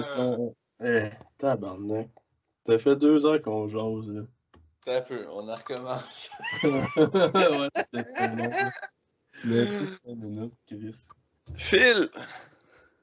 [0.00, 0.54] est-ce qu'on.
[0.82, 2.08] Eh, tabarnak.
[2.66, 4.22] Ça fait deux heures qu'on jase, là.
[4.86, 6.30] Un peu, on en recommence.
[6.64, 8.52] ouais, c'était.
[9.44, 11.08] Mais plus 5 minutes, Chris.
[11.54, 12.08] Phil!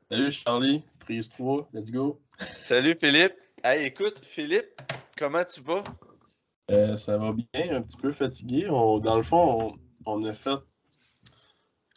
[0.10, 2.20] Salut Charlie, prise 3, let's go.
[2.40, 3.34] Salut Philippe.
[3.64, 4.80] Hey, écoute, Philippe,
[5.18, 5.84] comment tu vas?
[6.72, 8.68] Euh, ça va bien, un petit peu fatigué.
[8.70, 10.58] On- dans le fond, on, on a fait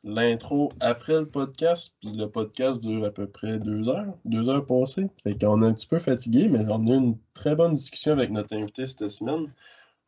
[0.04, 4.64] l'intro après le podcast, puis le podcast dure à peu près deux heures, deux heures
[4.64, 5.08] passées.
[5.22, 8.12] Fait qu'on est un petit peu fatigué, mais on a eu une très bonne discussion
[8.12, 9.46] avec notre invité cette semaine.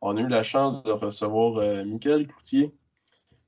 [0.01, 2.73] On a eu la chance de recevoir euh, Michael Cloutier,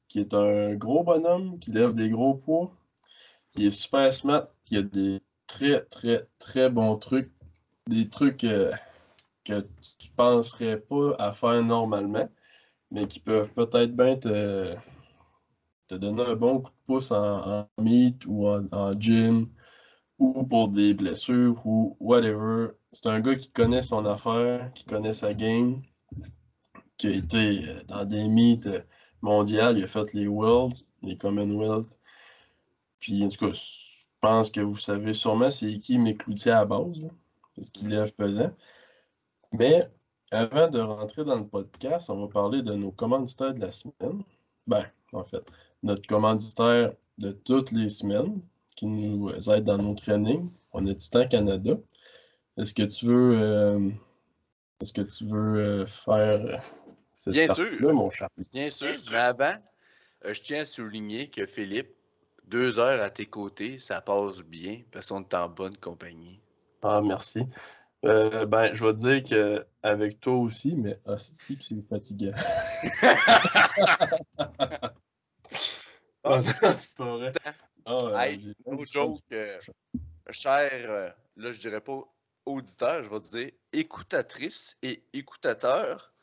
[0.08, 2.72] qui est un gros bonhomme, qui lève des gros poids,
[3.52, 7.32] qui est super smart, qui a des très, très, très bons trucs,
[7.88, 8.72] des trucs euh,
[9.44, 9.62] que
[10.00, 12.30] tu penserais pas à faire normalement,
[12.92, 14.76] mais qui peuvent peut-être bien te,
[15.88, 19.50] te donner un bon coup de pouce en, en meet ou en, gym
[20.20, 22.70] ou pour des blessures ou whatever.
[22.92, 25.82] C'est un gars qui connaît son affaire, qui connaît sa game,
[26.98, 28.82] qui a été euh, dans des meets euh,
[29.22, 32.00] mondiales, il a fait les Worlds, les Commonwealth.
[33.00, 36.66] Puis en tout cas, je pense que vous savez sûrement c'est qui mes cloutiers à
[36.66, 37.10] base, là,
[37.56, 38.52] parce qu'il lève pesant.
[39.52, 39.90] Mais
[40.32, 44.24] avant de rentrer dans le podcast, on va parler de nos commanditaires de la semaine.
[44.68, 45.44] Ben, en fait,
[45.86, 48.42] notre commanditaire de toutes les semaines
[48.76, 50.50] qui nous aide dans nos trainings.
[50.74, 51.78] On a Titan Canada.
[52.58, 53.90] Est-ce que tu veux, euh,
[54.82, 56.64] est-ce que tu veux euh, faire
[57.14, 57.94] cette Bien sûr.
[57.94, 58.46] mon Charlie?
[58.52, 59.56] Bien sûr, mais avant,
[60.26, 61.94] euh, je tiens à souligner que Philippe,
[62.46, 66.42] deux heures à tes côtés, ça passe bien parce qu'on est en bonne compagnie.
[66.82, 67.44] Ah, merci.
[68.06, 72.32] Euh, ben, je vais te dire que avec toi aussi, mais hostie que c'est fatigant.
[76.24, 76.44] Ah, non,
[76.78, 77.32] c'est pas vrai.
[77.86, 79.60] Ah, Hey, No joke, euh,
[80.32, 82.02] cher, euh, là je dirais pas
[82.46, 86.14] auditeur, je vais dire écoutatrice et écoutateur.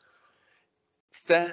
[1.11, 1.47] Titan,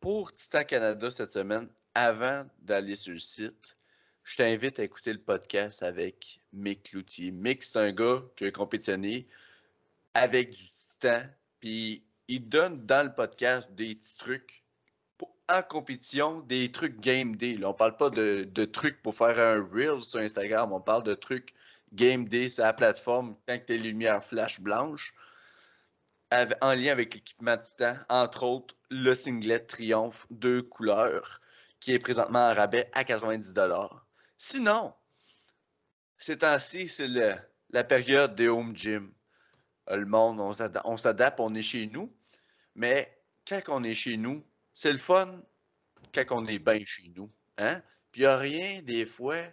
[0.00, 3.78] pour Titan Canada cette semaine, avant d'aller sur le site,
[4.24, 7.30] je t'invite à écouter le podcast avec Mick Cloutier.
[7.30, 9.28] Mick, c'est un gars qui a compétitionné
[10.14, 11.22] avec du Titan,
[11.60, 14.63] puis il donne dans le podcast des petits trucs
[15.48, 17.56] en compétition, des trucs game day.
[17.56, 21.14] Là, on parle pas de, trucs pour faire un reel sur Instagram, on parle de
[21.14, 21.54] trucs
[21.92, 25.14] game day sur la plateforme quand tes lumières flash blanches
[26.60, 31.40] en lien avec l'équipement Titan, entre autres le singlet Triomphe deux couleurs
[31.80, 33.88] qui est présentement en rabais à 90$.
[34.38, 34.94] Sinon,
[36.16, 37.08] ces temps-ci, c'est
[37.70, 39.12] la période des home gym.
[39.90, 42.12] Euh, Le monde, on s'adapte, on est chez nous,
[42.74, 44.42] mais quand on est chez nous,
[44.74, 45.40] c'est le fun
[46.12, 47.30] quand on est bien chez nous.
[47.58, 47.80] Hein?
[48.12, 49.52] Puis il n'y a rien, des fois, tu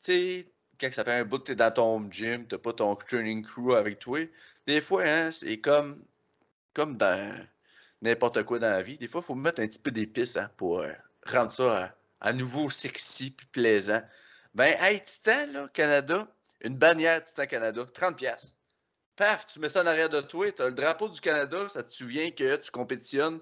[0.00, 2.96] sais, quand ça fait un bout que tu es dans ton gym, tu pas ton
[2.96, 4.20] training crew avec toi,
[4.66, 6.04] des fois, hein, c'est comme,
[6.72, 7.46] comme dans
[8.02, 8.98] n'importe quoi dans la vie.
[8.98, 10.92] Des fois, il faut mettre un petit peu d'épices hein, pour euh,
[11.26, 11.94] rendre ça à,
[12.28, 14.02] à nouveau sexy puis plaisant.
[14.54, 16.28] Ben, hey, Titan, là, Canada,
[16.62, 18.14] une bannière Titan Canada, 30$.
[18.14, 18.56] piastres.
[19.16, 21.82] Paf, tu mets ça en arrière de toi, tu as le drapeau du Canada, ça
[21.84, 23.38] te souvient que tu compétitionnes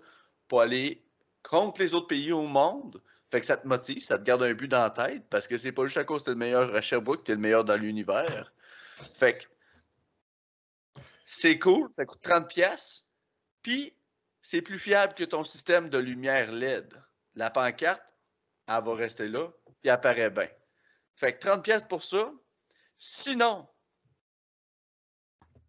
[0.46, 1.02] pour aller
[1.42, 3.02] contre les autres pays au monde.
[3.30, 5.56] Fait que ça te motive, ça te garde un but dans la tête, parce que
[5.56, 7.76] c'est pas juste à cause que t'es le meilleur à Sherbrooke, t'es le meilleur dans
[7.76, 8.52] l'univers.
[9.14, 9.44] Fait que
[11.24, 13.06] c'est cool, ça coûte 30$, piastres,
[13.62, 13.96] puis
[14.42, 16.94] c'est plus fiable que ton système de lumière LED.
[17.34, 18.14] La pancarte,
[18.68, 20.48] elle va rester là, puis elle apparaît bien.
[21.16, 22.30] Fait que 30$ piastres pour ça.
[22.98, 23.66] Sinon,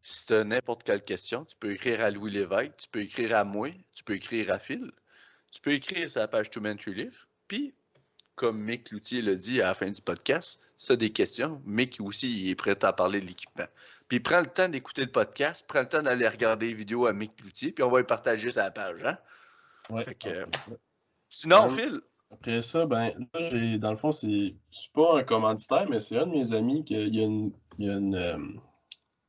[0.01, 3.37] si tu as n'importe quelle question, tu peux écrire à Louis Lévesque, tu peux écrire
[3.37, 4.91] à moi, tu peux écrire à Phil,
[5.53, 7.09] tu peux écrire sur la page Two Man Tree.
[7.47, 7.75] Puis,
[8.35, 10.59] comme Mick Loutier l'a dit à la fin du podcast,
[10.89, 13.67] as des questions, Mick aussi il est prêt à parler de l'équipement.
[14.07, 17.13] Puis, prends le temps d'écouter le podcast, prends le temps d'aller regarder les vidéos à
[17.13, 19.03] Mick Loutier, puis on va les partager sur la page.
[19.03, 19.17] Hein?
[19.91, 20.45] Ouais, Fait que, ça.
[21.29, 21.83] Sinon, Ouais.
[21.83, 22.01] Phil,
[22.31, 26.17] Après ça, ben, là, j'ai, dans le fond, c'est, c'est pas un commanditaire, mais c'est
[26.17, 28.37] un de mes amis qui il y a une, il y a une euh,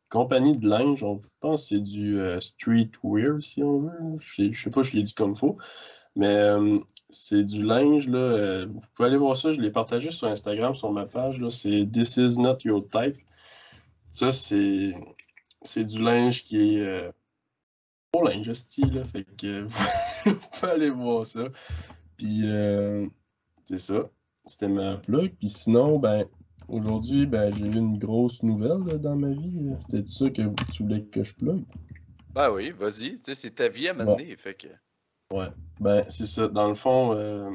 [0.08, 4.18] compagnie de linge, on, je pense que c'est du euh, streetwear, si on veut.
[4.20, 5.58] Je sais, je sais pas, je l'ai dit comme faux,
[6.16, 6.78] mais euh,
[7.10, 10.74] c'est du linge, là, euh, vous pouvez aller voir ça, je l'ai partagé sur Instagram,
[10.74, 13.16] sur ma page, là, c'est This is not your type.
[14.06, 14.94] Ça, c'est,
[15.62, 17.10] c'est du linge qui est euh,
[18.12, 19.62] beau linge, style, là, fait que
[20.26, 21.48] vous pouvez aller voir ça.
[22.16, 23.06] Puis, euh,
[23.64, 24.08] c'est ça.
[24.46, 25.34] C'était ma plug.
[25.38, 26.26] Puis sinon, ben,
[26.68, 29.70] aujourd'hui, ben, j'ai eu une grosse nouvelle là, dans ma vie.
[29.80, 31.64] C'était ça que vous- tu voulais que je plug?
[32.34, 34.36] ben oui, vas-y, tu sais, c'est ta vie à mener.
[34.36, 34.68] Fait que,
[35.34, 35.48] Ouais.
[35.80, 36.46] Ben, c'est ça.
[36.46, 37.50] Dans le fond, euh,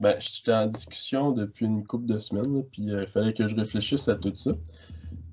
[0.00, 3.54] ben, j'étais en discussion depuis une couple de semaines, puis euh, il fallait que je
[3.54, 4.50] réfléchisse à tout ça.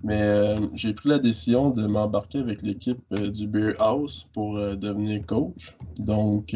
[0.04, 4.58] Mais euh, j'ai pris la décision de m'embarquer avec l'équipe euh, du Beer House pour
[4.58, 5.76] euh, devenir coach.
[5.98, 6.56] Donc,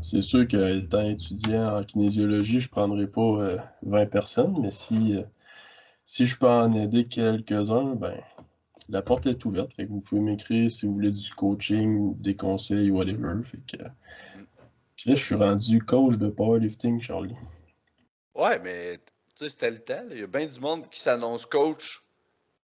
[0.00, 5.14] c'est sûr qu'étant étudiant en kinésiologie, je ne prendrai pas 20 personnes, mais si,
[6.04, 8.14] si je peux en aider quelques-uns, ben,
[8.88, 9.72] la porte est ouverte.
[9.88, 13.42] vous pouvez m'écrire si vous voulez du coaching, des conseils, whatever.
[13.42, 13.84] Fait que,
[14.96, 17.36] je suis rendu coach de powerlifting, Charlie.
[18.34, 19.04] Ouais, mais tu
[19.36, 20.06] sais, c'était le temps.
[20.10, 22.02] Il y a bien du monde qui s'annonce coach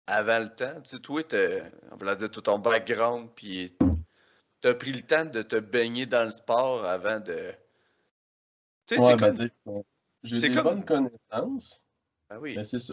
[0.06, 0.80] avant le temps.
[0.82, 1.22] Tu sais, toi,
[1.92, 3.76] on va dire tout ton background, puis
[4.60, 7.52] tu as pris le temps de te baigner dans le sport avant de.
[8.86, 9.82] Tu sais, c'est ben, comme...
[10.24, 11.86] J'ai des bonnes connaissances.
[12.28, 12.54] Ah oui.
[12.56, 12.92] Mais c'est ça.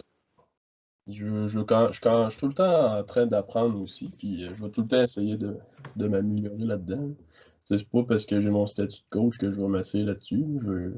[1.08, 4.44] Je, je, quand, je, quand, je suis tout le temps en train d'apprendre aussi, puis
[4.44, 5.56] euh, je vais tout le temps essayer de,
[5.94, 7.14] de m'améliorer là-dedans.
[7.60, 10.44] C'est pas parce que j'ai mon statut de coach que je vais m'asseoir là-dessus.
[10.62, 10.92] Je,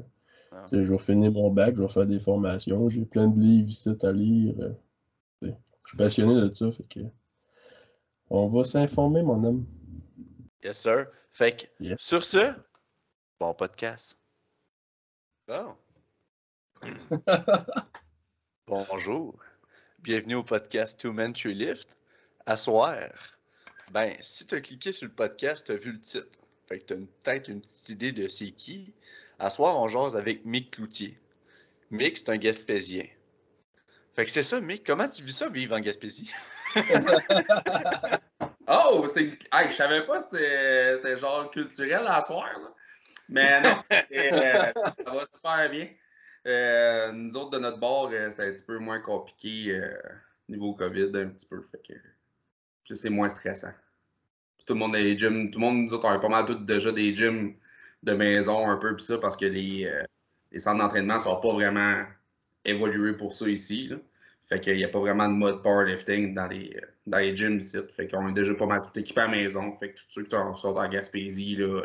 [0.51, 0.65] ah.
[0.71, 2.89] je vais finir mon bac, je vais faire des formations.
[2.89, 4.55] J'ai plein de livres ici à lire.
[4.59, 4.73] Euh,
[5.41, 6.99] je suis passionné de ça, fait que.
[8.29, 9.65] On va s'informer, mon homme.
[10.63, 11.07] Yes, sir.
[11.31, 12.53] Fait que, sur ce,
[13.39, 14.19] bon podcast.
[15.47, 15.75] Bon.
[18.67, 19.35] Bonjour.
[20.01, 21.97] Bienvenue au podcast Two Men Tree Lift.
[22.45, 22.95] À soir,
[23.91, 26.39] ben, si tu as cliqué sur le podcast, tu as vu le titre.
[26.69, 28.93] Fait que tu as peut-être une petite idée de c'est qui.
[29.39, 31.19] À soir, on jase avec Mick Cloutier.
[31.91, 33.05] Mick, c'est un Gaspésien.
[34.15, 34.85] Fait que c'est ça, Mick.
[34.85, 36.31] Comment tu vis ça, vivre en Gaspésie?
[38.69, 39.37] oh, c'est.
[39.51, 42.73] Hey, je savais pas que c'était genre culturel à soir, là.
[43.27, 45.89] Mais non, euh, ça va super bien.
[46.49, 49.79] Euh, nous autres, de notre bord, euh, c'était un petit peu moins compliqué
[50.47, 51.61] niveau COVID, un petit peu.
[51.71, 51.81] Fait
[52.87, 53.71] que c'est moins stressant.
[54.65, 55.51] Tout le monde a des gyms.
[55.51, 57.55] Tout le monde, nous autres, on a pas mal tout déjà des gyms
[58.03, 59.91] de maison, un peu, pis ça, parce que les,
[60.51, 62.03] les centres d'entraînement sont pas vraiment
[62.65, 63.91] évolués pour ça ici.
[64.47, 66.75] Fait qu'il n'y a pas vraiment de mode powerlifting dans les,
[67.05, 67.77] dans les gyms ici.
[67.95, 69.77] Fait qu'on est déjà pas mal tout équipé à maison.
[69.77, 71.83] Fait que tous ceux qui sont en Gaspésie, il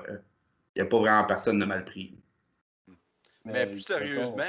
[0.76, 2.16] n'y a pas vraiment personne de mal pris.
[3.44, 4.44] Mais, plus sérieusement,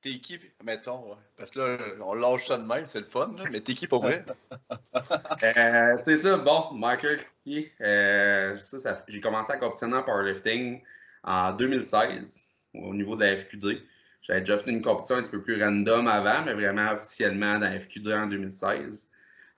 [0.00, 3.44] t'es équipe, mettons, parce que là, on lâche ça de même, c'est le fun, là,
[3.50, 4.24] mais t'es qui pour vrai?
[5.42, 7.68] euh, c'est ça, bon, Michael ici.
[7.80, 8.56] Euh,
[9.08, 10.80] j'ai commencé à compétitionner en powerlifting
[11.22, 13.82] en 2016 au niveau de la FQD.
[14.22, 17.66] J'avais déjà fait une compétition un petit peu plus random avant, mais vraiment officiellement dans
[17.66, 19.10] FQ2 en 2016.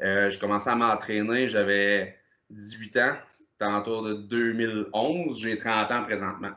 [0.02, 2.18] Euh, j'ai commencé à m'entraîner, j'avais
[2.50, 6.50] 18 ans, c'était autour de 2011, j'ai 30 ans présentement.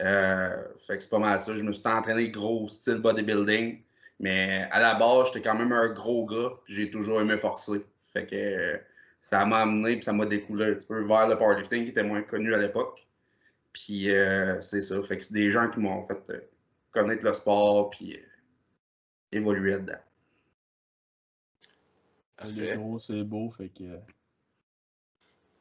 [0.00, 1.54] Euh, fait que c'est pas mal ça.
[1.54, 3.82] Je me suis entraîné gros style bodybuilding,
[4.20, 7.84] mais à la base, j'étais quand même un gros gars, j'ai toujours aimé forcer.
[8.12, 8.78] Fait que euh,
[9.22, 12.02] ça m'a amené, puis ça m'a découlé un petit peu vers le powerlifting qui était
[12.02, 13.06] moins connu à l'époque.
[13.72, 14.08] Puis
[14.60, 15.02] c'est ça.
[15.02, 16.48] Fait que c'est des gens qui m'ont fait
[16.94, 18.20] connaître le sport, puis euh,
[19.32, 19.98] évoluer là-dedans.
[22.44, 23.98] Le gros, c'est beau, fait que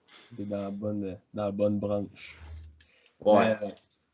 [0.06, 2.38] c'est dans la bonne, dans la bonne branche.
[3.20, 3.58] Ouais.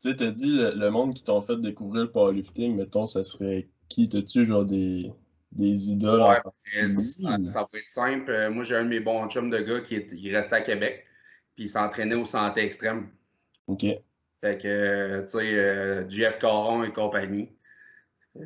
[0.00, 3.68] Tu sais, t'as dit le, monde qui t'ont fait découvrir le powerlifting, mettons, ça serait
[3.88, 4.08] qui?
[4.08, 5.12] T'as-tu genre des,
[5.52, 6.22] des idoles?
[6.22, 8.30] Ouais, ça, ça, va être simple.
[8.30, 10.60] Euh, moi, j'ai un de mes bons chums de gars qui, est, qui restait à
[10.62, 11.04] Québec,
[11.54, 13.10] puis il s'entraînait au santé extrême.
[13.66, 13.84] OK.
[14.40, 17.50] Fait que, tu sais, euh, Jeff Caron et compagnie.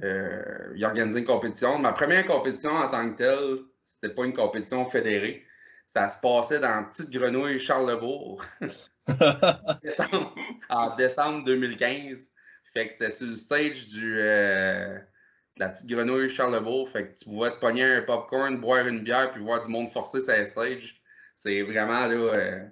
[0.02, 1.78] Euh, il organisé une compétition.
[1.78, 5.44] Ma première compétition en tant que telle, c'était pas une compétition fédérée.
[5.87, 8.42] Ça se passait dans Petite Grenouille Charlebourg
[10.68, 12.30] en décembre 2015.
[12.73, 16.88] Fait que c'était sur le stage du, euh, de la Petite Grenouille Charlebourg.
[16.88, 19.88] Fait que tu pouvais te pogner un popcorn, boire une bière, puis voir du monde
[19.88, 21.00] forcer sur le stage.
[21.37, 22.64] C'est vraiment là, euh,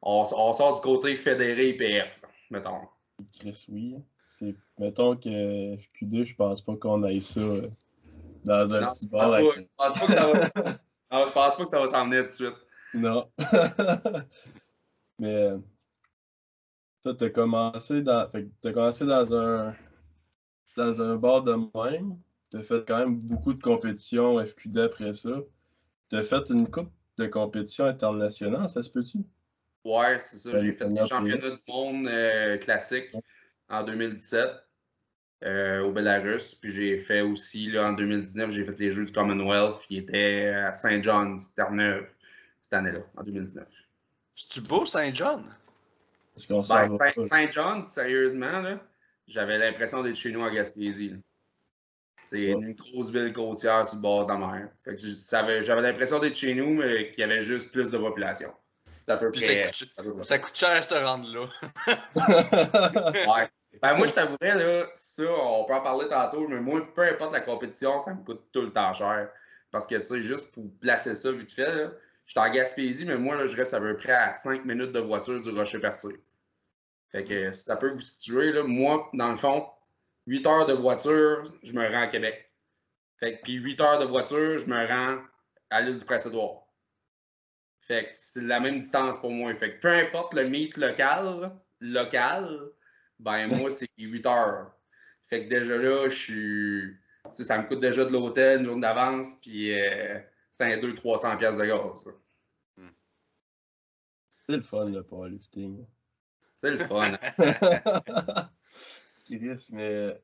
[0.00, 2.22] on, on, sort du côté fédéré IPF
[2.52, 2.88] mettons.
[3.38, 3.96] Chris, oui.
[4.28, 7.68] C'est, mettons que FQ2, je pense pas qu'on aille ça euh,
[8.44, 9.42] dans un petit bar.
[9.42, 10.38] Je pense pas que ça va.
[11.12, 12.56] non, je pense pas que ça va s'emmener tout de suite.
[12.94, 13.30] Non.
[15.18, 15.50] Mais
[17.02, 18.28] toi, t'as commencé dans.
[18.30, 19.74] Fait t'as commencé dans un
[20.76, 22.16] dans un bar de même.
[22.50, 25.40] T'as fait quand même beaucoup de compétitions FQD après ça.
[26.10, 29.18] T'as fait une coupe de compétition internationale, ça se peut-tu?
[29.84, 30.58] Ouais, c'est ça.
[30.58, 33.10] J'ai fait les championnats du monde euh, classique
[33.68, 34.50] en 2017
[35.44, 36.54] euh, au Belarus.
[36.54, 40.48] Puis j'ai fait aussi, là, en 2019, j'ai fait les Jeux du Commonwealth qui étaient
[40.48, 42.06] à Saint John's, Terre-Neuve,
[42.60, 43.66] cette année-là, en 2019.
[44.36, 45.44] C'est-tu beau, Saint John?
[46.48, 48.78] Ben, Saint, Saint John, sérieusement, là,
[49.26, 51.14] j'avais l'impression d'être chez nous à Gaspésie.
[52.24, 54.68] C'est une grosse ville côtière sur le bord de la mer.
[54.86, 58.52] j'avais l'impression d'être chez nous, mais qu'il y avait juste plus de population.
[59.06, 59.32] Ça, peut
[60.22, 61.48] ça, coûte, cher se rendre là.
[63.36, 63.48] ouais.
[63.82, 67.32] Ben, moi, je t'avouerais, là, ça, on peut en parler tantôt, mais moi, peu importe
[67.32, 69.28] la compétition, ça me coûte tout le temps cher.
[69.72, 71.90] Parce que, tu sais, juste pour placer ça vite fait, là,
[72.26, 75.00] je suis en Gaspésie, mais moi, je reste à peu près à 5 minutes de
[75.00, 76.22] voiture du Rocher Percé.
[77.10, 79.68] Fait que ça peut vous situer, là, moi, dans le fond,
[80.26, 82.50] 8 heures de voiture, je me rends à Québec.
[83.18, 85.22] Fait que, puis 8 heures de voiture, je me rends
[85.70, 86.66] à l'île du Prince-Édouard.
[87.82, 89.54] Fait que c'est la même distance pour moi.
[89.54, 92.48] Fait que peu importe le meet local, local,
[93.18, 94.72] ben moi, c'est 8 heures.
[95.28, 96.96] Fait que déjà là, je suis.
[97.34, 100.18] ça me coûte déjà de l'hôtel une journée d'avance, puis euh,
[100.58, 102.08] 200-300$ de gaz.
[102.76, 102.88] Hmm.
[104.46, 105.84] C'est le fun, le powerlifting.
[106.54, 107.18] C'est le fun.
[109.26, 110.20] Chris, mais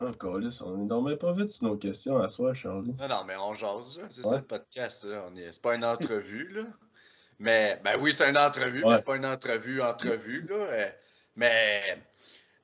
[0.00, 2.94] encore là, on est dormait pas vite sur nos questions à soi, Charlie.
[2.98, 5.04] Non, non, mais on jase, c'est ça le podcast.
[5.04, 5.24] Là.
[5.28, 5.52] On est...
[5.52, 6.64] C'est pas une entrevue, là.
[7.38, 10.56] Mais, ben oui, c'est une entrevue, mais c'est pas une entrevue, entrevue, là.
[10.56, 10.90] Euh,
[11.36, 12.02] mais,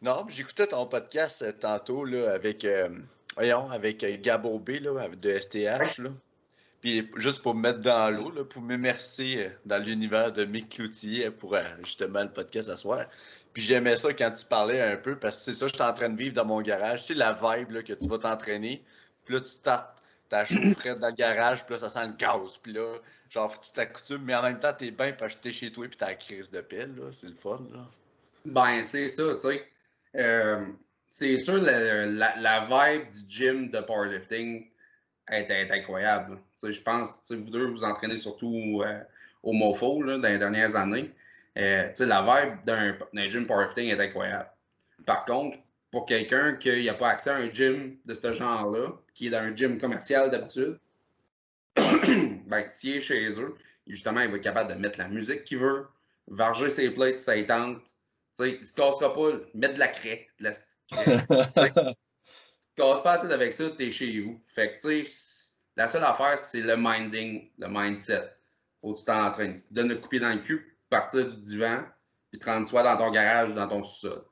[0.00, 2.88] non, j'écoutais ton podcast euh, tantôt, là, avec, euh,
[3.37, 6.10] voyons, avec Gabo B, là, de STH, là.
[6.80, 11.54] Puis juste pour me mettre dans l'eau, pour m'immerser dans l'univers de Mick Cloutier pour
[11.84, 13.04] justement le podcast à soir.
[13.52, 15.92] Puis j'aimais ça quand tu parlais un peu, parce que c'est ça, je suis en
[15.92, 17.02] train de vivre dans mon garage.
[17.02, 18.82] Tu sais, la vibe là, que tu vas t'entraîner,
[19.25, 22.58] puis là, tu startes ta chaufferette dans le garage, puis là, ça sent le gaz.
[22.62, 22.96] Puis là,
[23.28, 25.96] genre, tu t'accoutumes, mais en même temps, t'es bien parce que t'es chez toi, puis
[25.96, 27.12] t'as la crise de pile, là.
[27.12, 27.84] C'est le fun, là.
[28.44, 29.66] Ben, c'est ça, tu sais.
[30.16, 30.64] Euh,
[31.10, 34.64] c'est sûr, la, vibe du gym de powerlifting
[35.28, 36.38] est, incroyable.
[36.62, 39.00] Je pense, vous deux, vous entraînez surtout euh,
[39.42, 41.10] au MoFo, dans les dernières années.
[41.58, 42.64] Euh, la vibe
[43.12, 44.48] d'un gym powerlifting est incroyable.
[45.04, 45.58] Par contre,
[45.90, 49.38] pour quelqu'un qui n'a pas accès à un gym de ce genre-là, qui est dans
[49.38, 50.78] un gym commercial d'habitude,
[51.76, 53.56] ben, s'il est chez eux,
[53.88, 55.88] justement, il va être capable de mettre la musique qu'il veut,
[56.28, 57.96] varger ses plates, ça tente.
[58.38, 61.94] Il ne se cassera pas, mettre de la craie, de la craie.
[62.60, 64.40] tu te casses pas la tête avec ça, tu es chez vous.
[64.46, 68.30] Fait que, tu sais, la seule affaire, c'est le minding, le mindset.
[68.80, 69.54] Faut que tu t'entraînes.
[69.54, 71.84] Tu te donnes le coupé dans le cul, partir du divan,
[72.30, 74.25] puis te rendre soit dans ton garage ou dans ton sous-sol.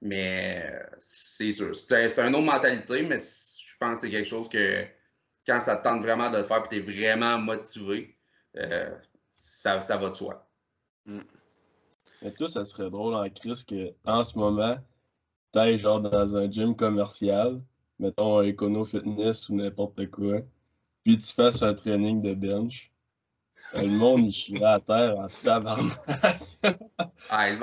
[0.00, 4.86] Mais c'est sûr, c'est une autre mentalité, mais je pense que c'est quelque chose que
[5.46, 8.16] quand ça te tente vraiment de le faire et tu es vraiment motivé,
[8.56, 8.94] euh,
[9.34, 10.48] ça, ça, va de soi.
[11.06, 11.20] Mm.
[12.22, 14.76] Mais toi, ça serait drôle en crise qu'en ce moment,
[15.52, 17.60] tu ailles genre dans un gym commercial,
[17.98, 20.40] mettons un Econo Fitness ou n'importe quoi,
[21.04, 22.92] puis tu fasses un training de bench,
[23.74, 25.98] le monde, il chie à terre en tabarnak.
[27.30, 27.54] Ah, il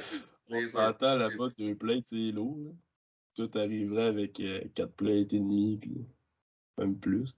[0.00, 0.16] se
[0.50, 2.58] On s'entend là-bas, deux plates, c'est lourd.
[2.58, 2.70] Là.
[3.34, 6.06] Tout arriverait avec euh, quatre plates et demi, puis
[6.78, 7.34] même plus.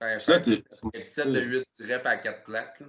[0.00, 0.62] Ouais, ça, t'es.
[1.06, 2.82] 7 de 8 tu reps à 4 plaques.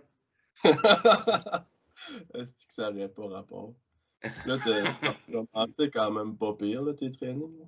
[2.33, 3.73] Est-ce que ça n'aurait pas rapport?
[4.45, 4.57] Là,
[5.31, 7.67] commencé quand même pas pire, là, tes trainings.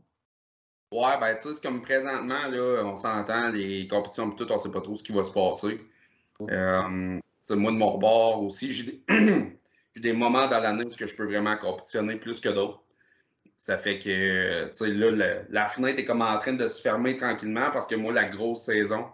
[0.91, 4.72] Ouais, ben, tu sais, c'est comme présentement, là, on s'entend, les compétitions, tout, on sait
[4.72, 5.79] pas trop ce qui va se passer.
[6.41, 7.19] Euh,
[7.51, 9.03] moi, de mon bord aussi, j'ai des,
[9.98, 12.81] des, moments dans l'année où je peux vraiment compétitionner plus que d'autres.
[13.55, 17.15] Ça fait que, tu sais, là, la, fenêtre est comme en train de se fermer
[17.15, 19.05] tranquillement parce que moi, la grosse saison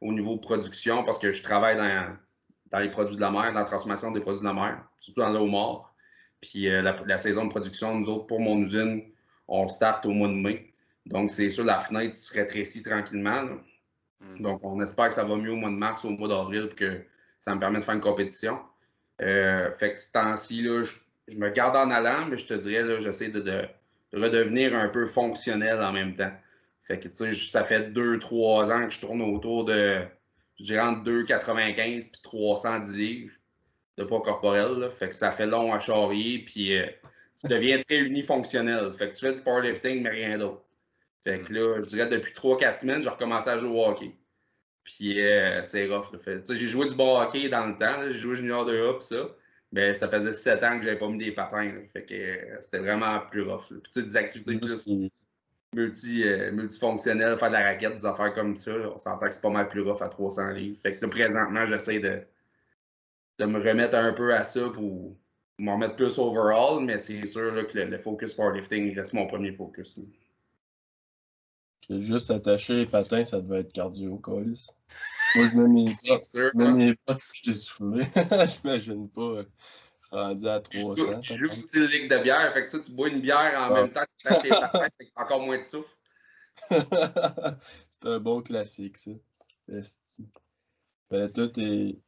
[0.00, 2.16] au niveau production, parce que je travaille dans,
[2.74, 5.20] dans les produits de la mer, dans la transformation des produits de la mer, surtout
[5.20, 5.94] dans l'eau mort.
[6.40, 9.04] Puis euh, la, la, saison de production, nous autres, pour mon usine,
[9.46, 10.74] on start au mois de mai.
[11.06, 13.44] Donc, c'est sûr, la fenêtre se rétrécit tranquillement.
[14.18, 14.42] Mm.
[14.42, 16.68] Donc, on espère que ça va mieux au mois de mars ou au mois d'avril
[16.74, 17.04] que
[17.38, 18.58] ça me permette de faire une compétition.
[19.22, 22.98] Euh, fait que ce temps-ci, je, me garde en allant, mais je te dirais, là,
[22.98, 23.68] j'essaie de,
[24.12, 26.32] redevenir un peu fonctionnel en même temps.
[26.82, 30.04] Fait que, tu sais, ça fait 2-3 ans que je tourne autour de,
[30.58, 33.32] je dirais, entre 2,95 puis 310 livres
[33.96, 34.90] de poids corporel.
[34.90, 36.86] Fait que ça fait long à charrier, puis euh,
[37.40, 38.92] tu deviens très unifonctionnel.
[38.94, 40.62] Fait que tu fais du powerlifting, mais rien d'autre.
[41.24, 44.14] Fait que là, je dirais depuis 3-4 semaines, j'ai recommencé à jouer au hockey.
[44.84, 46.14] Puis euh, c'est rough.
[46.50, 48.02] J'ai joué du bon hockey dans le temps.
[48.10, 49.28] J'ai joué junior de A ça.
[49.72, 51.72] Mais ça faisait 7 ans que j'avais pas mis des patins.
[51.92, 53.72] Fait que euh, c'était vraiment plus rough.
[53.82, 54.72] Puis des activités plus
[55.74, 58.72] multi, euh, multifonctionnelles, faire de la raquette, des affaires comme ça.
[58.72, 60.78] on s'entend que c'est pas mal plus rough à 300 livres.
[60.82, 62.22] Fait que là, présentement, j'essaie de,
[63.38, 65.16] de me remettre un peu à ça pour
[65.58, 66.84] m'en mettre plus overall.
[66.84, 70.00] Mais c'est sûr là, que le, le, focus powerlifting reste mon premier focus.
[71.90, 74.68] Juste attacher les patins, ça devait être cardio, Colis.
[75.34, 78.06] Moi, je mets mes je mets mes potes, je t'ai soufflé.
[78.48, 79.44] J'imagine pas euh,
[80.14, 81.20] rendu à 300.
[81.22, 84.02] Je joue style ligue de bière, fait que tu bois une bière en même temps
[84.02, 85.90] que tu les patins, fait encore moins de souffle.
[86.70, 89.10] C'est un bon classique, ça.
[91.10, 91.98] Ben, toi, t'es,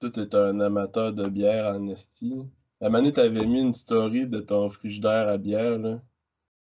[0.00, 2.42] t'es un amateur de bière en esti.
[2.80, 6.02] La manette t'avais mis une story de ton frigidaire à bière, là.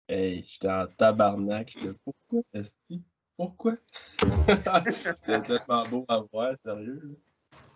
[0.09, 1.73] Hey, j'étais en tabarnak.
[1.73, 3.01] J'étais, Pourquoi, Esti?
[3.37, 3.77] Pourquoi?
[5.15, 6.99] C'était tellement beau à voir, sérieux.
[7.01, 7.15] là.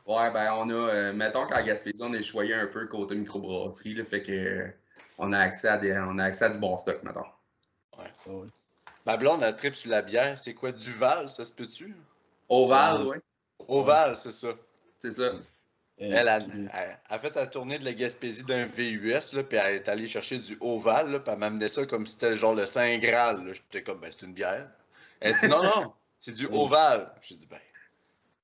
[0.06, 3.96] Ouais, ben on a, euh, mettons qu'à Gaspésie, on est choyé un peu côté microbrasserie,
[3.96, 4.68] là, fait que euh,
[5.18, 7.26] on a accès à des, on a accès à du bon stock, mettons.
[7.98, 8.46] Ah ouais.
[9.06, 10.38] Ma blonde, elle tripe sur la bière.
[10.38, 11.96] C'est quoi, Duval, ça se peut-tu?
[12.50, 13.08] Oval, Ouais.
[13.16, 13.22] ouais,
[13.68, 14.50] Oval, c'est ça.
[14.98, 15.32] c'est ça.
[15.98, 19.76] Elle a, elle a fait la tournée de la Gaspésie d'un VUS, là, puis elle
[19.76, 22.54] est allée chercher du Oval, là, puis elle m'a amené ça comme si c'était genre
[22.54, 23.42] le Saint Graal.
[23.54, 24.70] J'étais comme, ben, c'est une bière.
[25.22, 27.12] Elle dit, non, non, c'est du Oval.
[27.22, 27.60] J'ai dit, ben,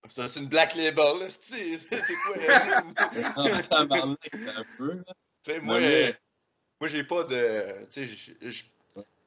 [0.10, 1.80] ça, c'est une Black Label, là, c'est
[2.26, 2.36] quoi?
[3.36, 5.04] En tabarnak, c'est un peu, là.
[5.44, 6.18] Tu sais, moi, mais-
[6.80, 7.86] moi j'ai pas de.
[7.92, 8.66] Tu sais,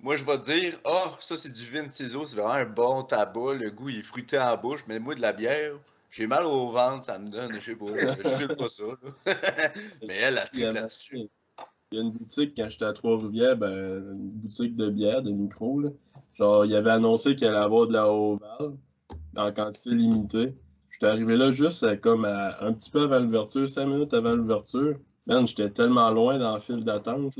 [0.00, 3.54] moi, je vais dire, ah, ça, c'est du vin ciseau, c'est vraiment un bon tabac,
[3.54, 5.72] le goût il est fruité en bouche, mais moi, de la bière,
[6.10, 8.82] j'ai mal au ventre, ça me donne, je sais pas, je file pas ça.
[8.84, 9.34] là.
[10.06, 11.30] mais elle, a a, là-dessus.
[11.90, 13.72] il y a une boutique, quand j'étais à Trois-Rivières, ben,
[14.12, 15.90] une boutique de bière, de micro, là.
[16.34, 18.74] Genre, il avait annoncé qu'il allait avoir de la Oval
[19.36, 20.54] en quantité limitée.
[21.04, 24.34] J'étais arrivé là juste à, comme à- un petit peu avant l'ouverture, cinq minutes avant
[24.34, 24.98] l'ouverture.
[25.26, 27.34] Man, j'étais tellement loin dans le fil d'attente.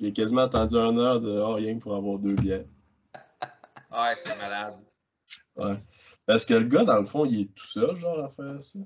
[0.00, 2.64] J'ai quasiment attendu une heure de oh, rien que pour avoir deux bières.
[3.92, 4.74] Ouais, c'est malade.
[5.54, 5.76] Ouais.
[6.26, 8.78] Parce que le gars, dans le fond, il est tout seul, genre, à faire ça.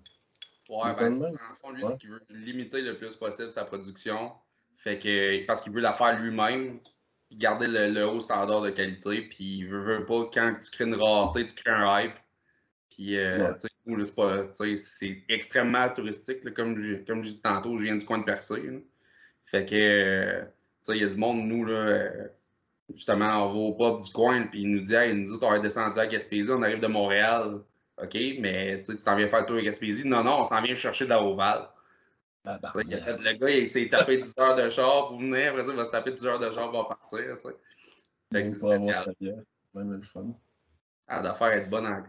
[0.69, 1.93] Ouais, ben, dans le fond, lui, Ouais.
[1.93, 4.33] ce qu'il veut limiter le plus possible sa production.
[4.77, 6.79] Fait que, parce qu'il veut la faire lui-même,
[7.33, 10.85] garder le, le haut standard de qualité, puis il veut, veut pas, quand tu crées
[10.85, 12.17] une rareté, tu crées un hype.
[12.91, 13.70] Puis, euh, Ouais.
[14.79, 18.61] C'est extrêmement touristique, là, comme j'ai comme dit tantôt, je viens du coin de Percé.
[18.63, 18.79] là.
[19.45, 20.49] Fait que, euh, tu
[20.83, 22.29] sais, il y a du monde, nous, là, euh,
[22.95, 25.55] justement, on va au pub du coin, puis il nous dit, hey, nous autres, on
[25.55, 27.61] est descendu à Gaspésie, on arrive de Montréal.
[28.03, 30.07] OK, mais tu t'en viens faire le tour à Gaspésie?
[30.09, 31.69] Non, non, on s'en vient chercher de la Oval.
[32.45, 35.51] Le gars, il s'est tapé 10 heures de char pour venir.
[35.51, 37.19] Après ça, il va se taper 10 heures de char pour partir.
[37.19, 39.15] Fait que c'est spécial.
[39.75, 40.27] le fun.
[41.07, 42.03] Ah, d'affaire être bonne en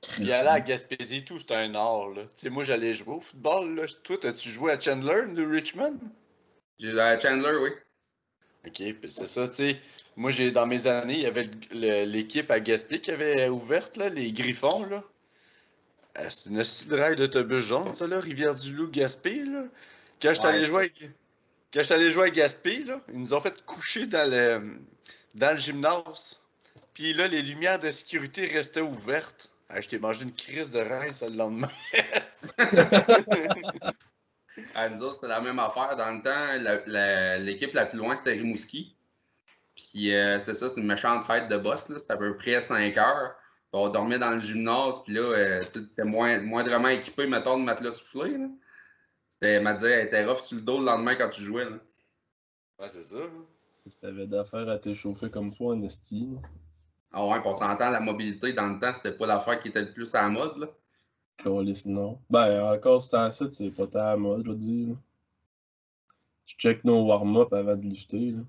[0.00, 0.14] crise.
[0.16, 2.22] Puis aller à Gaspésie, tout, c'est un art, là.
[2.50, 3.84] Moi, j'allais jouer au football, là.
[4.02, 5.98] Toi, as-tu joué à Chandler de Richmond?
[6.78, 7.70] J'ai euh, Chandler, oui.
[8.66, 9.76] Ok, puis c'est ça, tu sais.
[10.16, 14.08] Moi, j'ai dans mes années, il y avait l'équipe à Gaspé qui avait ouverte, là,
[14.08, 15.04] les Griffons, là.
[16.18, 19.64] Euh, C'est une rail d'autobus jaune, ça, là, Rivière-du-Loup, Gaspé, là.
[20.20, 21.10] Quand je allé jouer avec...
[21.72, 24.78] Quand je suis allé jouer à Gaspé, là, ils nous ont fait coucher dans le,
[25.34, 26.40] dans le gymnase.
[26.94, 29.52] Puis là, les lumières de sécurité restaient ouvertes.
[29.68, 31.70] Ah, je t'ai mangé une crise de rein, ça, le lendemain.
[34.74, 35.96] À nous autres, c'était la même affaire.
[35.96, 38.96] Dans le temps, la- la- l'équipe la, plus loin, c'était Rimouski.
[39.74, 41.88] Puis euh, c'était ça, c'était une méchante fête de boss.
[41.90, 41.98] là.
[41.98, 43.34] C'était à peu près 5 heures.
[43.70, 45.02] Puis on dormait dans le gymnase.
[45.04, 48.38] Puis là, euh, tu sais, t'étais moins, moindrement équipé, mettons, de matelas soufflé.
[49.30, 51.66] C'était, m'a dit, elle était rough sur le dos le lendemain quand tu jouais.
[51.66, 51.76] Là.
[52.78, 53.16] Ouais, c'est ça.
[53.86, 56.30] Si t'avais d'affaires à t'échauffer comme toi en esti.
[57.18, 59.90] Ah ouais, on s'entend, la mobilité dans le temps, c'était pas l'affaire qui était le
[59.92, 60.58] plus à la mode.
[60.58, 60.66] Là.
[61.38, 62.20] Calisse, non.
[62.28, 64.96] Ben, encore ce temps-ci, c'est pas tant à la mode, je veux dire.
[66.44, 68.42] Tu check nos warm-up avant de lifter, là.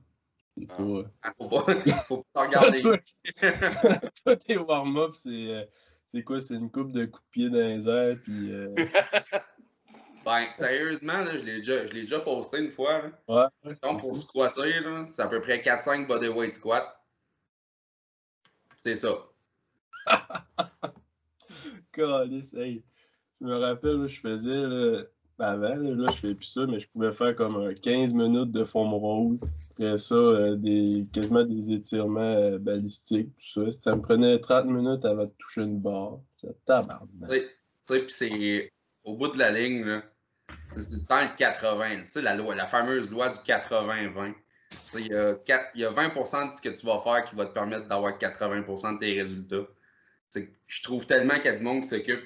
[0.57, 0.75] C'est Ah.
[0.75, 0.83] pas...
[0.83, 1.65] euh, Ah, Faut pas,
[2.07, 2.81] faut pas regarder.
[4.25, 5.29] toi, tes warm-up, c'est...
[5.29, 5.63] euh,
[6.11, 6.41] C'est quoi?
[6.41, 8.51] C'est une coupe de coups de pied dans les airs, puis...
[8.51, 8.73] euh,
[10.25, 13.01] Ben, sérieusement, là, je l'ai déjà, déjà posté une fois.
[13.27, 13.51] Là.
[13.63, 13.75] Ouais.
[13.81, 14.73] Donc, pour squatter,
[15.05, 16.96] c'est à peu près 4-5 bodyweight squats.
[18.77, 19.09] C'est ça.
[21.91, 22.83] Calisse, hey.
[23.41, 25.03] Je me rappelle, là, je faisais, là,
[25.39, 28.63] avant, là, je fais plus ça, mais je pouvais faire comme un 15 minutes de
[28.63, 29.37] foam roll.
[29.71, 33.71] Après ça, euh, des, quasiment des étirements euh, balistiques, tout ça.
[33.71, 36.19] Ça me prenait 30 minutes avant de toucher une barre.
[36.65, 37.29] Tabarnak.
[37.29, 37.49] Tu sais, tu
[37.83, 40.03] sais, puis c'est au bout de la ligne, là,
[40.69, 41.89] c'est c'est le temps le 80.
[41.89, 41.95] là.
[42.03, 44.33] Tu sais, la, loi, la fameuse loi du 80-20.
[44.95, 47.35] Il y, a quatre- il y a 20% de ce que tu vas faire qui
[47.35, 49.67] va te permettre d'avoir 80% de tes résultats.
[50.67, 52.23] Je trouve tellement qu'il y a du monde qui s'occupe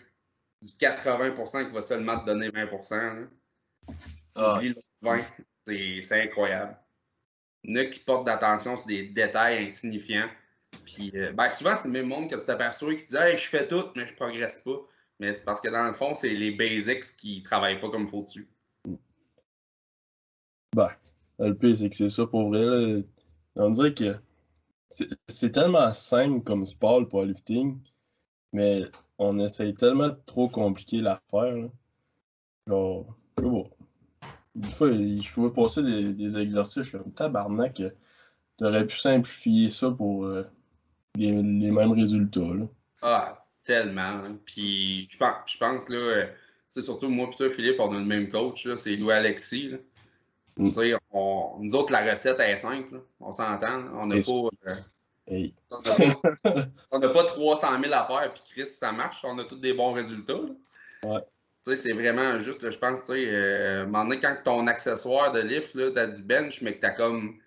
[0.61, 2.95] du 80% qui va seulement te donner 20%.
[2.95, 3.27] là.
[4.35, 5.21] Ah, Oublie le 20,
[5.65, 6.77] c'est incroyable.
[7.63, 10.29] Il y en a qui portent d'attention sur des détails insignifiants.
[10.85, 13.47] Puis, euh, ben, souvent, c'est le même monde que tu t'aperçois qui dit Hey, je
[13.47, 14.79] fais tout, mais je progresse pas.
[15.19, 18.07] Mais c'est parce que dans le fond, c'est les basics qui travaillent pas comme il
[18.07, 18.47] faut dessus.
[20.75, 20.87] Ben,
[21.47, 23.03] le pire, c'est que c'est ça pour vrai.
[23.57, 24.15] On dirait que
[24.89, 27.79] c'est c'est tellement simple comme sport, le powerlifting,
[28.53, 28.83] mais
[29.17, 31.69] on essaye tellement de trop compliquer l'affaire.
[32.67, 33.05] Genre,
[33.37, 33.45] je.
[34.53, 37.81] Des fois, je pouvais passer des, des exercices, je suis comme tabarnak,
[38.61, 40.43] euh, pu simplifier ça pour euh,
[41.15, 42.41] les, mêmes résultats.
[43.01, 44.01] Ah, tellement.
[44.01, 44.37] hein.
[44.45, 46.33] Puis, je pense, je là, euh, tu
[46.67, 49.71] sais, surtout moi et toi, Philippe, on a le même coach, c'est Louis Alexis.
[50.61, 50.97] Mm.
[51.11, 53.01] On, nous autres, la recette est simple.
[53.19, 53.83] On s'entend.
[53.95, 54.71] On n'a pas,
[55.31, 55.47] euh,
[56.91, 59.21] on n'a pas, 300 000 à faire, puis Chris, ça marche.
[59.23, 60.41] On a tous des bons résultats.
[61.03, 61.19] Ouais.
[61.63, 63.85] C'est vraiment juste, je pense, tu sais, euh,
[64.21, 67.37] quand ton accessoire de lift, tu as du bench, mais que tu as comme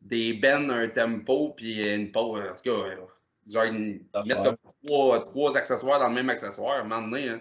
[0.00, 2.40] des bennes, un tempo, puis une pause.
[2.40, 7.02] En tout cas, genre, mettre trois, trois, accessoires dans le même accessoire, à un moment
[7.02, 7.40] donné, hein,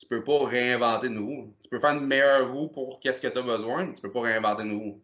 [0.00, 1.54] tu peux pas réinventer de nouveau.
[1.62, 4.10] Tu peux faire une meilleure roue pour qu'est-ce que tu as besoin, mais tu peux
[4.10, 5.00] pas réinventer de nouveau.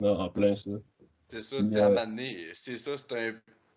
[0.00, 0.70] Non, en plein ça.
[1.28, 2.06] C'est ça, tu à
[2.54, 3.34] c'est ça, c'est un,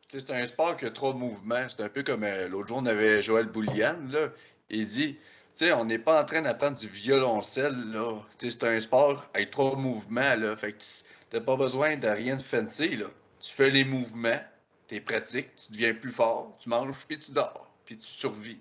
[0.07, 1.67] c'est un sport qui a trop de mouvements.
[1.67, 4.29] C'est un peu comme euh, l'autre jour, on avait Joël Boulian, là.
[4.69, 5.19] Il dit, tu
[5.55, 8.21] sais, on n'est pas en train d'apprendre du violoncelle, là.
[8.37, 10.55] c'est un sport avec trop de mouvements, là.
[10.55, 10.83] Fait que
[11.29, 13.07] t'as pas besoin de rien de fancy, là.
[13.39, 14.39] Tu fais les mouvements,
[14.87, 18.59] tu es pratique, tu deviens plus fort, tu manges, puis tu dors, puis tu survis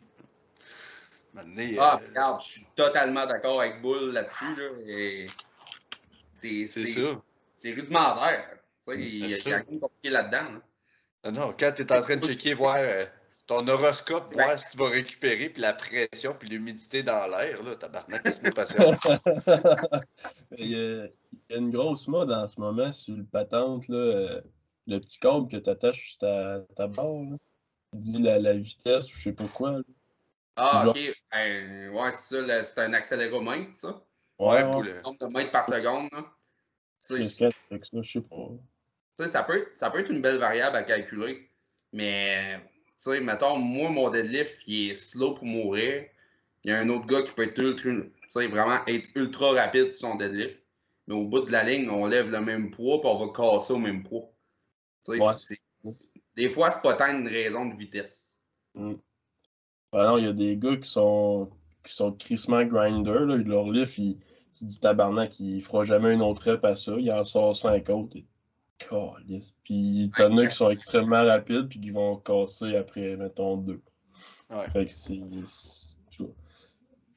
[1.37, 1.41] ah,
[2.03, 4.57] euh, regarde, je suis totalement d'accord avec Bull là-dessus.
[4.57, 5.27] Là,
[6.41, 7.01] c'est ça.
[7.59, 8.57] C'est rudimentaire.
[8.89, 10.61] Il y a rien de compliqué là-dedans.
[11.25, 13.05] Non, non, quand tu es en train de checker, voir euh,
[13.47, 17.77] ton horoscope, voir si tu vas récupérer, puis la pression, puis l'humidité dans l'air, là,
[17.77, 18.79] tabarnak, qu'est-ce qui m'est passé?
[20.57, 24.41] il, y a, une grosse mode en ce moment sur le patente, là, euh,
[24.87, 27.23] le petit câble que tu attaches sur ta, ta barre.
[27.31, 27.37] Là.
[27.93, 29.73] Il dit la, la vitesse ou je sais pas quoi.
[29.73, 29.83] Là.
[30.63, 30.99] Ah, ok.
[31.33, 32.65] Ben, ouais, c'est ça.
[32.65, 34.05] C'est un accéléromètre, ça.
[34.39, 36.11] Ouais, pour le nombre de mètres par seconde.
[36.99, 39.27] C'est ça, je sais pas.
[39.27, 41.51] Ça peut, ça peut être une belle variable à calculer.
[41.93, 46.07] Mais, tu sais, mettons, moi, mon deadlift, il est slow pour mourir.
[46.63, 50.09] Il y a un autre gars qui peut être ultra, vraiment être ultra rapide sur
[50.09, 50.59] son deadlift.
[51.07, 53.73] Mais au bout de la ligne, on lève le même poids, puis on va casser
[53.73, 54.31] au même poids.
[55.09, 55.33] Ouais.
[56.37, 58.43] Des fois, c'est pas tant une raison de vitesse.
[58.75, 58.95] Mm.
[59.93, 61.51] Alors, il y a des gars qui sont
[61.83, 63.21] qui sont crissement grinder.
[63.27, 63.37] Là.
[63.37, 64.19] Leur lift, il,
[64.57, 66.93] tu dis tabarnak, il fera jamais une autre rep à ça.
[66.99, 68.17] Il en sort 5 autres.
[68.17, 68.27] Et...
[69.65, 73.83] Puis t'en as qui sont extrêmement rapides puis qui vont casser après, mettons, deux.
[74.49, 74.69] Ouais.
[74.71, 75.21] Fait que c'est.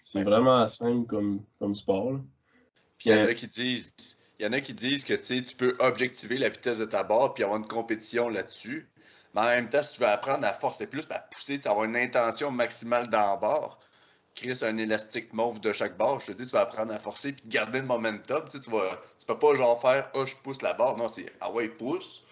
[0.02, 2.20] C'est vraiment simple comme, comme sport.
[2.98, 3.96] Puis il y en a qui disent.
[4.40, 7.34] Il y en a qui disent que tu peux objectiver la vitesse de ta barre
[7.34, 8.90] puis avoir une compétition là-dessus.
[9.34, 11.86] Mais en même temps, si tu veux apprendre à forcer plus, à pousser, tu avoir
[11.86, 13.80] une intention maximale dans le bord,
[14.36, 17.34] créer un élastique mauve de chaque barre, je te dis, tu vas apprendre à forcer
[17.34, 18.44] puis garder le momentum.
[18.46, 20.98] Tu, sais, tu, vas, tu peux pas genre faire Ah, oh, je pousse la barre.
[20.98, 22.24] Non, c'est Ah ouais, pousse.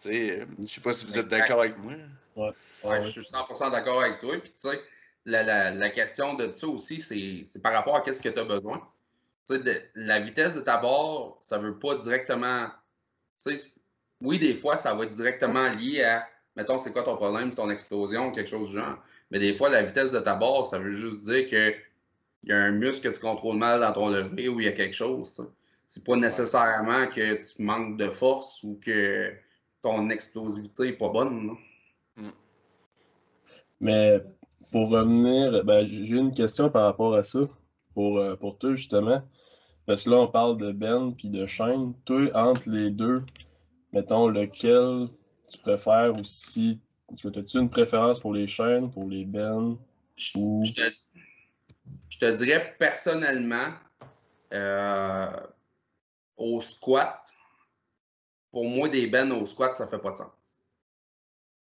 [0.00, 1.92] Tu sais, je sais pas si vous êtes d'accord avec moi.
[2.36, 2.50] Ouais,
[2.84, 4.38] ouais, je suis 100% d'accord avec toi.
[4.38, 4.80] Puis tu sais,
[5.24, 8.44] la, la, la, question de ça aussi, c'est par rapport à qu'est-ce que tu as
[8.44, 8.78] besoin.
[9.46, 12.68] Tu sais, de, la vitesse de ta barre, ça veut pas directement.
[13.42, 13.70] Tu sais,
[14.20, 17.56] oui, des fois, ça va être directement lié à mettons, c'est quoi ton problème, c'est
[17.56, 18.98] ton explosion, quelque chose du genre.
[19.30, 21.74] Mais des fois, la vitesse de ta barre, ça veut juste dire qu'il
[22.44, 24.72] y a un muscle que tu contrôles mal dans ton lever ou il y a
[24.72, 25.46] quelque chose.
[25.88, 29.32] C'est pas nécessairement que tu manques de force ou que
[29.80, 31.56] ton explosivité n'est pas bonne.
[32.16, 32.30] Mm.
[33.80, 34.22] Mais
[34.70, 37.40] pour revenir, ben, j'ai une question par rapport à ça,
[37.94, 39.22] pour, euh, pour toi justement.
[39.86, 41.94] Parce que là, on parle de Ben puis de Shane.
[42.04, 43.22] Toi, entre les deux,
[43.92, 45.08] mettons, lequel
[45.52, 46.80] tu préfères aussi.
[47.12, 49.76] Est-ce que as-tu une préférence pour les chaînes, pour les bennes?
[50.34, 50.64] Ou...
[50.64, 53.72] Je, te, dirais personnellement,
[54.52, 55.30] euh,
[56.36, 57.32] au squat,
[58.50, 60.32] pour moi, des bennes au squat, ça fait pas de sens.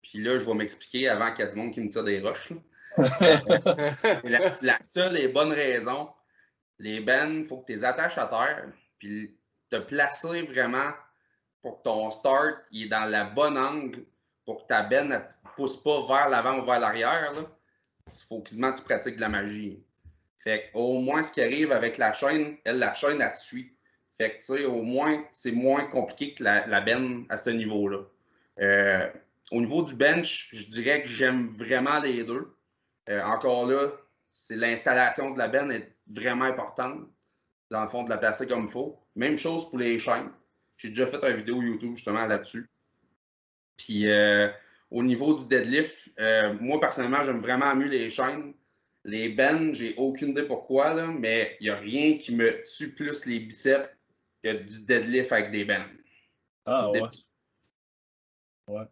[0.03, 2.21] Puis là, je vais m'expliquer avant qu'il y ait du monde qui me tire des
[2.21, 2.53] roches.
[4.63, 6.09] la, seule et bonne raison,
[6.79, 9.37] les bennes, il faut que tu les attaches à terre, puis
[9.69, 10.93] te placer vraiment
[11.67, 14.05] pour que ton start il est dans la bonne angle
[14.45, 15.19] pour que ta benne ne
[15.57, 17.33] pousse pas vers l'avant ou vers l'arrière.
[18.07, 19.83] Il faut quasiment que tu pratiques de la magie.
[20.39, 23.75] Fait au moins, ce qui arrive avec la chaîne, elle, la chaîne, elle te suit.
[24.17, 27.51] Fait que, tu sais, au moins, c'est moins compliqué que la, la benne à ce
[27.51, 28.03] niveau-là.
[28.61, 29.11] Euh,
[29.51, 32.55] au niveau du bench, je dirais que j'aime vraiment les deux.
[33.09, 33.89] Euh, encore là,
[34.31, 37.09] c'est l'installation de la benne est vraiment importante.
[37.71, 39.01] Dans le fond, de la placer comme il faut.
[39.17, 40.31] Même chose pour les chaînes.
[40.77, 42.69] J'ai déjà fait une vidéo YouTube justement là-dessus.
[43.77, 44.49] Puis euh,
[44.91, 48.55] au niveau du deadlift, euh, moi personnellement, j'aime vraiment mieux les chaînes.
[49.05, 52.93] Les bennes, j'ai aucune idée pourquoi, là, mais il n'y a rien qui me tue
[52.93, 53.89] plus les biceps
[54.43, 55.97] que du deadlift avec des bennes.
[56.65, 57.03] Ah ouais.
[58.69, 58.85] Ouais.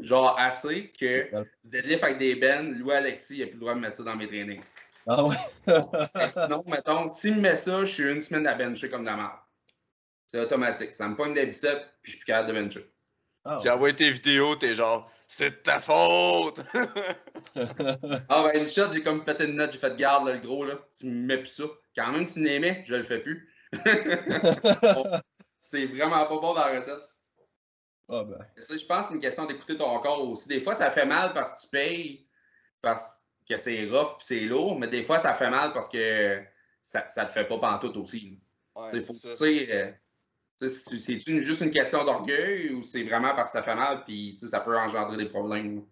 [0.00, 3.74] Genre assez que du deadlift avec des bennes, Louis Alexis, il n'a plus le droit
[3.74, 4.62] de mettre ça dans mes trainings.
[5.06, 5.36] Ah ouais.
[6.28, 9.16] sinon, mettons, s'il me met ça, je suis une semaine à bencher comme de la
[9.16, 9.43] merde.
[10.34, 10.92] C'est automatique.
[10.92, 12.92] Ça me pogne des biceps, puis je suis plus capable de bencher.
[13.44, 13.56] Oh.
[13.62, 16.60] Tu envoies tes vidéos, t'es genre, c'est de ta faute!
[18.28, 20.64] ah, ben, une shot, j'ai comme pété une note, j'ai fait garde, là, le gros,
[20.64, 20.74] là.
[20.98, 21.62] Tu me mets plus ça.
[21.96, 23.48] Quand même, tu m'aimais, je le fais plus.
[25.60, 27.08] c'est vraiment pas bon dans la recette.
[28.08, 28.44] Ah ben.
[28.56, 30.48] Tu sais, je pense que c'est une question d'écouter ton corps aussi.
[30.48, 32.26] Des fois, ça fait mal parce que tu payes,
[32.82, 36.42] parce que c'est rough puis c'est lourd, mais des fois, ça fait mal parce que
[36.82, 38.40] ça, ça te fait pas pantoute aussi.
[38.74, 40.00] Ouais, Tu sais,
[40.60, 44.60] une- juste une question d'orgueil ou c'est vraiment parce que ça fait mal puis ça
[44.60, 45.82] peut engendrer des problèmes?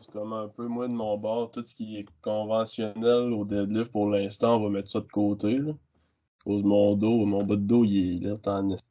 [0.00, 3.92] C'est comme un peu moi de mon bord, tout ce qui est conventionnel au deadlift
[3.92, 5.58] pour l'instant, on va mettre ça de côté.
[5.58, 5.72] Là.
[6.42, 8.88] Cause mon dos, mon bas de dos, il est là, en esti.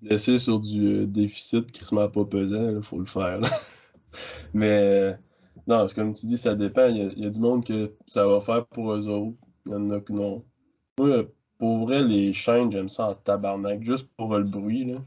[0.00, 3.40] Blessé sur du euh, déficit qui se met pas pesant, il faut le faire.
[4.54, 5.18] Mais
[5.66, 6.86] non, c'est comme tu dis, ça dépend.
[6.86, 9.36] Il y, a, y a du monde que ça va faire pour eux autres.
[9.66, 10.44] Il y en a que non.
[10.98, 11.24] Moi,
[11.60, 13.82] pour vrai, les chaînes, j'aime ça en tabarnak.
[13.82, 14.98] Juste pour le bruit, là.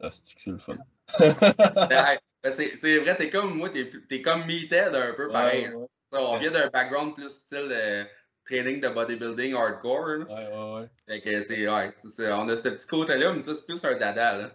[0.00, 0.74] Que c'est le fun?
[1.18, 5.68] Ben, ben, c'est vrai, t'es comme moi, t'es t'es comme meathead un peu pareil.
[5.68, 8.04] Ouais, ouais, Ça, On vient d'un background plus style euh,
[8.44, 10.06] training de bodybuilding hardcore.
[10.06, 10.24] là.
[10.26, 10.88] ouais, ouais, ouais.
[11.08, 12.38] Fait que c'est, ouais, c'est ça.
[12.40, 14.36] on a ce petit côté-là, mais ça, c'est plus un dada.
[14.36, 14.50] Là.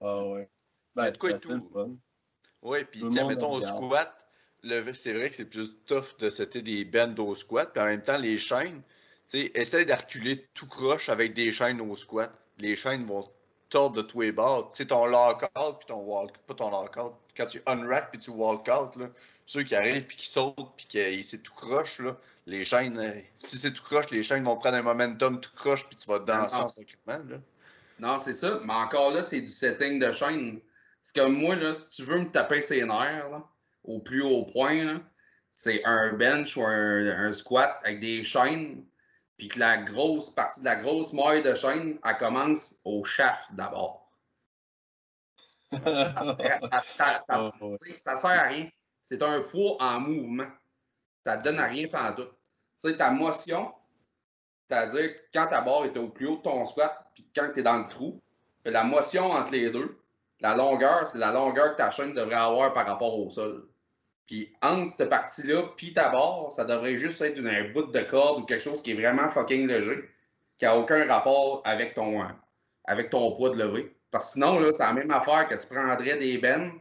[0.00, 0.48] Ah ouais.
[0.94, 1.70] Ben, Mais c'est quoi tout?
[1.72, 1.96] fun.
[2.62, 4.12] Oui, puis tiens, mettons au squat,
[4.62, 7.86] le- c'est vrai que c'est plus tough de setter des bends au squat, puis en
[7.86, 8.82] même temps, les chaînes,
[9.28, 12.32] sais, essaye d'arculer tout croche avec des chaînes au squat.
[12.58, 13.28] Les chaînes vont
[13.68, 14.70] tordre de tous les bords.
[14.70, 18.30] Tu sais, ton lock-out, puis ton walk, pas ton lock-out, quand tu unwrap puis tu
[18.30, 19.08] walk-out, là,
[19.46, 23.20] ceux qui arrivent puis qui sautent puis que c'est tout croche, là, les chaînes, euh,
[23.36, 26.18] si c'est tout croche, les chaînes vont prendre un momentum tout croche puis tu vas
[26.18, 27.36] danser en sacrement, là.
[28.00, 28.60] Non, c'est ça.
[28.64, 30.60] Mais encore là, c'est du setting de chaîne.
[31.02, 33.42] C'est comme moi, là, si tu veux me taper ses nerfs, là,
[33.84, 35.00] au plus haut point, là,
[35.50, 38.84] c'est un bench ou un, un squat avec des chaînes.
[39.38, 43.52] Puis que la grosse partie de la grosse maille de chaîne, elle commence au shaft
[43.54, 44.10] d'abord.
[45.70, 48.68] Ça sert à- ça- ça- sais, ça sert à rien.
[49.02, 50.48] C'est un poids en mouvement.
[51.24, 52.24] Ça te donne à rien pendant tout.
[52.80, 53.72] Tu sais, ta motion,
[54.68, 57.62] c'est-à-dire quand ta barre est au plus haut de ton squat, puis quand tu es
[57.62, 58.20] dans le trou,
[58.64, 59.98] la motion entre les deux,
[60.40, 63.68] la longueur, c'est la longueur que ta chaîne devrait avoir par rapport au sol.
[64.28, 68.00] Puis entre cette partie-là, puis ta barre, ça devrait juste être une, un bout de
[68.00, 70.04] corde ou quelque chose qui est vraiment fucking léger,
[70.58, 72.26] qui n'a aucun rapport avec ton, euh,
[72.84, 73.96] avec ton poids de levée.
[74.10, 76.72] Parce que sinon, là, c'est la même affaire que tu prendrais des bennes,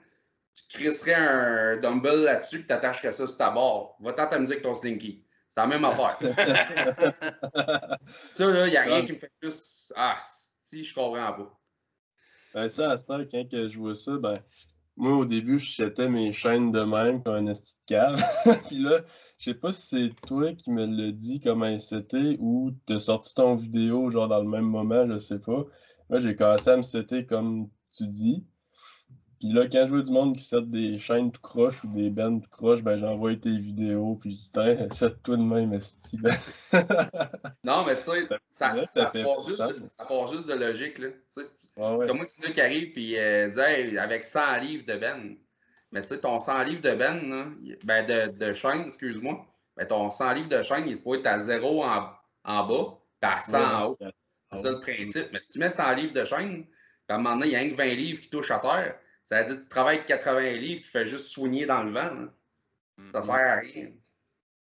[0.53, 3.95] tu crisserais un dumbbell là-dessus, puis t'attacherais ça sur ta barre.
[4.01, 5.23] Va-t'en t'amuser avec ton slinky.
[5.49, 6.17] C'est la même affaire.
[8.31, 9.93] ça, là, il n'y a rien qui me fait plus.
[9.95, 10.19] Ah,
[10.61, 11.59] si, je comprends pas.
[12.53, 14.41] Ben ça, à ce temps, quand que je vois ça, ben
[14.97, 18.21] moi au début, je jetais mes chaînes de même comme un esti de cave.
[18.67, 19.01] Puis là,
[19.37, 23.35] je sais pas si c'est toi qui me l'as dit comment c'était ou t'as sorti
[23.35, 25.65] ton vidéo genre dans le même moment, je sais pas.
[26.09, 28.43] Moi, j'ai commencé à me setter comme tu dis.
[29.39, 32.09] Puis là, quand je vois du monde qui set des chaînes tout croche ou des
[32.09, 36.17] bennes tout croche, ben j'envoie tes vidéos, puis je dis, tiens, set-toi de même, esti.
[36.17, 36.35] Ben,
[37.63, 40.27] Non, mais tu sais, Ça- ça, ça ça, fait part pas juste de, ça part
[40.33, 40.97] juste de logique.
[40.99, 41.09] Là.
[41.09, 41.97] Tu sais, ouais.
[42.01, 44.95] C'est comme moi qui dis qui arrive et euh, dit Hey, avec 100 livres de
[44.95, 45.35] ben.
[45.91, 47.45] Mais tu sais, ton 100 livres de ben, là,
[47.83, 49.45] ben de, de chaîne, excuse-moi,
[49.77, 52.09] ben ton 100 livres de chaîne, il se peut être à 0 en,
[52.43, 53.97] en bas, puis à 100 en haut.
[54.53, 55.27] C'est ça le principe.
[55.31, 56.71] Mais si tu mets 100 livres de chaîne, puis
[57.09, 58.95] à un moment donné, il y a que 20 livres qui touchent à terre,
[59.27, 61.91] ça veut dire que tu travailles avec 80 livres qui fait juste soigner dans le
[61.91, 62.13] vent.
[62.13, 62.27] là.
[63.13, 63.91] Ça sert à rien.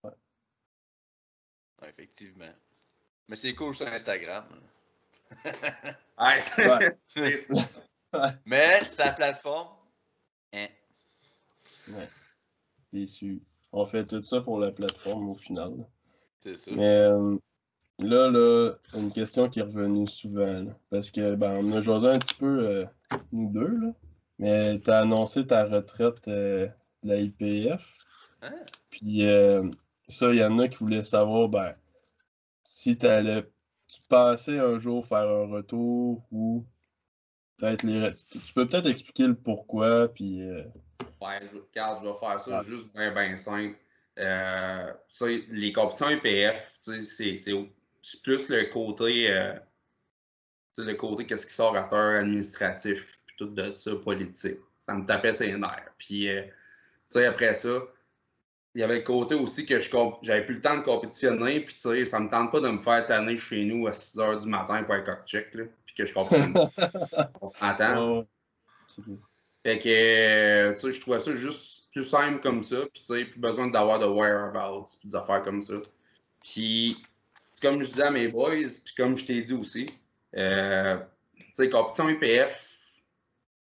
[0.05, 2.53] Ouais, effectivement.
[3.29, 4.45] Mais c'est cool sur Instagram.
[6.21, 8.35] Ouais, c'est- ça.
[8.45, 9.77] Mais sa plateforme,
[10.53, 10.67] hein.
[11.91, 12.09] Ouais.
[12.93, 13.41] Déçu.
[13.71, 15.75] On fait tout ça pour la plateforme au final.
[16.41, 16.73] C'est ça.
[16.75, 17.37] Mais euh,
[18.01, 20.45] là, là, une question qui est revenue souvent.
[20.65, 22.85] là, parce que ben, on a jasé un petit peu, euh,
[23.31, 23.93] nous deux, là,
[24.39, 26.67] mais tu as annoncé ta retraite euh,
[27.03, 27.83] de la IPF.
[28.43, 28.55] Hein?
[28.91, 29.69] Puis euh,
[30.09, 31.73] ça, il y en a qui voulaient savoir ben,
[32.63, 33.43] si t'allais,
[33.89, 36.65] tu pensais un jour faire un retour ou
[37.57, 38.11] peut-être les.
[38.31, 40.63] Tu peux peut-être expliquer le pourquoi, puis euh,
[41.21, 42.65] Ouais, je, regarde, je vais faire ça Ouais.
[42.67, 43.77] juste bien, bien simple.
[44.17, 47.37] Ça, les compétitions IPF, tu c'est-
[48.23, 49.29] plus le côté,
[50.75, 54.59] tu le côté qu'est-ce qui sort à cette heure administratif, tout de ça politique.
[54.81, 55.93] Ça me tapait ses nerfs.
[55.97, 56.51] Puis, euh, tu
[57.07, 57.81] sais, après ça,
[58.75, 59.91] il y avait le côté aussi que je
[60.23, 62.79] j'avais plus le temps de compétitionner, puis tu sais, ça me tente pas de me
[62.79, 65.95] faire tanner chez nous à 6 h du matin pour un cock check, là, puis
[65.95, 66.55] que je compétitionne.
[67.41, 68.27] On s'entend.
[69.65, 72.83] Fait que, euh, tu sais, je trouvais ça juste plus simple comme ça.
[72.93, 75.75] Puis, tu sais, plus besoin d'avoir de whereabouts, puis des affaires comme ça.
[76.43, 77.03] Puis,
[77.53, 79.87] c'est comme je disais à mes boys, puis comme je t'ai dit aussi,
[80.37, 80.99] euh,
[81.37, 82.68] tu sais, compétition IPF,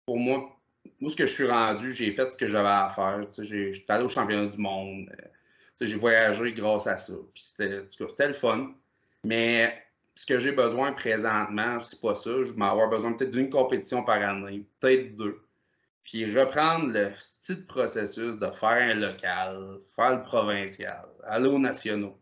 [0.08, 0.58] pour moi,
[1.02, 3.28] moi, ce que je suis rendu, j'ai fait ce que j'avais à faire.
[3.38, 5.12] J'étais allé au championnat du monde.
[5.12, 7.14] euh, j'ai voyagé grâce à ça.
[7.36, 8.74] C'était, le fun.
[9.26, 9.84] Mais
[10.16, 12.32] ce que j'ai besoin présentement, c'est pas ça.
[12.46, 15.42] Je vais avoir besoin peut-être d'une compétition par année, peut-être deux.
[16.04, 22.18] Puis reprendre le style processus de faire un local, faire le provincial, aller aux nationaux.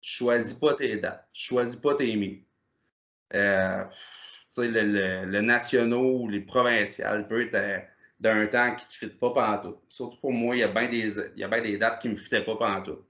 [0.00, 2.42] Tu choisis pas tes dates, tu choisis pas tes mis.
[3.34, 3.84] Euh,
[4.58, 7.78] le, le, le nationaux ou les provinciales peut être euh,
[8.18, 9.78] d'un temps qui ne te fit pas pendant tout.
[9.88, 12.14] Surtout pour moi, il y a bien des, il y a des dates qui ne
[12.14, 13.04] me fitaient pas pendant tout.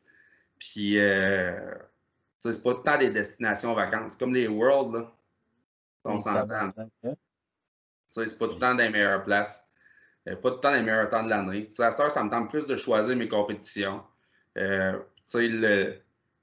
[0.59, 1.74] Puis, euh,
[2.38, 4.16] c'est pas tout le temps des destinations vacances.
[4.16, 5.12] Comme les Worlds, là.
[6.05, 6.72] On s'entend.
[8.07, 9.68] C'est pas tout le temps des meilleures places.
[10.29, 11.68] Euh, pas tout le temps des meilleurs temps de l'année.
[11.79, 14.03] À cette heure, ça me tente plus de choisir mes compétitions.
[14.59, 14.98] Euh,
[15.35, 15.96] le,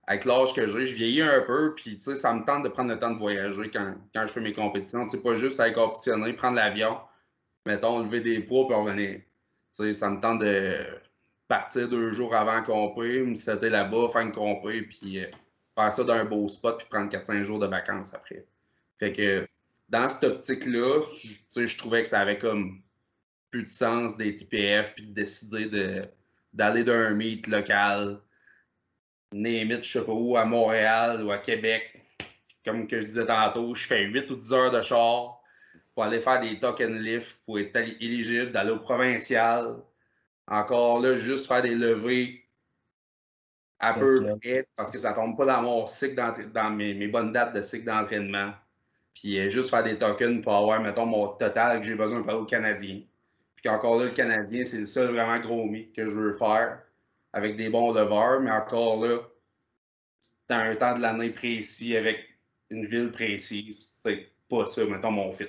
[0.08, 2.98] avec l'âge que j'ai, je vieillis un peu, puis ça me tente de prendre le
[2.98, 5.08] temps de voyager quand, quand je fais mes compétitions.
[5.10, 6.98] C'est pas juste aller compétitionner, prendre l'avion,
[7.66, 9.20] mettons, lever des poids pour revenir.
[9.72, 10.86] ça me tente de
[11.50, 15.28] partir deux jours avant compé, me setter là-bas, faire une compé, puis euh,
[15.76, 18.46] faire ça dans un beau spot, puis prendre 4-5 jours de vacances après.
[19.00, 19.46] Fait que
[19.90, 21.02] dans cette optique-là,
[21.56, 22.82] je trouvais que ça avait comme
[23.52, 25.70] plus de sens des TPF, puis de décider
[26.54, 28.22] d'aller d'un meet local,
[29.34, 31.94] name je sais pas où, à Montréal ou à Québec.
[32.66, 35.42] Comme que je disais tantôt, je fais 8 ou 10 heures de char
[35.94, 39.78] pour aller faire des token lifts, pour être éligible, d'aller au provincial.
[40.48, 42.44] Encore là, juste faire des levées
[43.80, 46.16] à peu près, parce que ça tombe pas dans mon cycle
[46.54, 48.54] dans mes, bonnes dates de cycle d'entraînement.
[49.14, 52.30] Puis euh, juste faire des tokens pour avoir, mettons, mon total que j'ai besoin pour
[52.30, 53.02] aller au Canadien.
[53.56, 56.80] Puis encore là, le Canadien, c'est le seul vraiment gros mythe que je veux faire
[57.38, 59.20] avec des bons leveurs, mais encore là,
[60.50, 62.18] dans un temps de l'année précis, avec
[62.72, 65.46] une ville précise, c'est pas ça, mettons, mon fit.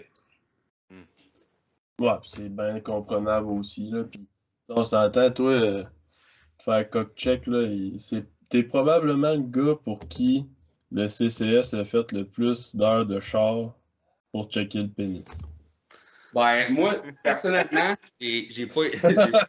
[1.98, 3.90] Ouais, c'est bien comprenable aussi.
[3.90, 4.04] Là.
[4.04, 4.26] Puis,
[4.68, 5.84] on s'entend, toi, euh,
[6.58, 7.66] faire cock-check, là,
[8.50, 10.46] t'es probablement le gars pour qui
[10.92, 13.74] le CCS a fait le plus d'heures de char
[14.30, 15.24] pour checker le pénis.
[16.34, 18.82] Ben, moi, personnellement, j'ai pas,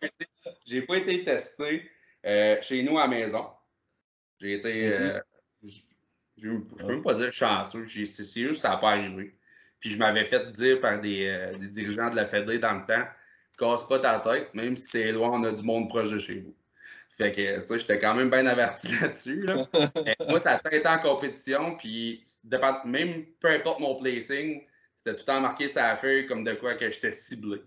[0.66, 1.90] j'ai pas, été testé
[2.26, 3.48] euh, chez nous à la maison.
[4.40, 4.94] J'ai été.
[4.94, 5.20] Euh,
[6.38, 9.36] je peux même pas dire chanceux, c'est juste que ça n'a pas arrivé.
[9.80, 12.86] Puis je m'avais fait dire par des, euh, des, dirigeants de la Fédé dans le
[12.86, 13.06] temps
[13.58, 16.40] casse pas ta tête, même si t'es loin, on a du monde proche de chez
[16.40, 16.56] vous.
[17.18, 19.42] Fait que, tu sais, j'étais quand même bien averti là-dessus.
[19.42, 19.68] Là.
[20.30, 22.26] moi, ça a été en compétition, puis
[22.86, 24.64] même peu importe mon placing,
[24.96, 27.62] c'était tout le temps marqué ça feuille comme de quoi que j'étais ciblé.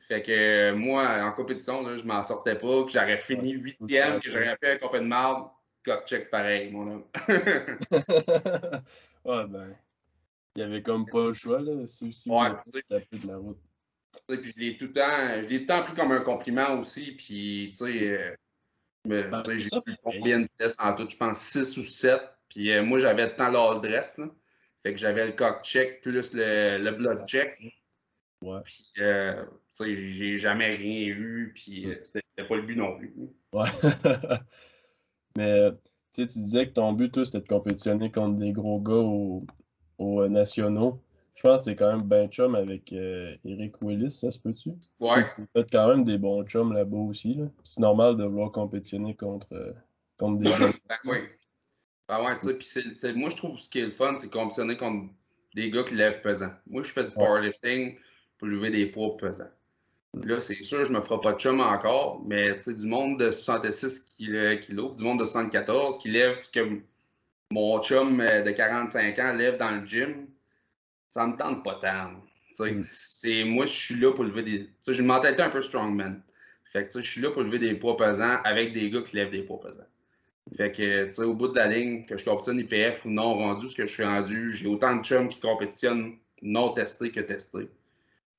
[0.00, 4.30] Fait que moi, en compétition, là, je m'en sortais pas, que j'aurais fini huitième, que
[4.30, 5.48] j'aurais fait un copain de marde,
[5.84, 7.04] cock check pareil, mon homme.
[9.24, 9.76] ouais, ben.
[10.56, 11.86] Il y avait comme pas le choix, là.
[11.86, 12.50] Si, ouais,
[13.12, 13.60] de la route.
[14.26, 16.74] Puis je l'ai tout le temps, je l'ai tout le temps pris comme un compliment
[16.74, 17.12] aussi.
[17.12, 18.34] Puis, tu sais, euh,
[19.04, 21.08] ben, j'ai eu combien de tests en tout?
[21.08, 22.20] Je pense 6 ou 7.
[22.48, 24.26] Puis euh, moi, j'avais le temps l'adresse, là.
[24.82, 27.54] Fait que j'avais le cock check plus le, le blood check.
[28.42, 28.60] Ouais.
[28.64, 29.44] Puis, euh,
[29.78, 33.14] j'ai jamais rien eu, puis euh, c'était pas le but non plus.
[33.52, 33.68] Ouais.
[35.36, 35.70] Mais,
[36.12, 38.94] tu sais, tu disais que ton but, toi, c'était de compétitionner contre des gros gars
[38.94, 39.44] aux,
[39.98, 41.00] aux nationaux.
[41.40, 44.72] Je pense que t'es quand même ben chum avec euh, Eric Willis, ça se peut-tu?
[44.98, 45.22] Ouais.
[45.24, 47.34] Tu fais quand même des bons chums là-bas aussi.
[47.34, 47.46] Là.
[47.64, 49.72] C'est normal de vouloir compétitionner contre, euh,
[50.18, 50.58] contre des gars.
[50.88, 51.18] ben oui.
[52.08, 54.30] Ben ouais, tu sais, puis c'est, moi, je trouve ce qui est le fun, c'est
[54.30, 55.14] compétitionner contre
[55.54, 56.50] des gars qui lèvent pesant.
[56.66, 57.96] Moi, je fais du powerlifting
[58.40, 59.50] pour lever des poids pesants.
[60.24, 63.20] Là, c'est sûr, je me ferai pas de chum encore, mais tu sais, du monde
[63.20, 66.80] de 66 kg, du monde de 74 qui lève ce que
[67.52, 70.26] mon chum euh, de 45 ans lève dans le gym,
[71.08, 72.10] ça me tente pas tant.
[72.58, 72.82] Mm.
[72.84, 74.70] C'est, moi, je suis là pour lever des.
[74.88, 76.22] J'ai une mentalité un peu strongman.
[76.72, 79.30] Fait que je suis là pour lever des poids pesants avec des gars qui lèvent
[79.30, 79.86] des poids pesants.
[80.56, 83.34] Fait que, tu sais, au bout de la ligne, que je compétitionne IPF ou non
[83.34, 87.20] rendu ce que je suis rendu, j'ai autant de chums qui compétitionnent non testés que
[87.20, 87.68] testés.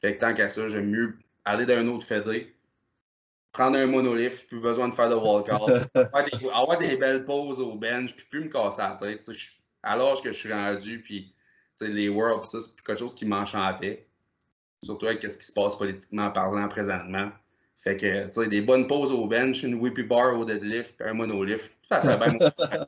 [0.01, 2.53] Fait que tant qu'à ça, j'aime mieux aller dans un autre fédé,
[3.51, 5.69] prendre un monolith, plus besoin de faire de walkout,
[6.53, 9.29] avoir, des, belles pauses au bench, puis plus me casser la tête.
[9.83, 11.33] À l'âge que je suis rendu, puis
[11.81, 14.07] les Worlds, ça, c'est quelque chose qui m'enchantait.
[14.83, 17.31] Surtout avec ce qui se passe politiquement parlant présentement.
[17.75, 21.07] Fait que, tu sais, des bonnes pauses au bench, une whippy bar au deadlift, puis
[21.07, 22.37] un monolift, ça fait bien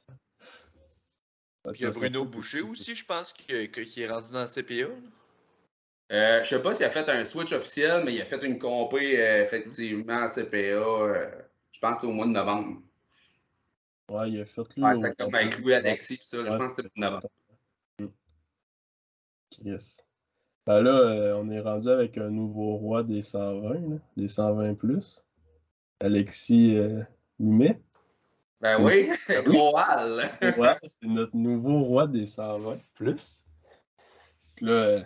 [1.76, 4.93] Il y a Bruno Boucher aussi, je pense, qui, est rendu dans le CPA.
[6.12, 8.60] Euh, je sais pas s'il a fait un switch officiel, mais il a fait une
[8.60, 10.58] compé euh, effectivement à CPA.
[10.58, 11.32] Euh,
[11.72, 12.82] je pense que c'était au mois de novembre.
[14.10, 14.84] Ouais, il a fait lui.
[14.84, 16.38] Ouais, c'est comme avec Louis Alexis, ça.
[16.38, 17.30] je pense que c'était pour novembre.
[19.64, 20.04] Yes.
[20.66, 24.76] Ben là, euh, on est rendu avec un nouveau roi des 120, là, des 120
[24.76, 25.24] plus.
[25.99, 27.04] Alexis euh,
[27.39, 29.36] Ben oui, oui.
[29.43, 30.32] Groal.
[30.58, 33.45] Ouais, c'est notre nouveau roi des 120 plus.
[34.62, 35.04] Là,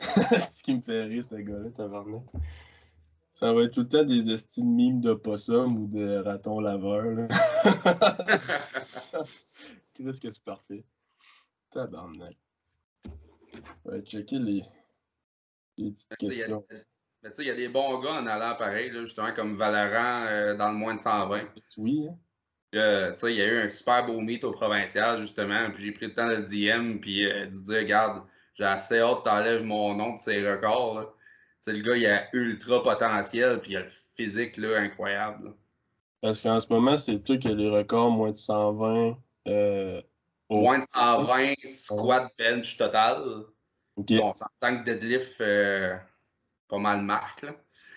[0.00, 2.22] ce qui me fait rire, ce gars-là, tabarnak.
[3.30, 7.28] Ça va être tout le temps des estimes mimes de possum ou de raton laveur.
[9.94, 10.84] Qu'est-ce que c'est parfait?
[11.70, 12.36] Tabarnak.
[13.84, 14.64] Ouais, checker les,
[15.76, 16.62] les petites Ben,
[17.22, 19.56] ben, tu sais, il y a des bons gars en allant pareil, là, justement, comme
[19.56, 21.48] Valorant euh, dans le moins de 120.
[21.78, 22.16] Oui, hein?
[22.74, 25.84] Euh, tu sais, il y a eu un super beau meet au provincial, justement, puis
[25.84, 28.22] j'ai pris le temps de DM, puis euh, de dire, regarde,
[28.58, 30.94] j'ai assez hâte t'enlèves mon nom de ses records.
[31.00, 31.06] là.
[31.72, 35.44] Le gars, il a ultra potentiel, puis il a le physique, là, incroyable.
[35.46, 35.50] là.
[36.22, 39.16] Parce qu'en ce moment, c'est toi qui as les records moins de 120.
[39.46, 40.02] Euh,
[40.48, 43.22] au- Moins de 120, squat, bench total.
[43.96, 44.06] Ok.
[44.08, 45.96] Bon, on s'entend que deadlift, euh,
[46.68, 47.52] pas mal marque, là.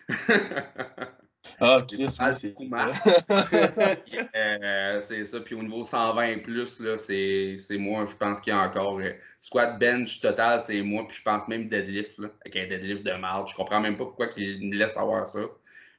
[1.59, 2.57] Ah, Chris, c'est.
[4.35, 5.39] Euh, c'est ça.
[5.41, 8.99] Puis au niveau 120 plus, là, c'est c'est moi, je pense qu'il y a encore.
[8.99, 9.11] euh,
[9.41, 13.13] squat bench total, c'est moi, puis je pense même deadlift, là, avec un deadlift de
[13.13, 13.47] marde.
[13.49, 15.39] Je comprends même pas pourquoi ils me laissent avoir ça.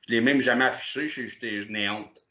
[0.09, 2.23] Je l'ai même jamais affiché, je, j'étais- je n'ai honte.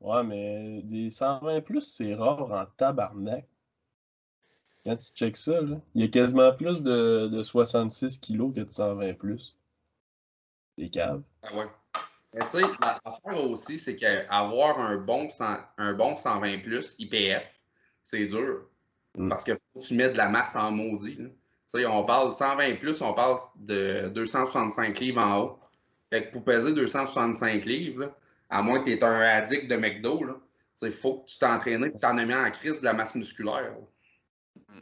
[0.00, 3.46] Ouais, mais des 120 plus, c'est rare en tabarnak.
[4.84, 8.60] Quand tu checks ça, là, il y a quasiment plus de, de 66 kilos que
[8.60, 9.56] de 120 plus.
[10.80, 11.22] Des caves.
[11.42, 11.66] Ah ouais.
[12.32, 16.96] Mais tu sais, la- l'affaire aussi, c'est qu'avoir un bon, 100 un bon 120 plus
[16.98, 17.60] IPF,
[18.02, 18.62] c'est dur.
[19.18, 19.28] Mm.
[19.28, 21.16] Parce qu'il faut que tu mettes de la masse en maudit.
[21.16, 21.30] Tu
[21.66, 25.58] sais, on parle 120 plus, on parle de 265 livres en haut.
[26.08, 28.16] Fait que pour peser 265 livres, là,
[28.48, 30.20] à moins que tu aies un addict de McDo,
[30.82, 32.94] il faut que tu t'entraînes et que tu en aies mis en crise de la
[32.94, 33.70] masse musculaire.
[33.70, 34.74] là.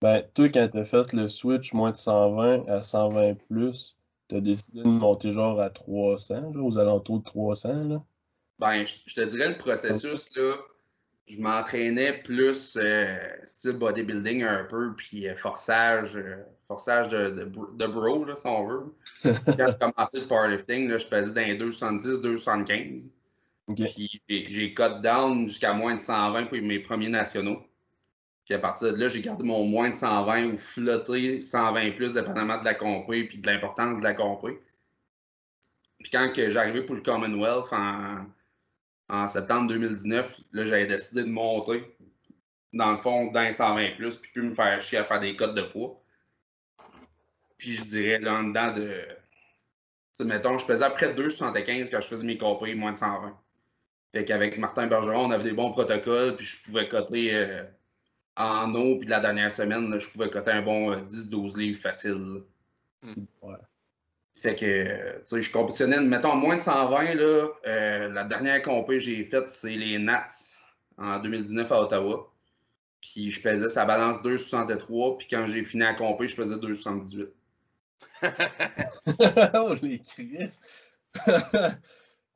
[0.00, 3.97] Ben, toi, quand t'as fait le switch moins de 120 à 120 plus,
[4.28, 8.04] t'as décidé de monter genre à 300, là, aux alentours de 300, là?
[8.58, 10.56] Ben, je te dirais le processus, là,
[11.28, 17.44] je m'entraînais plus euh, style bodybuilding un peu, puis euh, forçage, euh, forçage de, de,
[17.46, 18.94] br- de bro, là, si on veut.
[19.56, 23.12] Quand j'ai commencé le powerlifting, là, je pesais dans les 270, 275.
[23.68, 23.82] Ok.
[23.84, 27.62] Puis j'ai- j'ai cut down jusqu'à moins de 120 pour mes premiers nationaux.
[28.48, 32.14] Puis à partir de là, j'ai gardé mon moins de 120 ou flotté 120 plus,
[32.14, 34.58] dépendamment de la compé puis de l'importance de la compé.
[35.98, 38.24] Puis quand j'arrivais pour le Commonwealth en,
[39.10, 41.94] en septembre 2019, là, j'avais décidé de monter,
[42.72, 45.36] dans le fond, dans les 120 plus, puis plus me faire chier à faire des
[45.36, 46.02] cotes de poids.
[47.58, 49.08] Puis je dirais, là, en dedans de.
[50.24, 53.38] Mettons, je faisais après 2,75 quand je faisais mes compés, moins de 120.
[54.12, 57.62] Fait qu'avec Martin Bergeron, on avait des bons protocoles, puis je pouvais coter euh,
[58.38, 61.80] en eau, puis la dernière semaine, là, je pouvais coter un bon euh, 10-12 livres
[61.80, 62.12] facile.
[63.04, 63.10] là.
[63.42, 63.56] Ouais.
[64.34, 68.62] Fait que, euh, tu sais, je compétitionnais, mettons, moins de 120, là, euh, la dernière
[68.62, 70.26] compé que j'ai faite, c'est les Nats
[70.96, 72.32] en 2019 à Ottawa.
[73.00, 77.28] Puis je pesais sa balance 2,63, puis quand j'ai fini à compé, je faisais 2,78.
[79.54, 80.58] oh, les Chris!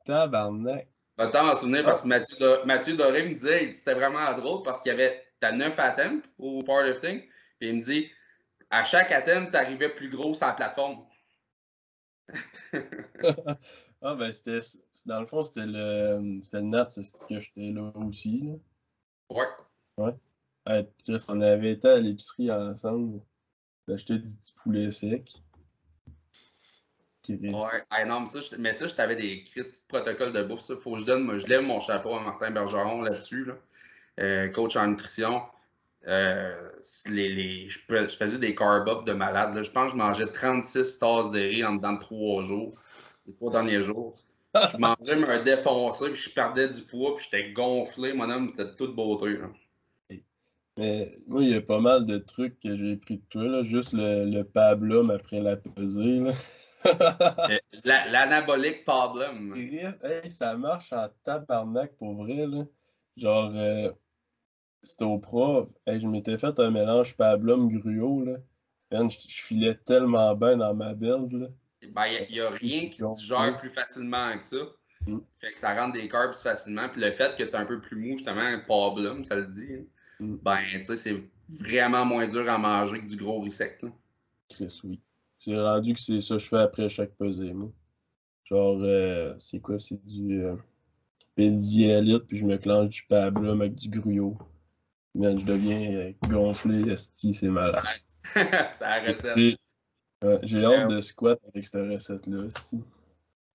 [0.05, 0.87] Tabarnak!
[1.17, 4.81] Va t'en souvenir parce que Mathieu, Do- Mathieu Doré me disait, c'était vraiment drôle parce
[4.81, 7.19] qu'il y avait, t'as 9 attempts au powerlifting,
[7.59, 8.09] puis il me dit,
[8.69, 11.05] à chaque attempt, t'arrivais plus gros sur la plateforme.
[14.05, 14.57] Ah, ben, c'était.
[15.05, 16.35] Dans le fond, c'était le.
[16.43, 18.53] C'était le Nat, c'est ce que j'étais là aussi, là.
[19.97, 20.13] Ouais.
[20.67, 23.21] Ouais, Chris, on avait été à l'épicerie ensemble
[23.87, 25.31] d'acheter du petit poulet sec.
[27.23, 27.37] Chris.
[27.41, 30.59] Ouais, Hey, non, mais ça, je- mais ça, je t'avais des petits protocoles de bouffe.
[30.61, 33.53] Ça, faut que je donne, moi, je lève mon chapeau à Martin Bergeron là-dessus, là.
[34.19, 35.41] Euh, coach en nutrition.
[36.07, 36.69] Euh,
[37.09, 37.79] les, les- je,
[38.17, 39.55] faisais des carb up de malade.
[39.55, 39.63] là.
[39.63, 42.77] Je pense que je mangeais 36 tasses de riz en dedans de 3 jours,
[43.25, 44.15] les trois derniers jours.
[44.53, 48.75] Je mangeais me défoncer, puis je perdais du poids, puis j'étais gonflé, mon homme, c'était
[48.75, 49.37] toute beauté.
[49.37, 49.49] là.
[50.77, 53.63] Mais moi, il y a pas mal de trucs que j'ai pris de toi, là.
[53.63, 56.33] Juste le, le pablum après la pesée, là.
[56.85, 58.83] Euh, la- L'anabolique.
[58.83, 62.65] Chris, hey, ça marche en tabarnak pour vrai, là.
[63.15, 63.91] Genre, euh,
[64.83, 65.67] c'était au prof.
[65.87, 68.37] Hey, je m'étais fait un mélange pablum gruau, là.
[68.91, 71.47] Man, je, je filais tellement bien dans ma build, là.
[71.91, 74.57] Ben, il n'y a, rien qui se digère plus facilement que ça.
[75.07, 75.17] Mm.
[75.35, 76.87] Fait que ça rentre des carbs facilement.
[76.89, 79.73] Puis le fait que tu es un peu plus mou, justement, pablum, ça le dit.
[79.73, 79.83] hein.
[80.19, 80.35] Mm.
[80.43, 81.17] Ben, tu sais, c'est
[81.49, 83.81] vraiment moins dur à manger que du gros riz sec.
[83.81, 83.89] là.
[84.83, 85.01] Oui.
[85.39, 87.69] C'est rendu que c'est ça que je fais après chaque pesée, moi.
[88.45, 89.77] Genre, euh, c'est quoi?
[89.79, 90.55] C'est du euh,
[91.35, 94.37] pédialyte, puis je me clenche du pablum avec du gruau.
[95.15, 97.83] Man, je deviens euh, gonflé, esti, c'est malade.
[98.33, 99.35] c'est la recette.
[99.37, 99.57] J'ai
[100.23, 100.75] ouais, j'ai Ouais.
[100.75, 102.81] hâte de squat avec cette recette-là, esti.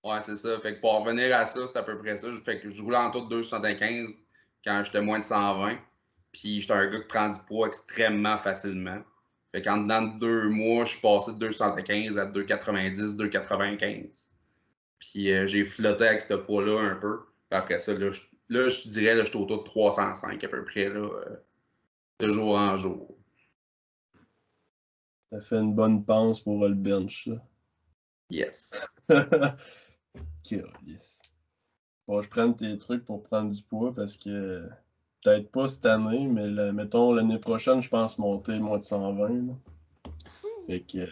[0.05, 0.57] Ouais, c'est ça.
[0.61, 2.27] Fait que pour revenir à ça, c'est à peu près ça.
[2.45, 4.19] Fait que je roulais en tout de 275
[4.63, 5.77] quand j'étais moins de 120.
[6.31, 9.01] Puis j'étais un gars qui prend du poids extrêmement facilement.
[9.51, 14.31] Fait qu'en dedans de deux mois, je suis passé de 275 à 290, 295.
[14.99, 17.19] Puis euh, j'ai flotté avec ce poids-là un peu.
[17.49, 20.63] Puis après ça, là, je, là, je dirais, là, j'étais autour de 305 à peu
[20.63, 21.35] près, là, euh,
[22.19, 23.15] de jour en jour.
[25.31, 27.43] Ça fait une bonne pense pour le bench, ça.
[28.29, 28.95] Yes.
[30.43, 31.21] Calice.
[32.07, 34.67] Bon, je prends tes trucs pour prendre du poids parce que
[35.23, 39.29] peut-être pas cette année, mais mettons l'année prochaine, je pense monter moins de 120.
[39.29, 39.53] là.
[40.65, 41.07] Fait que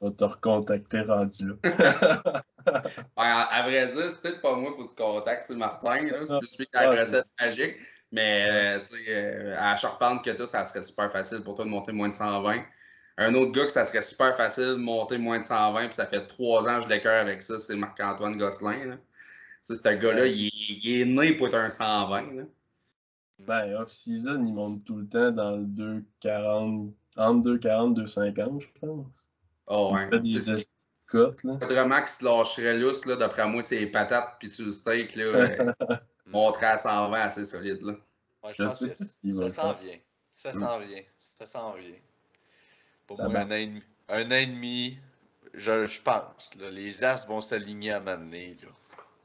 [0.00, 2.42] on va te recontacter rendu là.
[2.66, 6.02] Ouais, à, vrai dire, c'est peut-être pas moi, faut que tu contactes, c'est Martin.
[6.06, 6.24] là.
[6.26, 7.76] C'est plus lui qui a la Ouais, recette magique.
[8.12, 11.64] Mais euh, tu sais, euh, à Charpente que toi, ça serait super facile pour toi
[11.64, 12.64] de monter moins de 120.
[13.18, 16.06] Un autre gars que ça serait super facile de monter moins de 120, puis ça
[16.06, 18.84] fait trois ans que je l'écœure avec ça, c'est Marc-Antoine Gosselin.
[18.86, 18.96] là.
[18.96, 20.50] Tu sais, ce gars-là, il, est-
[20.82, 22.32] il est né pour être un 120.
[22.34, 22.42] là.
[23.40, 29.30] Ben, off-season, ils montent tout le temps dans le 2,40, entre 2,40 2,50, je pense.
[29.66, 30.08] Oh, ouais.
[30.24, 30.66] Il fait Tu des
[31.06, 31.54] cotes, là.
[31.62, 35.14] vraiment qu'il se lâcherait lousse, là, d'après moi, c'est les patates puis sur le steak,
[35.16, 35.24] là,
[36.30, 37.80] montrer à 120 assez solide.
[37.82, 37.92] Là.
[38.42, 39.98] Ouais, je Je pense sais que ça s'en vient.
[40.34, 41.02] Ça s'en vient.
[41.18, 41.94] Ça s'en vient.
[43.06, 43.40] Pour Ça moi, va.
[43.44, 44.98] un an et demi, un an et demi
[45.54, 46.54] je, je pense.
[46.56, 48.56] là, les As vont s'aligner à m'amener.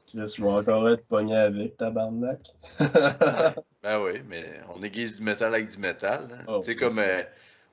[0.08, 2.40] Chris, je vais encore être pogné avec, tabarnak.
[3.82, 4.44] Ben oui, mais
[4.74, 6.28] on aiguise du métal avec du métal.
[6.32, 6.44] hein.
[6.48, 7.22] Oh, tu sais, comme euh,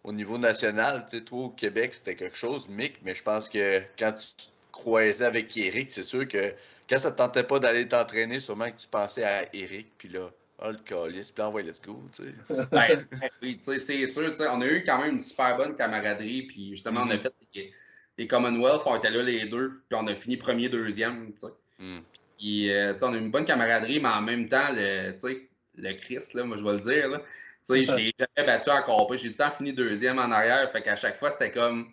[0.04, 3.50] au niveau national, tu sais, toi au Québec, c'était quelque chose, Mick, mais je pense
[3.50, 6.54] que quand tu te croisais avec Eric, c'est sûr que
[6.90, 10.30] quand ça te tentait pas d'aller t'entraîner, sûrement que tu pensais à Eric, puis là,
[10.60, 12.34] oh le calice, puis là, ouais, let's go, tu sais.
[12.72, 13.08] Ben,
[13.42, 15.76] oui, tu sais, c'est sûr, tu sais, on a eu quand même une super bonne
[15.76, 17.22] camaraderie, puis justement, on a Mhm.
[17.22, 17.74] fait les,
[18.18, 21.48] les Commonwealth, on était là les deux, puis on a fini premier, deuxième, tu sais.
[21.80, 22.02] Hmm.
[22.38, 25.12] Puis, euh, tu sais, on a eu une bonne camaraderie, mais en même temps, le,
[25.14, 27.26] tu sais, le Christ, là, moi, je vais le dire, là, tu
[27.64, 30.72] sais, je l'ai jamais battu encore pas, j'ai tout le temps fini deuxième en arrière,
[30.72, 31.92] fait qu'à chaque fois, c'était comme,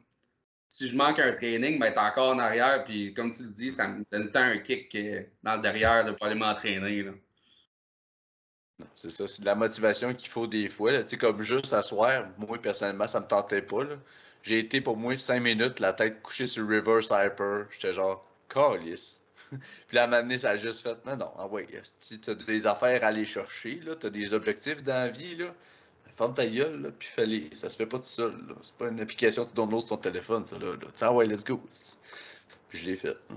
[0.70, 3.72] si je manque un training, ben, t'es encore en arrière, puis comme tu le dis,
[3.72, 4.96] ça me donne tant un kick
[5.42, 7.04] dans le derrière de pas aller m'entraîner,
[8.94, 10.92] C'est ça, c'est de la motivation qu'il faut des fois.
[10.92, 11.02] là.
[11.18, 13.82] Comme juste s'asseoir, moi personnellement, ça me tentait pas.
[14.42, 17.66] J'ai été pour moi 5 minutes, la tête couchée sur reverse hyper.
[17.72, 19.20] J'étais genre, calice.
[19.50, 21.66] Puis là, à un donné, ça a juste fait, non, non, ah ouais,
[21.98, 25.52] si t'as des affaires à aller chercher, là, t'as des objectifs dans la vie, là,
[26.20, 27.48] ferme ta gueule, là, puis fais-les.
[27.54, 28.34] Ça se fait pas tout seul.
[28.62, 30.72] C'est pas une application que tu downloads sur ton téléphone, ça, là.
[30.72, 30.88] là.
[31.00, 31.62] Ah ouais, let's go.
[32.68, 33.16] Puis je l'ai fait.
[33.30, 33.36] hein.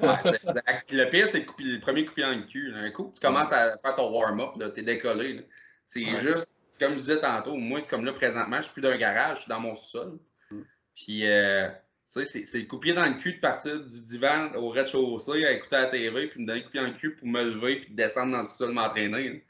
[0.00, 0.92] Ouais, exact.
[0.92, 2.70] Le pire, c'est le, premier coup de pied dans le cul.
[2.70, 2.78] là.
[2.78, 5.44] Un coup, tu commences à faire ton warm-up, là, t'es décollé.
[5.84, 6.20] C'est Ouais.
[6.20, 8.90] juste, c'est comme je disais tantôt, moi, c'est comme là, présentement, je suis plus dans
[8.90, 10.18] un garage, je suis dans mon sol.
[10.50, 10.60] Mm.
[10.94, 11.68] Puis, euh,
[12.12, 15.50] tu sais, c'est- le coup dans le cul de partir du divan au rez-de-chaussée à
[15.52, 17.92] écouter la TV, puis me donner le coup dans le cul pour me lever, puis
[17.92, 19.44] descendre dans le sol m'entraîner.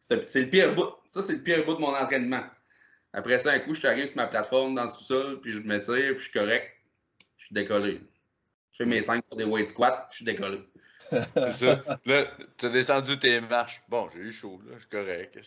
[0.00, 0.90] C'est c'est le pire bout.
[1.06, 2.44] Ça, c'est le pire bout de mon entraînement.
[3.12, 5.60] Après ça, un coup, je suis arrivé sur ma plateforme dans le sous-sol, puis je
[5.60, 6.70] me tire, puis je suis correct.
[7.36, 8.00] Je suis décollé.
[8.72, 10.60] Je fais mes 5 pour des weight squats, je suis décollé.
[11.10, 11.82] C'est ça.
[12.04, 12.26] Là,
[12.56, 13.82] t'as descendu tes marches.
[13.88, 15.38] Bon, j'ai eu chaud, là, c'est correct.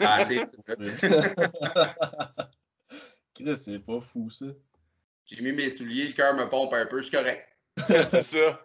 [0.00, 0.36] Ah, c'est
[3.34, 4.46] Chris, c'est pas fou, ça.
[5.26, 7.46] J'ai mis mes souliers, le cœur me pompe un peu, je suis correct.
[7.86, 8.64] c'est ça.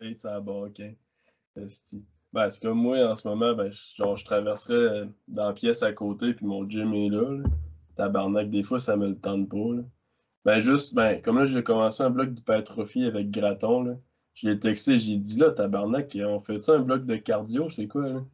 [0.00, 0.92] Hey, ça a barquin.
[2.32, 5.82] Ben, c'est comme moi, en ce moment, ben, genre, je traverserais euh, dans la pièce
[5.82, 7.42] à côté, puis mon gym est là, là.
[7.96, 9.82] Tabarnak, des fois, ça me le tente pas, là.
[10.44, 13.94] Ben, juste, ben, comme là, j'ai commencé un bloc d'hypertrophie avec Graton, là.
[14.34, 17.88] Je l'ai texté, j'ai dit, là, tabarnak, on fait ça un bloc de cardio, c'est
[17.88, 18.24] quoi, là?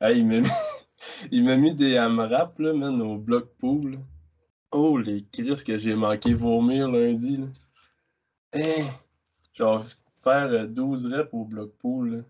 [0.00, 3.98] Hey, il m'a mis, mis des AMRAP, là, man, au bloc pool.
[4.70, 7.46] Oh, les crises que j'ai manqué vomir lundi, là.
[8.54, 8.88] Hein?
[9.54, 9.84] Genre,
[10.22, 12.22] faire euh, 12 reps au bloc pool, là.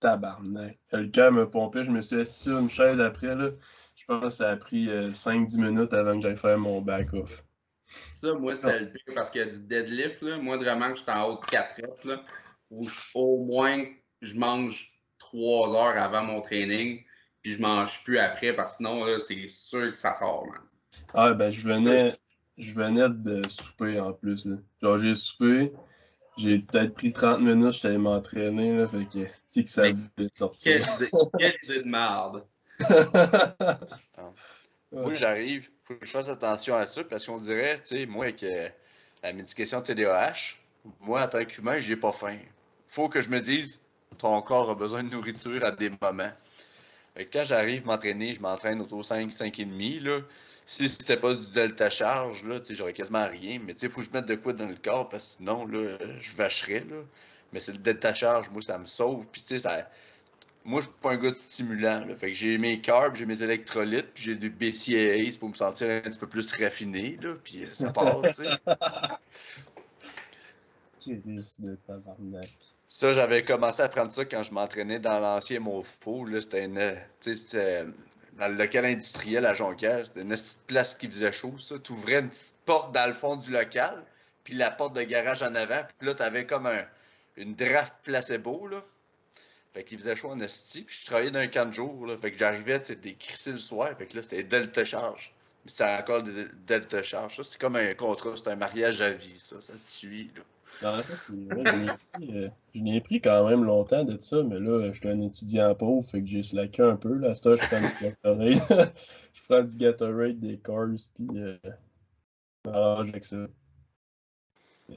[0.00, 0.78] Tabarnak.
[0.92, 3.50] Le cœur me pompait, je me suis assis sur une chaise après, là.
[3.96, 7.44] Je pense que ça a pris 5-10 minutes avant que j'aille faire mon back-off.
[7.86, 10.38] Ça, moi, c'était le pire parce qu'il y a du deadlift, là.
[10.38, 12.22] Moi, vraiment, que j'étais en haut de 4 reps, là.
[12.68, 13.84] Faut je- au moins
[14.22, 17.02] je mange 3 heures avant mon training,
[17.42, 20.60] puis je mange plus après, parce que sinon, là, c'est sûr que ça sort, man.
[21.14, 22.16] Ah, ben, je venais,
[22.58, 24.56] je venais de souper en plus, là.
[24.82, 25.72] Genre, j'ai soupé,
[26.40, 28.88] j'ai peut-être pris 30 minutes, j'étais allé m'entraîner, là.
[28.88, 30.86] Fait que, c'est que ça voulait sortir.
[31.38, 32.44] quelle idée de merde.
[34.92, 38.24] Moi, j'arrive, faut que je fasse attention à ça parce qu'on dirait, tu sais, moi,
[38.24, 38.68] avec euh,
[39.22, 40.56] la médication TDAH,
[41.00, 42.38] moi, en tant qu'humain, j'ai pas faim.
[42.88, 43.80] Faut que je me dise,
[44.18, 46.32] ton corps a besoin de nourriture à des moments.
[47.14, 50.20] Fait que quand j'arrive m'entraîner, je m'entraîne autour de 5, 5,5, là.
[50.66, 53.58] Si c'était pas du delta charge, là, j'aurais quasiment rien.
[53.64, 55.98] Mais sais, faut que je mette de quoi dans le corps parce que sinon, là,
[56.20, 57.02] je vacherais, là.
[57.52, 59.26] Mais c'est le détachage, moi, ça me sauve.
[59.32, 59.90] Puis, tu sais, ça.
[60.64, 62.04] Moi, je suis pas un gars de stimulant.
[62.06, 62.14] Là.
[62.14, 65.90] Fait que j'ai mes carbs, j'ai mes électrolytes, puis j'ai du BCAAs pour me sentir
[65.90, 67.18] un petit peu plus raffiné.
[67.20, 68.48] Là, puis euh, ça part, tu sais.
[71.00, 72.50] Chris de tabarnak.
[72.88, 76.26] Ça, j'avais commencé à prendre ça quand je m'entraînais dans l'ancien Mofo.
[76.40, 76.78] C'était une.
[78.40, 80.06] Tu c'était dans le local industriel à Jonquière.
[80.06, 81.78] C'était une petite place qui faisait chaud, ça.
[81.78, 84.04] Tu ouvrais une petite porte dans le fond du local,
[84.44, 85.82] puis la porte de garage en avant.
[85.98, 86.86] Puis là, t'avais comme un,
[87.36, 88.82] une draft placebo, là.
[89.74, 90.82] Fait qu'il faisait chaud en esti.
[90.82, 92.16] Puis je travaillais dans un camp de jour, là.
[92.16, 93.96] Fait que j'arrivais, tu sais, décrisser le soir.
[93.98, 95.32] Fait que là, c'était Delta Charge.
[95.64, 97.36] Mais c'est encore de Delta Charge.
[97.36, 99.60] Ça, c'est comme un contrat, c'est un mariage à vie, ça.
[99.60, 100.42] Ça te suit, là.
[100.82, 101.62] Non, ça, c'est vrai.
[101.64, 105.74] Je l'ai pris, euh, quand même longtemps de ça, mais là, je suis un étudiant
[105.74, 107.14] pauvre, fait que j'ai slacké un peu.
[107.14, 108.94] Là, temps, je prends du Gatorade.
[109.34, 111.56] je prends du Gatorade, des cars, puis euh,
[112.66, 113.46] avec ça.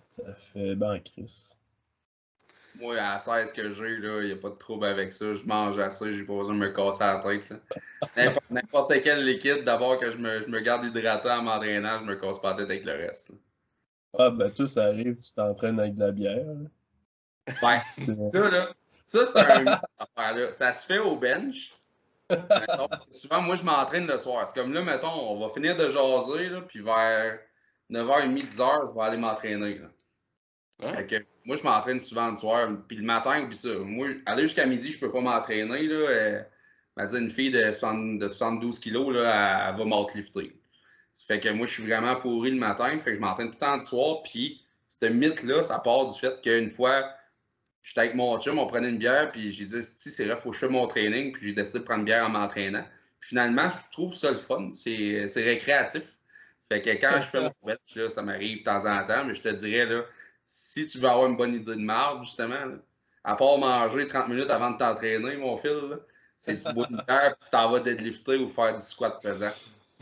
[0.10, 1.50] Ça fait ben Chris.
[2.80, 5.36] Moi, à 16 que j'ai, il n'y a pas de trouble avec ça.
[5.36, 7.50] Je mange assez, j'ai pas besoin de me casser la tête.
[7.50, 8.34] là.
[8.50, 12.16] N'importe- quel liquide, d'abord que je me, je me garde hydratant en m'entraînant, je me
[12.16, 13.30] casse pas la tête avec le reste.
[13.30, 13.36] là.
[14.18, 16.46] Ah, ben, tout ça arrive, tu t'entraînes avec de la bière.
[17.62, 18.70] Ouais, C'est- ça, là,
[19.08, 20.54] ça, c'est un affaire, là.
[20.54, 21.74] Ça se fait au bench.
[22.30, 24.48] Mettons, souvent, moi, je m'entraîne le soir.
[24.48, 27.40] C'est comme là, mettons, on va finir de jaser, là, puis vers
[27.92, 29.82] 9h30, 10h, je vais aller m'entraîner.
[30.82, 30.94] Hein?
[30.94, 32.68] Fait que moi, je m'entraîne souvent le soir.
[32.88, 33.70] Puis le matin, puis ça.
[33.80, 35.84] Moi, aller jusqu'à midi, je peux pas m'entraîner.
[35.84, 35.96] Là.
[35.96, 36.44] Euh,
[36.96, 40.56] on va dire une fille de, 60 de 72 kilos, là, elle, elle va m'outlifter.
[41.16, 42.90] Ça fait que moi, je suis vraiment pourri le matin.
[43.00, 44.24] Fait que je m'entraîne tout le temps le soir.
[44.24, 47.10] Puis ce mythe-là, ça part du fait qu'une fois,
[47.82, 49.32] j'étais avec mon chum, on prenait une bière.
[49.32, 51.32] Puis j'ai dit, si c'est vrai, faut que je fasse mon training.
[51.32, 52.86] Puis j'ai décidé de prendre une bière en m'entraînant.
[53.20, 54.70] Puis finalement, je trouve ça le fun.
[54.72, 56.04] C'est récréatif.
[56.70, 57.54] Fait que quand je fais mon
[57.96, 59.26] là, ça m'arrive de temps en temps.
[59.26, 60.04] Mais je te dirais, là,
[60.46, 62.76] si tu veux avoir une bonne idée de marde, justement, là,
[63.24, 66.00] à part manger 30 minutes avant de t'entraîner, mon fil,
[66.38, 69.54] c'est tu bois une bière puis tu t'en vas deadlifter ou faire du squat pesant.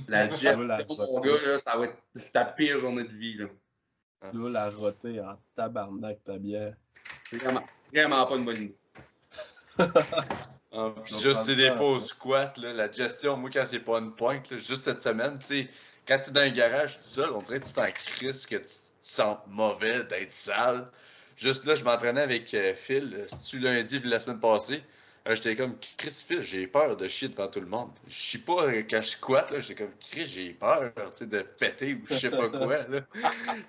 [0.07, 3.37] La la mon gars, là, ça va être ta pire journée de vie.
[3.37, 3.47] Là.
[4.33, 6.75] Là, la rotée en tabarnak, ta bière.
[7.29, 7.63] C'est vraiment,
[7.93, 8.77] vraiment pas une bonne idée.
[10.73, 11.75] Ah, puis juste des ça.
[11.75, 15.37] faux squats, là, la gestion, moi, quand c'est pas une pointe, là, juste cette semaine,
[15.39, 15.69] tu sais,
[16.07, 18.67] quand t'es dans un garage tout seul, on dirait que tu t'en crises, que tu
[18.67, 20.89] te sens mauvais d'être sale.
[21.35, 24.81] Juste là, je m'entraînais avec euh, Phil, euh, c'est-tu lundi puis la semaine passée?
[25.27, 27.91] Euh, J'étais comme, Chris j'ai peur de chier devant tout le monde.
[28.07, 30.91] Je chie pas euh, quand je squatte, j'étais comme, Chris, j'ai peur,
[31.21, 32.77] de péter ou je sais pas quoi.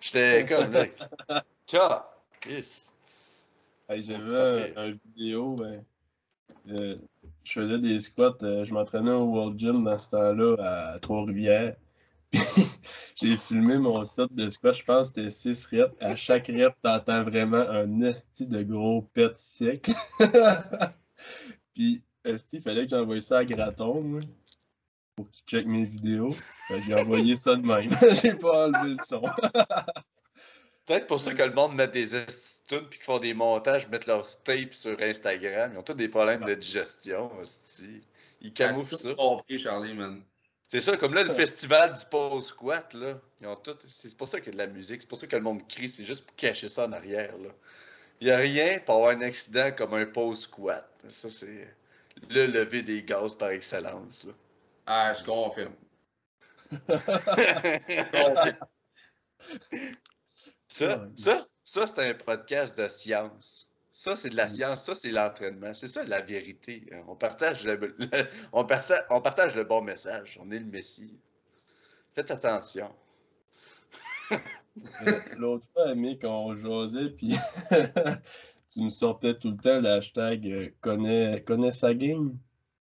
[0.00, 2.06] J'étais comme, là,
[2.40, 2.88] Chris.
[3.88, 5.84] Hey, un, un vidéo, ben,
[6.70, 6.96] euh,
[7.44, 11.76] je faisais des squats, euh, je m'entraînais au World Gym dans ce temps-là à Trois-Rivières.
[13.16, 15.94] J'ai filmé mon set de squat, je pense que c'était 6 reps.
[16.00, 19.90] À chaque rep, t'entends vraiment un esti de gros pet sec.
[21.74, 24.20] Puis, esti, il fallait que j'envoie ça à Graton, moi,
[25.16, 26.34] pour qu'il check mes vidéos?
[26.68, 27.90] Que J'ai envoyé ça de même.
[28.22, 29.22] J'ai pas enlevé le son.
[30.86, 34.06] Peut-être pour ça que le monde met des estitunes puis qu'ils font des montages, mettent
[34.06, 35.70] leur tape sur Instagram.
[35.74, 37.30] Ils ont tous des problèmes de digestion.
[37.38, 38.02] hostie.
[38.40, 39.14] Ils camouflent ça.
[39.14, 40.22] Compris, Charlie, man.
[40.68, 43.20] C'est ça, comme là, le festival du pause squat, là.
[43.40, 43.76] Ils ont tout.
[43.86, 45.68] C'est pour ça qu'il y a de la musique, c'est pour ça que le monde
[45.68, 47.50] crie, c'est juste pour cacher ça en arrière, là.
[48.22, 50.88] Il n'y a rien pour avoir un accident comme un pause squat.
[51.08, 51.74] Ça, c'est
[52.30, 54.32] le lever des gaz par excellence, là.
[54.86, 55.74] Ah, je confirme?
[60.68, 63.68] Ça, ça, ça c'est un podcast de science.
[63.90, 64.84] Ça, c'est de la science.
[64.84, 65.74] Ça, c'est l'entraînement.
[65.74, 66.86] C'est ça, la vérité.
[67.08, 68.08] On partage le, le-
[68.52, 70.38] on, parta- on partage le bon message.
[70.40, 71.20] On est le Messie.
[72.14, 72.94] Faites attention.
[75.06, 77.34] Euh, L'autre fois, Mick, on jasait, puis
[78.68, 82.38] tu me sortais tout le temps le hashtag euh, connais, connais sa game.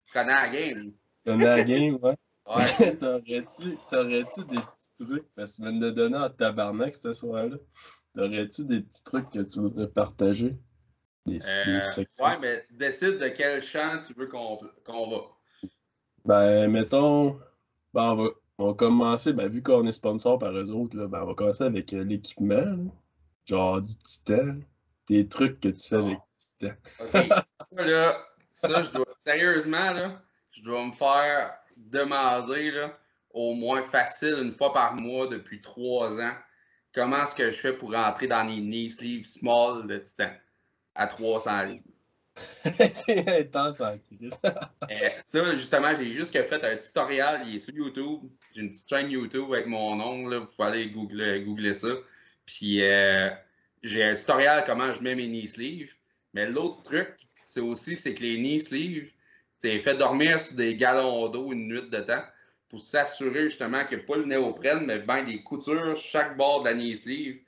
[0.06, 0.94] Tu connais la game.
[1.26, 2.16] Connais la game, ouais.
[2.46, 2.98] Ouais.
[3.00, 7.58] T'aurais-tu t'aurais-tu des petits trucs, parce que tu viens de donner en tabarnak ce soir-là,
[8.16, 10.58] t'aurais-tu des petits trucs que tu voudrais partager?
[11.26, 15.22] Des, Euh, des ouais, mais décide de quel champ tu veux qu'on qu'on va.
[16.26, 17.40] Ben, mettons,
[17.94, 18.30] ben, on, va,
[18.60, 21.34] on va commencer, ben, vu qu'on est sponsor par eux autres, là, ben, on va
[21.34, 22.91] commencer avec euh, l'équipement,
[23.45, 24.57] genre du titan,
[25.07, 26.76] des trucs que tu fais avec du titan.
[26.99, 27.30] OK.
[27.66, 28.18] ça, là,
[28.51, 29.05] ça, je dois.
[29.26, 32.97] Sérieusement, là, je dois me faire demander, là,
[33.32, 36.34] au moins facile une fois par mois depuis trois ans,
[36.93, 40.32] comment est-ce que je fais pour rentrer dans les knee sleeves small de titan
[40.95, 41.84] à 300 livres?
[42.64, 44.40] C'est crise.
[44.92, 48.22] Euh, ça, justement, j'ai juste fait un tutoriel, il est sur YouTube.
[48.56, 51.90] J'ai une petite chaîne YouTube avec mon nom, là, vous pouvez aller googler, googler ça.
[52.46, 53.30] Puis, euh,
[53.84, 55.94] j'ai un tutoriel comment je mets mes knee sleeves.
[56.34, 57.16] Mais l'autre truc,
[57.46, 59.12] c'est aussi c'est que les knee sleeves,
[59.62, 62.24] t'es fait dormir sur des galons d'eau une nuit de temps
[62.70, 66.76] pour s'assurer justement que pas le néoprène, mais bien des coutures, chaque bord de la
[66.76, 67.40] knee sleeve,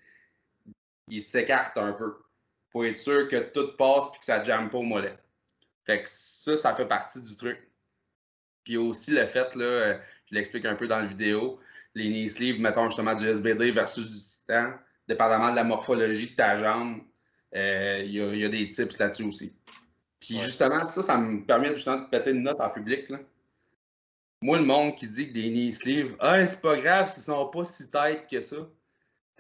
[1.07, 2.15] il s'écarte un peu
[2.71, 5.17] pour être sûr que tout passe et que ça ne jamme pas au mollet.
[5.85, 7.59] Fait que ça, ça fait partie du truc.
[8.63, 9.97] Puis aussi le fait, là, euh,
[10.29, 11.59] je l'explique un peu dans la vidéo,
[11.95, 14.73] les knee sleeves, mettons justement du SBD versus du titan,
[15.07, 17.01] dépendamment de la morphologie de ta jambe,
[17.55, 19.55] euh, il y, a des tips là-dessus aussi.
[20.19, 23.09] Puis justement, ça, ça me permet justement de péter une note en public.
[23.09, 23.19] Là.
[24.41, 27.47] Moi, le monde qui dit que des knee sleeves, ah, c'est pas grave s'ils sont
[27.49, 28.57] pas si têtes que ça.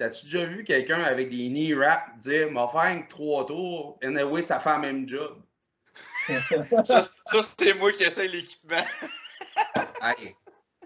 [0.01, 4.59] T'as-tu déjà vu quelqu'un avec des knee wraps dire, m'a fait trois tours, anyway, ça
[4.59, 5.39] fait le même job?
[6.85, 8.83] ça, ça c'était moi qui essaye l'équipement.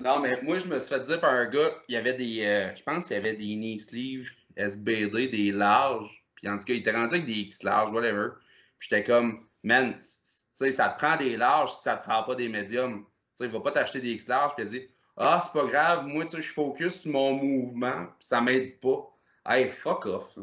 [0.01, 2.43] Non, mais moi, je me suis fait dire par un gars, il y avait des,
[2.43, 6.26] euh, je pense qu'il y avait des knee sleeves SBD, des larges.
[6.36, 8.32] Puis en tout cas, il était rendu avec des X larges, whatever.
[8.78, 12.24] Puis j'étais comme, man, tu sais, ça te prend des larges si ça te prend
[12.24, 13.05] pas des médiums.
[13.05, 15.66] Tu sais, il va pas t'acheter des X larges, puis il dit, ah, c'est pas
[15.68, 19.09] grave, moi, tu sais, je focus sur mon mouvement, puis ça m'aide pas.
[19.45, 20.38] Hey, fuck off.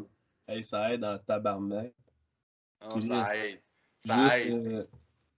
[0.47, 1.93] Hey, ça aide en tabarnak.
[2.89, 3.59] Oh, ça aide.
[4.03, 4.67] Ça juste, aide.
[4.67, 4.85] Euh,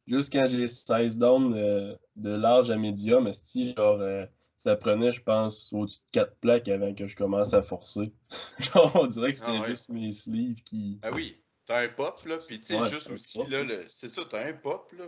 [0.07, 4.25] juste quand j'ai 16 down euh, de large à médium, si genre, euh,
[4.57, 8.13] ça prenait, je pense, au-dessus de 4 plaques avant que je commence à forcer.
[8.59, 10.99] genre, on dirait que c'était ah juste mes sleeves qui.
[11.03, 14.47] Ah oui, t'as un pop, là, puis tu sais, juste aussi, là, c'est ça, t'as
[14.47, 15.05] un pop, là.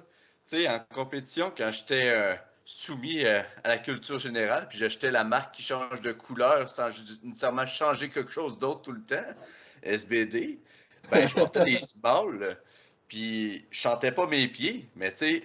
[0.47, 5.55] Tu sais, en compétition, quand j'étais soumis à la culture générale, puis j'achetais la marque
[5.55, 6.89] qui change de couleur sans
[7.23, 9.33] nécessairement changer quelque chose d'autre tout le temps,
[9.83, 10.59] SBD,
[11.09, 12.57] ben, je portais des smalls,
[13.07, 15.43] puis je chantais pas mes pieds, mais tu sais,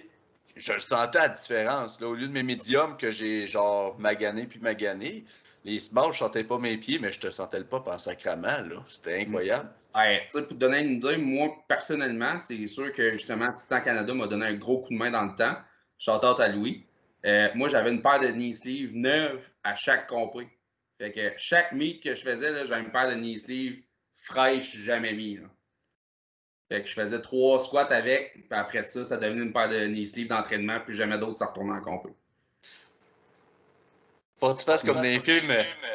[0.57, 2.01] je le sentais à la différence.
[2.01, 5.23] Là, au lieu de mes médiums que j'ai genre magané puis magané,
[5.63, 8.67] les smalls, je chantais pas mes pieds, mais je te sentais le pop en sacrament.
[8.67, 8.83] Là.
[8.89, 9.69] C'était incroyable.
[9.95, 14.27] Ouais, pour te donner une idée, moi, personnellement, c'est sûr que justement, Titan Canada m'a
[14.27, 15.55] donné un gros coup de main dans le temps.
[15.97, 16.85] Shout à Louis.
[17.25, 20.47] Euh, moi, j'avais une paire de knee sleeves neuves à chaque compris.
[20.97, 23.81] Fait que chaque meet que je faisais, j'avais une paire de knee sleeves
[24.15, 25.39] fraîches, jamais mis.
[26.69, 29.85] Fait que je faisais trois squats avec, puis après ça, ça devenait une paire de
[29.85, 32.13] knee sleeves d'entraînement, puis jamais d'autres, ça retournait en compris.
[34.37, 35.47] Faut que tu fasses comme dans les films,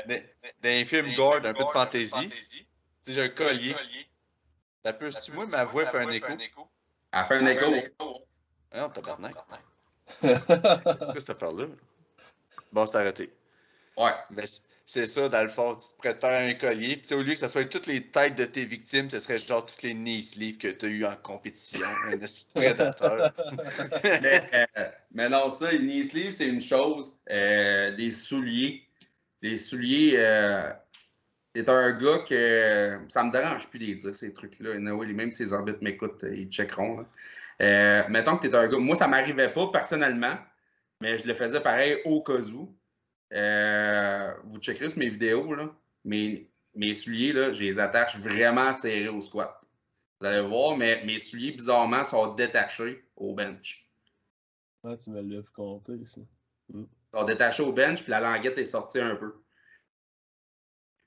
[0.06, 0.22] dans,
[0.62, 2.30] les films gore, un peu de fantaisie.
[2.30, 2.64] Tu
[3.02, 3.76] sais, j'ai un collier.
[4.98, 6.32] Peut, si moi, ma voix fait un écho.
[7.12, 7.74] Elle fait un écho.
[8.74, 9.34] Non, tabarnak.
[10.20, 11.66] Qu'est-ce que cette affaire-là?
[12.72, 13.30] Bon, c'est arrêté.
[13.96, 14.12] Ouais.
[14.30, 14.44] Mais
[14.86, 16.96] c'est ça, dans le fond, tu te prêtes faire un collier.
[16.96, 19.66] Puis, au lieu que ce soit toutes les têtes de tes victimes, ce serait genre
[19.66, 21.86] toutes les knee sleeves que tu as eu en compétition.
[22.06, 22.16] un
[22.54, 23.32] prédateur.
[24.22, 27.14] mais, euh, mais, non, ça, les knee sleeves, c'est une chose.
[27.30, 28.82] Euh, les souliers.
[29.42, 30.14] Les souliers.
[30.16, 30.70] Euh,
[31.54, 32.98] T'es un gars que.
[33.08, 34.78] Ça me dérange plus de dire ces trucs-là.
[34.78, 36.98] même si les arbitres m'écoutent, ils checkeront.
[36.98, 37.06] Là.
[37.60, 38.78] Euh, mettons que tu es un gars.
[38.78, 40.36] Moi, ça ne m'arrivait pas personnellement,
[41.00, 42.74] mais je le faisais pareil au cas où.
[43.32, 45.70] Euh, vous checkerez sur mes vidéos, là,
[46.04, 49.60] mes, mes souliers, là, je les attache vraiment serrés au squat.
[50.20, 53.88] Vous allez voir, mais mes souliers, bizarrement, sont détachés au bench.
[54.84, 56.20] Ah, tu me l'as compter, ça.
[56.70, 56.84] Mm.
[57.12, 59.34] Ils sont détachés au bench, puis la languette est sortie un peu.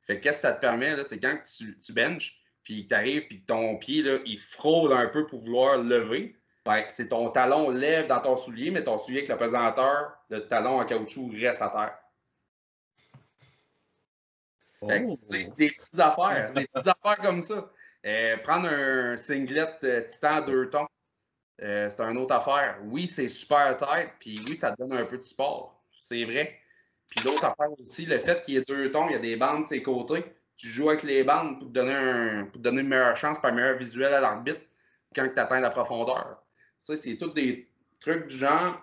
[0.03, 3.43] Fait qu'est-ce que ça te permet, c'est quand tu, tu benches, puis tu arrives, puis
[3.43, 6.35] ton pied, là, il frôle un peu pour vouloir lever
[6.89, 10.79] c'est ton talon lève dans ton soulier, mais ton soulier avec le pesanteur, le talon
[10.79, 11.97] en caoutchouc reste à terre.
[14.81, 15.17] Oh.
[15.21, 16.45] C'est des petites affaires.
[16.47, 17.71] C'est des petites affaires comme ça.
[18.05, 20.87] Euh, prendre un singlet euh, titan deux tons,
[21.61, 22.79] euh, c'est une autre affaire.
[22.85, 25.83] Oui, c'est super tête, puis oui, ça te donne un peu de sport.
[25.99, 26.59] C'est vrai.
[27.07, 29.35] Puis l'autre affaire aussi, le fait qu'il y ait deux tons, il y a des
[29.35, 30.23] bandes de ses côtés.
[30.57, 33.39] Tu joues avec les bandes pour te donner, un, pour te donner une meilleure chance,
[33.39, 34.61] pas un meilleur visuel à l'arbitre
[35.15, 36.40] quand tu atteins la profondeur
[36.81, 37.69] sais, c'est tous des
[37.99, 38.79] trucs du genre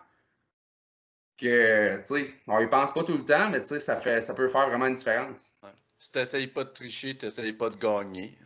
[1.37, 4.21] que, tu sais, on y pense pas tout le temps, mais tu sais, ça, fait,
[4.23, 5.59] ça peut faire vraiment une différence.
[5.99, 8.39] Si tu n'essayes pas de tricher, tu n'essayes pas de gagner.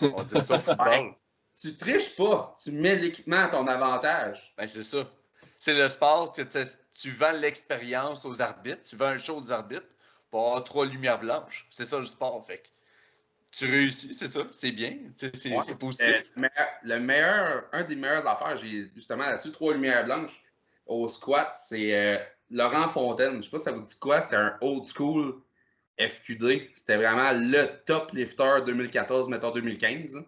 [0.00, 1.14] On dit ça au football.
[1.58, 4.54] tu triches pas, tu mets l'équipement à ton avantage.
[4.56, 5.08] Ben, c'est ça.
[5.58, 9.86] C'est le sport, que tu vends l'expérience aux arbitres, tu vends un show aux arbitres
[10.30, 11.66] pour avoir trois lumières blanches.
[11.70, 12.62] C'est ça le sport, fait
[13.56, 16.08] tu réussis, c'est ça, c'est bien, c'est positif.
[16.08, 16.50] Euh, mais
[16.82, 20.42] le meilleur, un des meilleures affaires, j'ai justement là-dessus trois lumières blanches
[20.84, 22.18] au squat, c'est euh,
[22.50, 23.38] Laurent Fontaine.
[23.38, 25.40] Je sais pas si ça vous dit quoi, c'est un old school
[25.98, 26.70] FQD.
[26.74, 30.18] C'était vraiment le top lifter 2014, mettons 2015,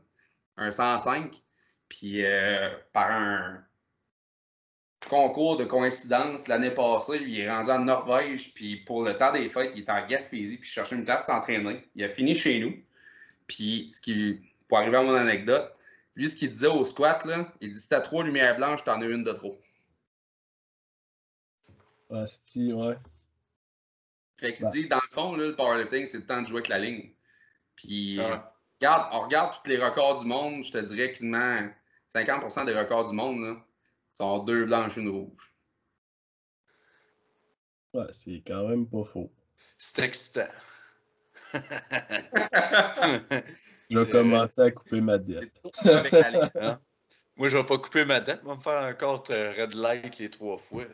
[0.57, 1.43] un 105.
[1.91, 3.63] Puis euh, par un
[5.09, 9.51] concours de coïncidence l'année passée, il est rendu en Norvège, puis pour le temps des
[9.51, 11.85] fêtes, il est en Gaspésie, puis il cherchait une place s'entraîner.
[11.95, 12.75] Il a fini chez nous.
[13.49, 15.75] Puis, ce qui, pour arriver à mon anecdote,
[16.15, 19.01] lui, ce qu'il disait au squat, là, il dit si t'as trois lumières blanches, t'en
[19.01, 19.61] as une de trop.
[22.11, 22.97] Asti, ouais.
[24.39, 24.71] Fait qu'il Bah.
[24.71, 27.13] dit, dans le fond, là, le powerlifting, c'est le temps de jouer avec la ligne.
[27.75, 28.55] Puis, Ah.
[28.81, 31.69] regarde, on regarde tous les records du monde, je te dirais quasiment
[32.09, 33.65] 50% des records du monde là,
[34.13, 35.53] sont deux blanches, une rouge.
[37.95, 39.33] Ouais, c'est quand même pas faux.
[39.79, 40.49] C'est excitant.
[43.91, 45.53] Je vais commencer à couper ma dette.
[45.85, 45.85] Ligne.
[47.37, 50.19] Moi, je vais pas couper ma dette, je vais me faire encore euh, red light
[50.19, 50.85] les trois fois.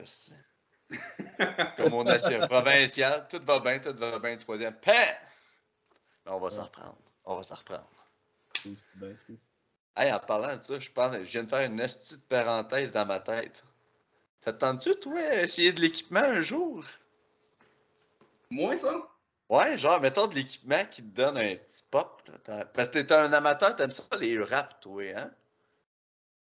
[1.76, 4.76] Comme mon nation provincial, tout va bien, tout va bien, troisième.
[4.86, 5.16] Mais
[6.26, 6.98] on va s'en reprendre.
[7.24, 7.88] On va s'en reprendre.
[9.96, 13.06] Hey, en parlant de ça, je, pense, je viens de faire une petite parenthèse dans
[13.06, 13.64] ma tête.
[14.40, 16.84] T'attends-tu, toi, essayer de l'équipement un jour?
[18.50, 19.08] Moi, ça?
[19.48, 22.22] Ouais, genre, mettons de l'équipement qui te donne un petit pop.
[22.74, 25.30] Parce que t'es un amateur, t'aimes ça les raps, toi, hein?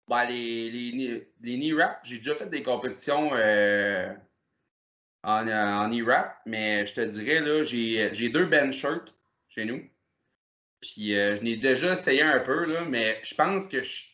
[0.07, 4.13] Ben, les, les, les knee wraps, j'ai déjà fait des compétitions euh,
[5.23, 9.15] en, euh, en knee wrap, mais je te dirais, là, j'ai deux bench shirts
[9.47, 9.89] chez nous.
[10.81, 14.05] Puis euh, je n'ai déjà essayé un peu, là, mais je pense que je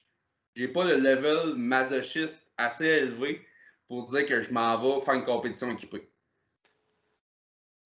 [0.56, 3.48] j'ai pas le level masochiste assez élevé
[3.88, 6.09] pour dire que je m'en vais faire une compétition équipée.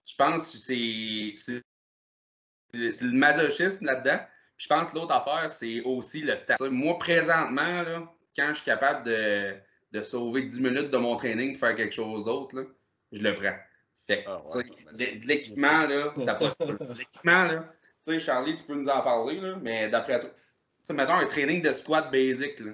[0.04, 1.62] Je pense que c'est
[2.74, 4.18] le masochisme là-dedans.
[4.56, 6.54] Puis je pense que l'autre affaire, c'est aussi le temps.
[6.70, 9.56] Moi, présentement, là, quand je suis capable de,
[9.92, 12.62] de sauver 10 minutes de mon training pour faire quelque chose d'autre, là,
[13.12, 13.56] je le prends.
[14.06, 14.64] Fait que, Ah ouais,
[15.24, 16.50] l'équipement, là, t'as pas
[16.98, 17.72] L'équipement, là,
[18.06, 20.40] tu sais, Charlie, tu peux nous en parler, là, mais d'après toi, tu
[20.82, 22.72] sais, mettons un training de squat basic, là,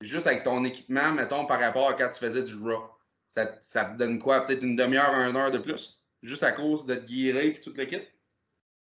[0.00, 2.84] juste avec ton équipement, mettons, par rapport à quand tu faisais du raw,
[3.28, 4.44] ça, ça te donne quoi?
[4.46, 6.01] Peut-être une demi-heure, une heure de plus?
[6.22, 8.00] Juste à cause de te guérir et tout le kit?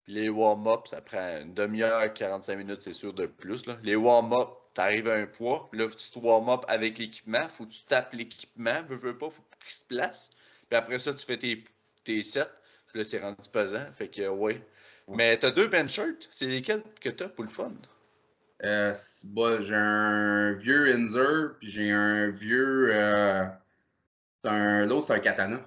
[0.07, 3.65] Les warm-up, ça prend une demi-heure, 45 minutes, c'est sûr, de plus.
[3.65, 3.77] Là.
[3.83, 7.83] Les warm-up, t'arrives à un poids, là, tu te warm-up avec l'équipement, faut que tu
[7.83, 10.29] tapes l'équipement, veux, veux pas, faut qu'il se place.
[10.69, 11.63] Puis après ça, tu fais tes,
[12.03, 12.49] tes sets,
[12.87, 13.85] puis là, c'est rendu pesant.
[13.95, 14.61] Fait que, ouais.
[15.07, 17.73] Mais t'as deux bench shirts, c'est lesquels que t'as pour le fun?
[18.63, 18.93] Euh,
[19.25, 22.89] bah, j'ai un vieux Inzer, puis j'ai un vieux.
[22.93, 23.45] euh,
[24.43, 25.61] un- L'autre, c'est un katana.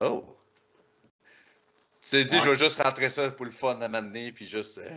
[0.00, 0.33] Oh!
[2.04, 2.40] Tu t'es dit, Ouais.
[2.44, 4.78] je vais juste rentrer ça pour le fun à m'amener, puis juste.
[4.78, 4.90] euh,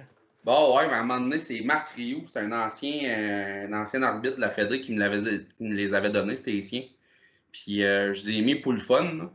[0.43, 3.73] Bon, ouais, mais à un moment donné, c'est Marc Rioux, c'est un ancien, euh, un
[3.73, 6.83] ancien arbitre de la Fédé qui me, l'avait- me les avait donnés, c'était les siens.
[7.51, 9.03] Puis euh, je les ai mis pour le fun.
[9.15, 9.29] là.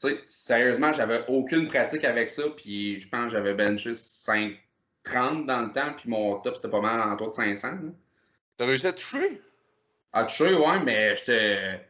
[0.00, 5.46] Tu sais, sérieusement, j'avais aucune pratique avec ça, puis je pense que j'avais benché 5,30
[5.46, 7.68] dans le temps, puis mon top, c'était pas mal en tour de 500.
[7.72, 7.90] là.
[8.56, 9.40] T'as réussi à toucher?
[10.12, 11.85] Ah, touché, ouais, mais j'étais.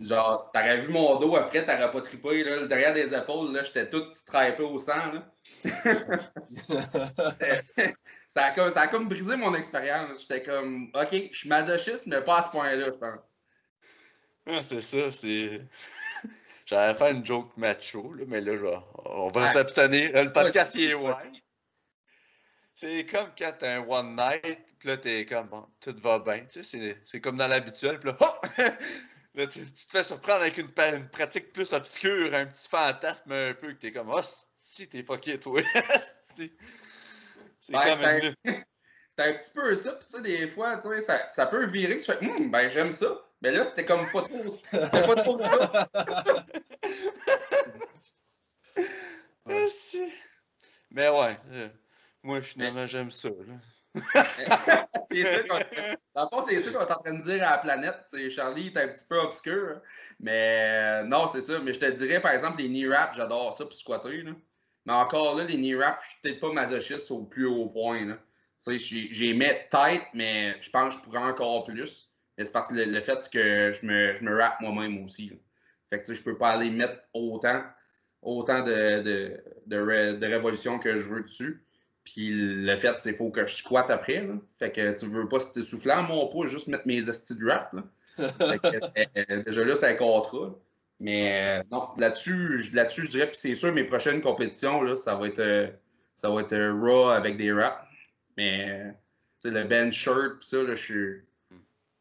[0.00, 2.60] Genre, t'aurais vu mon dos après, t'aurais pas trippé, là.
[2.60, 5.32] Le derrière des épaules, là, j'étais tout stripé au sang, là.
[8.26, 10.22] ça, a comme, ça a comme brisé mon expérience.
[10.22, 13.20] J'étais comme, OK, je suis masochiste, mais pas à ce point-là, je pense.
[14.46, 15.62] Ah, c'est ça, c'est.
[16.66, 19.48] J'allais faire une joke macho, là, mais là, genre, on va Ouais.
[19.48, 20.10] s'abstenir.
[20.24, 21.06] Le podcast, Ouais, il est ouais.
[21.06, 21.32] ouais.
[22.74, 26.40] C'est comme quand t'as un one night, pis là, t'es comme, bon, tout va bien,
[26.40, 28.26] tu sais, c'est- c'est comme dans l'habituel, pis là, oh!
[29.36, 30.70] Là tu, tu te fais surprendre avec une,
[31.10, 34.20] pratique plus obscure, un petit fantasme un peu, que t'es comme, oh,
[34.58, 35.62] si, t'es fucké, toi.
[36.22, 36.52] C'est
[37.68, 38.34] une...
[39.08, 41.64] C'était un petit peu ça, puis tu sais, des fois, tu sais, ça, ça peut
[41.64, 43.22] virer, tu fais, Hum, ben j'aime ça.
[43.40, 44.56] Mais là, c'était comme pas trop.
[44.72, 45.88] Pas trop ça.
[49.48, 49.52] Ah.
[50.90, 51.68] Mais ouais, euh,
[52.24, 53.54] moi, finalement, j'aime ça, là.
[55.10, 55.58] c'est ça qu'on.
[56.80, 57.96] Est en train de dire à la planète.
[58.06, 59.74] C'est Charlie est un petit peu obscur.
[59.76, 59.82] hein.
[60.20, 61.58] Mais euh, non, c'est ça.
[61.60, 64.24] Mais je te dirais, par exemple, les knee wraps, j'adore ça pour squatter.
[64.86, 68.18] Mais encore là, les knee wraps, je suis peut-être pas masochiste au plus haut point.
[68.66, 72.10] J'ai- mis tête, mais je pense que je pourrais encore plus.
[72.38, 75.30] Mais c'est parce que le, fait c'est que je me, je me wrap moi-même aussi.
[75.30, 75.36] là.
[75.90, 77.62] Fait que je peux pas aller mettre autant,
[78.22, 81.65] autant de, de, de révolution que je veux dessus.
[82.06, 84.24] Puis le fait, c'est qu'il faut que je squatte après.
[84.24, 84.34] Là.
[84.58, 87.72] Fait que tu veux pas t'essouffler à mon pot, juste mettre mes estis de rap.
[87.74, 87.82] Là.
[88.16, 88.76] Fait que,
[89.32, 90.54] euh, déjà là, c'est un contrat.
[91.00, 94.96] Mais euh, non, là-dessus, je- là-dessus, je dirais, puis c'est sûr, mes prochaines compétitions, là,
[94.96, 95.66] ça va être, euh,
[96.14, 97.84] ça va être euh, raw avec des raps.
[98.36, 98.90] Mais euh,
[99.42, 101.22] tu sais, le bench shirt, pis ça, là, je suis.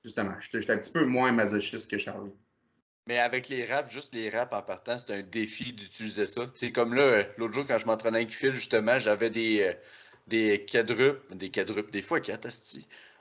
[0.04, 2.32] Justement, j'étais un petit peu moins masochiste que Charlie.
[3.08, 6.42] Mais avec les raps, juste les raps en partant, c'est un défi d'utiliser ça.
[6.54, 9.74] Sais, comme là, l'autre jour, quand je m'entraînais avec Phil, justement, j'avais des, euh,
[10.28, 12.48] des quadruples, des quadruples, des fois quatre,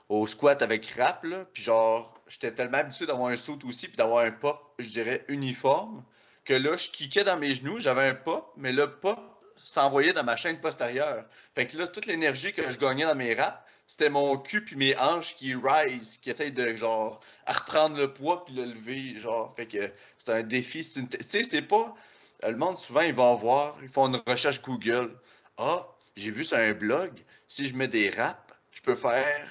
[0.09, 1.45] au squat avec rap, là.
[1.53, 5.23] Puis genre, j'étais tellement habitué d'avoir un saut aussi, puis d'avoir un pop, je dirais,
[5.27, 6.03] uniforme,
[6.45, 9.19] que là, je kickais dans mes genoux, j'avais un pop, mais le pop
[9.63, 11.25] s'envoyait dans ma chaîne postérieure.
[11.55, 14.75] Fait que là, toute l'énergie que je gagnais dans mes raps, c'était mon cul puis
[14.75, 19.19] mes hanches qui rise, qui essayent de genre à reprendre le poids puis le lever,
[19.19, 19.53] genre.
[19.55, 20.83] Fait que c'est un défi.
[20.83, 21.95] Tu sais, c'est pas.
[22.43, 25.15] Le monde souvent ils vont voir, ils font une recherche Google.
[25.57, 27.11] Ah, j'ai vu sur un blog,
[27.47, 29.47] si je mets des raps, je peux faire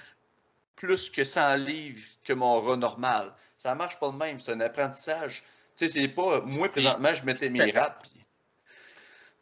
[0.76, 3.32] plus que 100 livres que mon rat normal.
[3.56, 5.42] Ça marche pas de même, c'est un apprentissage.
[5.76, 6.40] Tu sais, c'est pas.
[6.42, 8.10] Moi, présentement, je mettais mes raps.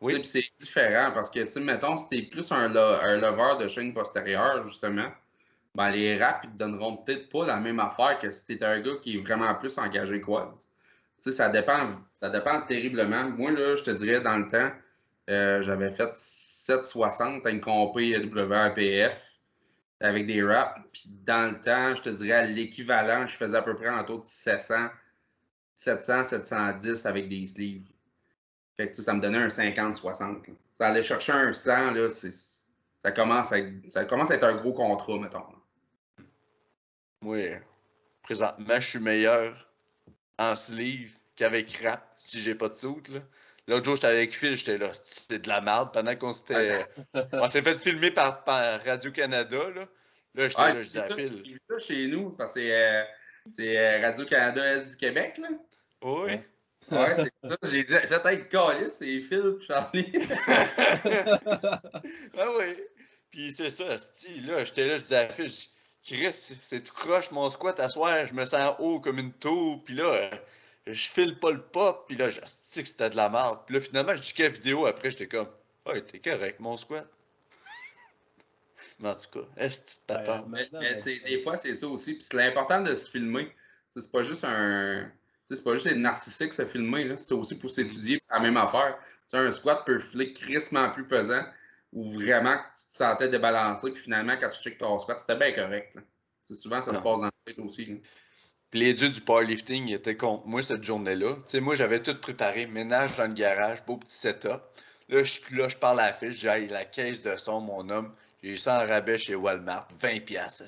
[0.03, 0.21] Oui.
[0.25, 4.67] c'est différent parce que, tu mettons, si t'es plus un, un lover de chaîne postérieure,
[4.67, 5.09] justement,
[5.75, 8.81] ben les raps, ils te donneront peut-être pas la même affaire que si t'es un
[8.81, 10.53] gars qui est vraiment plus engagé quads.
[10.55, 13.25] Tu sais, ça dépend, ça dépend terriblement.
[13.31, 14.71] Moi, là, je te dirais, dans le temps,
[15.31, 19.17] euh, j'avais fait 760 une compé WAPF
[20.01, 20.81] avec des raps.
[20.93, 24.21] Puis dans le temps, je te dirais, l'équivalent, je faisais à peu près en taux
[24.21, 24.89] de 700,
[25.75, 27.87] 700, 710 avec des sleeves.
[28.77, 30.55] Fait que ça me donnait un 50-60.
[30.73, 34.55] Ça allait chercher un 100, là, ça, commence à être, ça commence à être un
[34.55, 35.45] gros contrat, mettons.
[37.23, 37.51] Oui.
[38.23, 39.69] Présentement, je suis meilleur
[40.39, 43.11] en sleeve qu'avec rap si j'ai pas de soute.
[43.69, 46.85] L'autre jour, j'étais avec Phil, j'étais là, c'était de la merde pendant qu'on s'était.
[47.33, 48.45] on s'est fait filmer par,
[48.85, 49.71] Radio-Canada.
[49.71, 49.89] Là,
[50.35, 51.43] là j'étais là, je dis à Phil.
[51.59, 55.39] C'est ça chez nous, parce que c'est euh, euh, Radio-Canada Est du Québec.
[55.39, 55.49] Là.
[56.03, 56.25] Oui.
[56.25, 56.49] Ouais,
[56.93, 57.57] c'est ça.
[57.65, 60.13] J'ai dit, être calice, c'est Phil Charlie.
[62.39, 62.77] ah oui.
[63.31, 63.97] Puis c'est ça,
[64.47, 65.49] là, j'étais là, je disais à Phil,
[66.05, 69.83] Chris, c'est tout croche mon squat à soir, je me sens haut comme une tour,
[69.85, 70.31] puis là,
[70.87, 72.49] je file pas le pop, puis là, je que
[72.89, 73.61] c'était de la merde.
[73.67, 75.49] Puis là, finalement, je dis vidéo après, j'étais comme,
[75.87, 77.09] ouais, t'es correct, mon squat.
[78.99, 80.45] mais en tout cas, est-ce que t'attends?
[80.49, 82.15] mais, mais des fois, c'est ça aussi.
[82.15, 83.55] Puis c'est l'important de se filmer.
[83.91, 85.11] C'est pas juste un
[85.47, 88.99] c'est pas juste être narcissique se filmer, c'est aussi pour s'étudier, c'est la même affaire.
[89.33, 91.45] un squat peut filer crissement plus pesant
[91.93, 95.53] ou vraiment tu te sentais débalancé, puis finalement, quand tu checkes ton squat, c'était bien
[95.53, 95.95] correct.
[95.95, 96.03] Là.
[96.43, 98.01] Souvent, ça se passe dans la tête aussi.
[98.71, 101.37] Puis les dieux du powerlifting étaient contre moi cette journée-là.
[101.61, 104.63] moi, j'avais tout préparé, ménage dans le garage, beau petit setup.
[105.09, 108.15] Là, je là, je parle à la fiche, j'ai la caisse de son, mon homme.
[108.43, 110.65] J'ai ça en rabais chez Walmart, 20$, piastres,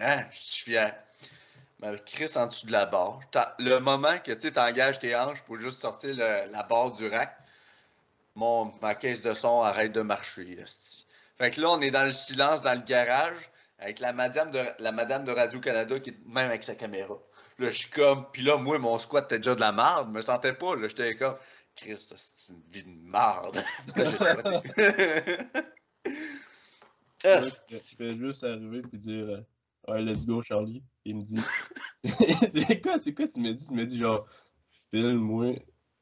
[0.00, 0.94] hein, je suis fier
[1.82, 3.20] me crisse en dessous de la barre.
[3.58, 7.36] Le moment que tu engages tes hanches pour juste sortir la barre du rack,
[8.34, 10.58] mon, ma caisse de son arrête de marcher.
[11.38, 14.60] Fait que là, on est dans le silence dans le garage avec la madame de,
[14.78, 17.16] la madame de Radio-Canada qui est même avec sa caméra.
[17.58, 18.26] Là, je suis comme.
[18.32, 20.08] Puis là, moi, mon squat était déjà de la merde.
[20.10, 20.76] Je me sentais pas.
[20.76, 21.36] Là, j'étais comme.
[21.76, 23.62] Chris, c'est une vie de merde.
[23.96, 24.04] là,
[27.42, 29.46] je fais juste arriver et dire euh,
[29.88, 30.82] Ouais, let's go, Charlie.
[31.04, 31.40] Il me dit
[32.52, 33.66] C'est quoi, c'est quoi tu me dis?
[33.66, 34.26] Tu me dis genre
[34.90, 35.54] Filme-moi.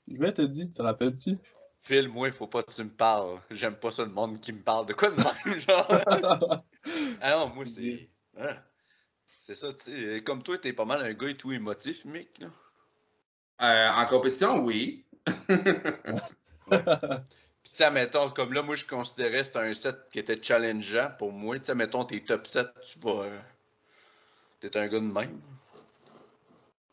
[0.07, 1.39] Je vais te dire, tu te rappelles-tu?
[1.81, 3.41] Filme-moi, faut pas que tu me parles.
[3.51, 6.63] J'aime pas ça le monde qui me parle de quoi de même, genre.
[7.21, 8.09] ah non, moi c'est.
[8.37, 8.57] Hein?
[9.41, 10.23] C'est ça, tu sais.
[10.23, 12.49] Comme toi, t'es pas mal un gars et tout émotif, Mick, là.
[13.61, 15.05] Euh, en compétition, oui.
[15.49, 15.55] tu
[17.65, 21.33] sais, mettons, comme là, moi, je considérais que c'était un set qui était challengeant pour
[21.33, 21.59] moi.
[21.59, 23.31] Tu sais, mettons, tes top 7, tu vas.
[24.65, 25.41] Euh, T'es un gars de même?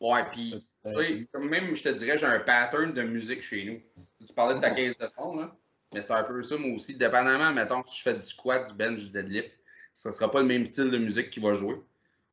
[0.00, 3.64] Ouais, puis, tu sais, comme même, je te dirais, j'ai un pattern de musique chez
[3.64, 4.04] nous.
[4.26, 5.54] Tu parlais de ta caisse de son, là.
[5.94, 6.96] Mais c'est un peu ça, moi aussi.
[6.96, 9.50] Dépendamment, mettons, si je fais du squat, du bench, du deadlift,
[9.94, 11.80] ce ne sera pas le même style de musique qui va jouer.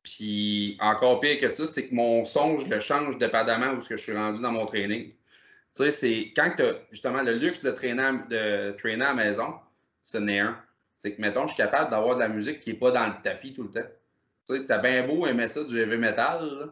[0.02, 3.96] Puis, encore pire que ça, c'est que mon son, je le change dépendamment où je
[3.96, 5.08] suis rendu dans mon training.
[5.08, 5.16] Tu
[5.70, 9.54] sais, c'est quand tu as justement le luxe de traîner, de traîner à la maison,
[10.02, 10.60] ce n'est un.
[10.94, 13.14] C'est que, mettons, je suis capable d'avoir de la musique qui n'est pas dans le
[13.22, 13.88] tapis tout le temps.
[14.48, 16.70] Tu sais, t'as bien beau aimer ça du heavy metal,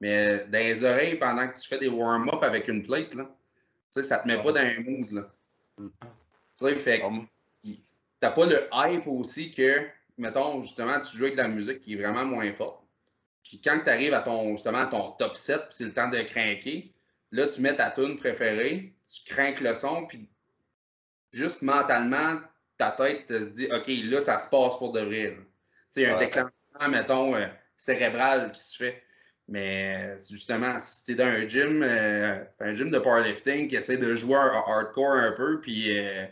[0.00, 3.30] mais dans les oreilles, pendant que tu fais des warm-up avec une plate, là, tu
[3.90, 5.10] sais, ça te met pas dans un mood.
[5.10, 5.22] Là.
[5.78, 5.88] Mm.
[6.58, 7.02] Tu sais, fait
[8.20, 11.92] t'as pas le hype aussi que, mettons, justement, tu joues avec de la musique qui
[11.92, 12.82] est vraiment moins forte.
[13.42, 16.22] Puis quand tu arrives à ton, justement, ton top 7, puis c'est le temps de
[16.22, 16.94] craquer,
[17.32, 20.26] là, tu mets ta tune préférée, tu craques le son, puis
[21.32, 22.40] juste mentalement,
[22.78, 25.36] ta tête te se dit, OK, là, ça se passe pour de vrai.
[25.92, 26.18] Tu sais, un
[26.88, 27.46] mettons, euh,
[27.76, 29.02] cérébral qui se fait.
[29.46, 34.14] Mais justement, si t'es dans un gym, euh, un gym de powerlifting qui essaie de
[34.14, 36.24] jouer hardcore un peu, puis euh,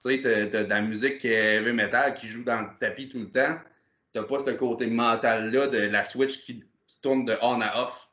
[0.00, 3.30] tu sais, t'as, de la musique heavy metal qui joue dans le tapis tout le
[3.30, 3.58] temps,
[4.12, 6.64] t'as pas ce côté mental-là de la switch qui,
[7.00, 8.08] tourne de on à off.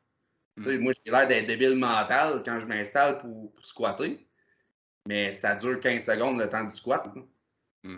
[0.57, 0.77] mm.
[0.77, 4.27] Moi, j'ai l'air d'être débile mental quand je m'installe pour, squatter,
[5.07, 7.09] mais ça dure 15 secondes le temps du squat.
[7.83, 7.97] Mm.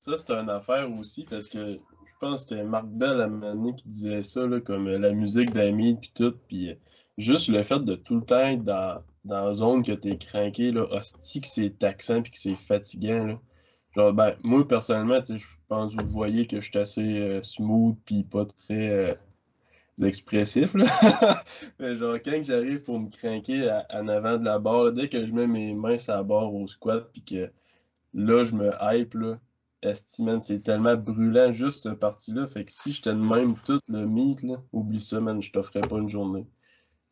[0.00, 3.72] Ça, c'est une affaire aussi parce que je pense que c'était Marc Bell à un
[3.72, 6.34] qui disait ça, là, comme euh, la musique d'amis puis tout.
[6.48, 6.74] Puis euh,
[7.16, 10.70] juste le fait de tout le temps être dans, dans la zone que t'es craqué,
[10.70, 13.40] là, hostie que c'est taxant puis que c'est fatigant, là.
[13.96, 17.96] Genre, ben, moi, personnellement, je pense que vous voyez que je suis assez euh, smooth
[18.04, 19.18] puis pas très
[20.02, 20.86] expressif, là.
[21.80, 25.32] Mais genre, quand j'arrive pour me craquer en avant de la barre, dès que je
[25.32, 27.50] mets mes mains sur la barre au squat puis que
[28.14, 29.38] là, je me hype, là,
[29.82, 32.46] Esti, c'est tellement brûlant juste cette partie-là.
[32.46, 35.80] Fait que si j'étais de même tout le meet, là, oublie ça, man, je t'offrais
[35.80, 36.46] pas une journée.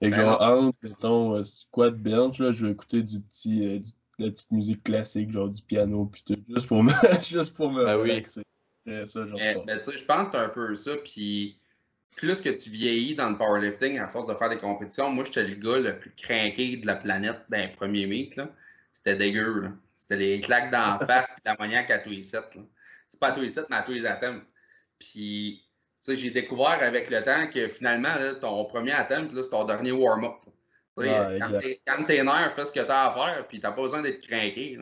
[0.00, 3.66] Fait que ben genre, entre, mettons, euh, squat bench, là, je vais écouter du petit,
[3.66, 6.92] euh, de la petite musique classique, genre du piano, puis tout, juste pour me,
[7.22, 8.24] juste pour me ben oui.
[9.04, 11.58] Ça, genre eh, ben, tu sais, je pense que c'est un peu ça, puis
[12.16, 15.44] plus que tu vieillis dans le powerlifting, à force de faire des compétitions, moi, j'étais
[15.44, 18.50] le gars le plus craqué de la planète dans les premiers meets, là.
[18.92, 19.72] C'était dégueu, là.
[19.96, 22.44] C'était les claques d'en face puis l'ammoniaque à tous les sept.
[23.08, 24.44] C'est pas à tous les sept, mais à tous les atomes.
[24.98, 25.64] Puis,
[26.00, 29.92] tu sais, j'ai découvert avec le temps que finalement, ton premier atome, c'est ton dernier
[29.92, 30.36] warm-up.
[30.96, 34.78] quand t'es nerf, fais ce que t'as à faire, puis t'as pas besoin d'être craqué.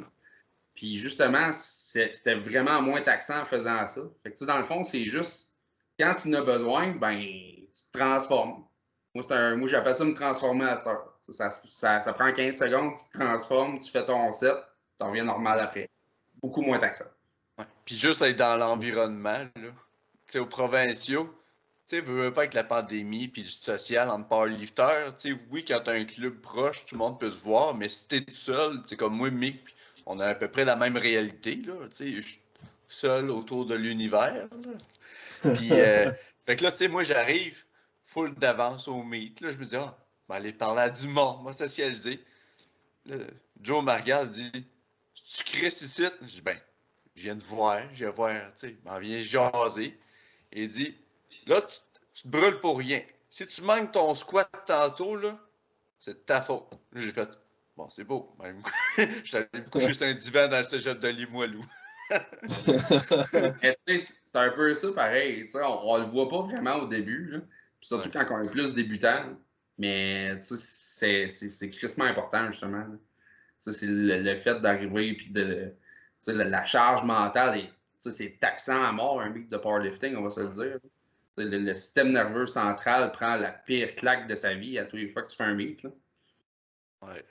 [0.74, 4.00] Puis justement, c'était vraiment moins taxant en faisant ça.
[4.24, 5.52] Fait que, dans le fond, c'est juste,
[5.98, 8.64] quand tu en as besoin, ben, tu te transformes.
[9.14, 11.16] Moi, un, moi j'appelle ça me transformer à cette heure.
[11.30, 14.56] Ça, ça, ça, prend 15 secondes, tu te transformes, tu fais ton set,
[15.04, 15.88] tu reviens normal après.
[16.42, 17.04] Beaucoup moins taxant.
[17.58, 17.64] Ouais.
[17.84, 19.50] Puis juste être dans l'environnement, là.
[20.26, 21.24] Tu sais, aux provinciaux,
[21.86, 25.64] tu sais, veux pas avec la pandémie puis le social en powerlifter, tu sais, oui,
[25.66, 28.32] quand t'as un club proche, tout le monde peut se voir, mais si t'es tout
[28.32, 29.60] seul, tu comme moi, Mick,
[30.06, 32.40] on a à peu près la même réalité, là, tu sais, je suis
[32.88, 34.48] seul autour de l'univers,
[35.54, 37.64] Puis, euh, fait que là, tu sais, moi, j'arrive
[38.06, 39.94] full d'avance au meet, là, je me dis, ah,
[40.26, 42.18] ben, aller parler à du monde, moi, socialiser.
[43.04, 43.16] Là,
[43.60, 44.66] Joe Margal dit,
[45.14, 46.04] tu crées ici?
[46.22, 46.56] Je dis, ben,
[47.14, 49.98] je viens de voir, je viens voir, tu sais, m'en vient jaser.
[50.52, 50.96] Et il dit,
[51.46, 53.02] là, tu, te brûles pour rien.
[53.30, 55.38] Si tu manques ton squat tantôt, là,
[55.98, 56.68] c'est ta faute.
[56.94, 57.38] J'ai fait,
[57.76, 58.34] bon, c'est beau.
[58.42, 58.60] Même.
[58.98, 61.64] je suis allé me coucher sur un divan dans le cégep de Limoilou.
[62.10, 62.20] c'est
[64.34, 65.48] un peu ça pareil.
[65.54, 67.30] On, on le voit pas vraiment au début.
[67.30, 67.38] Là.
[67.80, 69.24] surtout quand on est plus débutant.
[69.78, 72.84] Mais c'est crissement important, justement.
[73.72, 75.72] C'est le, fait d'arriver puis de
[76.26, 77.68] la charge mentale
[78.10, 80.78] c'est taxant à mort un beat de powerlifting, on va se le dire.
[81.36, 85.22] Le, système nerveux central prend la pire claque de sa vie à tous les fois
[85.22, 85.82] que tu fais un beat.
[85.82, 85.90] Là.
[87.02, 87.24] Ouais.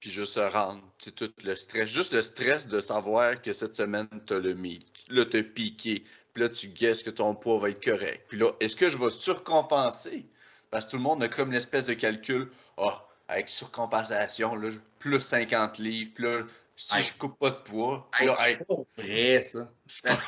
[0.00, 1.88] Puis juste rendre, tout le stress.
[1.88, 4.86] Juste le stress de savoir que cette semaine, tu as le meet.
[5.08, 6.04] Là, tu piqué.
[6.34, 8.26] Puis là, tu guesses que ton poids va être correct.
[8.28, 10.26] Puis là, est-ce que je vais surcompenser?
[10.70, 12.50] Parce que tout le monde a comme une espèce de calcul.
[12.76, 16.42] Ah, avec surcompensation, là, plus 50 livres, puis là,
[16.76, 18.08] si je coupe pas de poids.
[18.18, 19.72] c'est pas vrai, ça.
[19.86, 20.18] C'est pas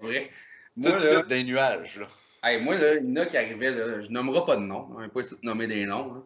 [0.00, 0.30] vrai.
[0.76, 2.58] Moi, là, des nuages, là.
[2.60, 5.00] moi, là, il y en a qui arrivaient, là, je nommerai pas de nom, on
[5.00, 6.24] va pas essayer de nommer des noms,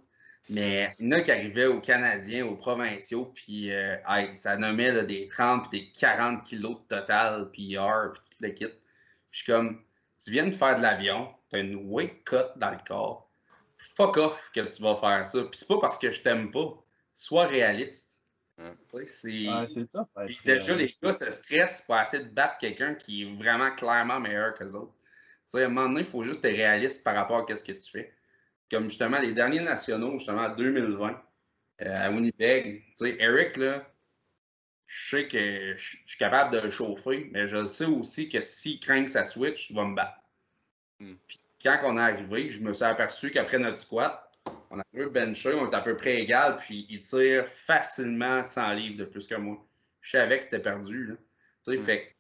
[0.51, 3.97] mais il y en a qui arrivaient aux Canadiens, aux provinciaux, puis euh,
[4.35, 8.43] ça nommait là, des 30 puis des 40 kilos de total, puis heure, puis tout
[8.43, 8.67] le kit.
[8.67, 8.75] Puis
[9.31, 9.81] je suis comme,
[10.23, 13.22] tu viens de faire de l'avion, tu as une weight cut dans le corps,
[13.83, 15.43] fuck off que tu vas faire ça.
[15.45, 16.75] Puis c'est pas parce que je t'aime pas.
[17.15, 18.21] Sois réaliste.
[19.07, 19.49] C'est
[20.45, 24.55] déjà, les gars se stressent pour essayer de battre quelqu'un qui est vraiment clairement meilleur
[24.55, 24.95] que les autres.
[25.55, 27.91] à un moment donné, il faut juste être réaliste par rapport à ce que tu
[27.91, 28.15] fais.
[28.71, 31.23] Comme justement les derniers nationaux, justement en 2020,
[31.83, 32.85] euh, à Winnipeg.
[33.01, 33.87] Eric, là,
[34.87, 38.79] je sais que je suis capable de le chauffer, mais je sais aussi que s'il
[38.81, 40.21] craint sa switch, il va me battre.
[41.01, 41.15] Hmm
[41.63, 44.31] quand on est arrivé, je me suis aperçu qu'après notre squat,
[44.71, 48.73] on a un bencher, on est à peu près égal, puis il tire facilement 100
[48.73, 49.59] livres de plus que moi.
[50.01, 51.07] Je savais que c'était perdu.
[51.07, 51.15] Là.
[51.65, 51.85] Tu sais, mm.
[51.85, 52.17] fait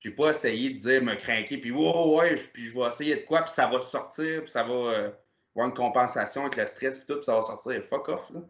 [0.00, 3.20] j'ai pas essayé de dire me craquer, puis ouais, ouais, puis je vais essayer de
[3.20, 5.10] quoi, puis ça va sortir, puis ça va euh,
[5.54, 7.82] avoir une compensation avec le stress, puis tout, puis ça va sortir.
[7.84, 8.40] Fuck off, là.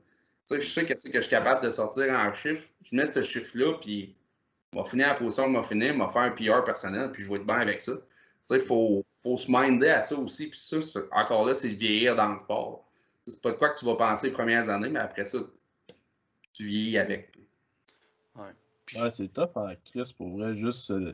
[0.48, 2.66] Tu sais, je sais que c'est que je suis capable de sortir en chiffre.
[2.82, 4.16] Je mets ce chiffre-là, puis
[4.72, 7.28] on va finir la position de m'a finir, m'a faire un PR personnel, puis je
[7.28, 7.92] vais être bien avec ça.
[7.92, 8.00] Tu
[8.44, 10.48] sais, il faut, faut se minder à ça aussi.
[10.48, 10.78] Puis ça,
[11.12, 12.88] encore là, c'est vieillir dans le sport.
[13.26, 15.38] C'est pas de quoi que tu vas penser les premières années, mais après ça,
[16.52, 17.32] tu vieillis avec.
[18.34, 19.00] Ouais.
[19.00, 20.54] ouais c'est tough en Chris pour vrai.
[20.54, 21.12] Juste, euh,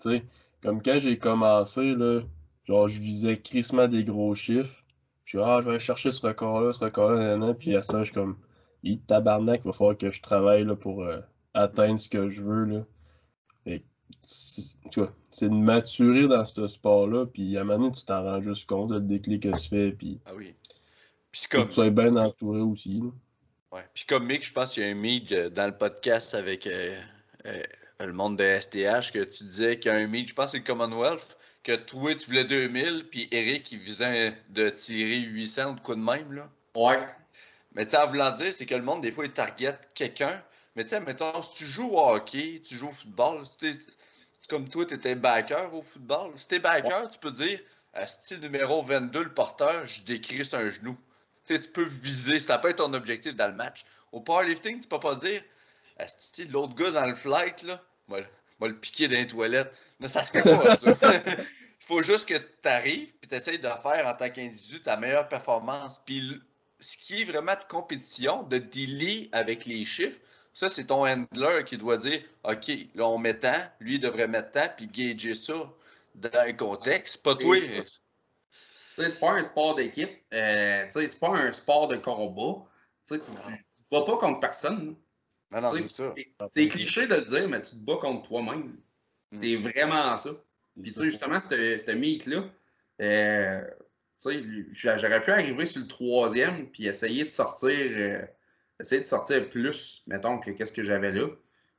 [0.00, 0.24] tu sais,
[0.62, 2.22] comme quand j'ai commencé, là,
[2.64, 4.82] genre, je visais crissement des gros chiffres.
[5.24, 8.36] Puis, ah, je vais chercher ce record-là, ce record-là, Puis à ça, je suis comme,
[8.82, 11.20] il tabarnak, il va falloir que je travaille là, pour euh,
[11.54, 12.64] atteindre ce que je veux.
[12.64, 12.84] Là
[14.22, 18.68] c'est de maturer dans ce sport-là, puis à un moment donné, tu t'en rends juste
[18.68, 20.20] compte, le déclic que tu fais, puis.
[20.26, 20.54] Ah oui.
[21.30, 21.66] Puis comme...
[21.66, 23.02] tu sois bien entouré aussi.
[23.72, 23.84] Ouais.
[23.92, 26.66] Puis comme Mick, je pense qu'il y a un meet euh, dans le podcast avec
[26.66, 26.96] euh,
[27.46, 27.62] euh,
[27.98, 30.50] le monde de STH que tu disais qu'il y a un meet, je pense que
[30.52, 35.72] c'est le Commonwealth, que toi, tu voulais 2000, puis Eric, il visait de tirer 800
[35.72, 36.48] ou de quoi de même, là.
[36.76, 37.00] Ouais.
[37.74, 40.40] Mais tu sais, en voulant dire, c'est que le monde, des fois, il target quelqu'un.
[40.76, 43.78] Mais tu sais, mettons, si tu joues au hockey, tu joues au football, c'est
[44.48, 46.32] comme toi, tu étais backer au football.
[46.36, 47.60] Si t'es backer, tu peux dire,
[48.06, 50.96] style numéro 22, le porteur, je décris un genou.
[51.44, 53.84] Tu sais, tu peux viser, ça peut être ton objectif dans le match.
[54.12, 55.42] Au powerlifting, tu peux pas dire,
[56.06, 58.18] style l'autre gars dans le flight, là, va,
[58.60, 59.72] le piquer dans les toilettes.
[60.00, 60.90] Mais ça se fait pas, ça.
[61.84, 64.96] Il faut juste que tu arrives et tu essayes de faire en tant qu'individu ta
[64.96, 66.00] meilleure performance.
[66.06, 66.40] Puis
[66.80, 70.18] ce qui est vraiment de compétition, de dealer avec les chiffres,
[70.54, 74.28] ça, c'est ton handler qui doit dire OK, là, on met tant, lui, il devrait
[74.28, 75.70] mettre tant, puis gager ça
[76.14, 77.22] dans le contexte.
[77.22, 77.56] Pas toi.
[78.96, 80.10] C'est pas un sport d'équipe.
[80.32, 82.64] Euh, c'est pas un sport de combat.
[83.06, 83.30] tu ne te
[83.90, 84.96] bats pas contre personne.
[85.50, 86.14] Non, non, c'est ça.
[86.54, 88.76] C'est cliché de le dire, mais tu te bats contre toi-même.
[89.32, 89.38] Mm.
[89.40, 90.30] C'est vraiment ça.
[90.80, 92.44] Puis, tu sais, justement, ce meet-là,
[93.00, 93.62] euh,
[94.72, 98.24] j'aurais pu arriver sur le troisième, puis essayer de sortir, euh,
[98.80, 101.28] essayer de sortir plus, mettons, que qu'est-ce que j'avais là.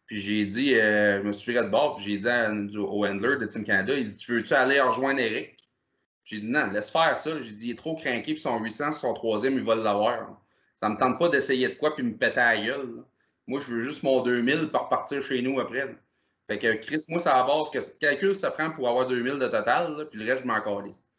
[0.05, 3.05] Puis j'ai dit, euh, je me suis viré de bord, puis j'ai dit à, au
[3.05, 5.57] handler de Team Canada, il dit, tu veux-tu aller rejoindre Eric?
[6.25, 7.41] J'ai dit, non, laisse faire ça.
[7.41, 10.41] J'ai dit, il est trop craqué, puis son 800, son troisième, il va l'avoir.
[10.75, 13.03] Ça me tente pas d'essayer de quoi, puis me péter à la gueule.
[13.47, 15.95] Moi, je veux juste mon 2000 pour repartir chez nous après.
[16.47, 19.47] Fait que Chris, moi, c'est à base que calcul ça prend pour avoir 2000 de
[19.47, 21.09] total, puis le reste, je m'en calisse.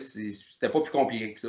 [0.00, 1.48] C'était pas plus compliqué que ça.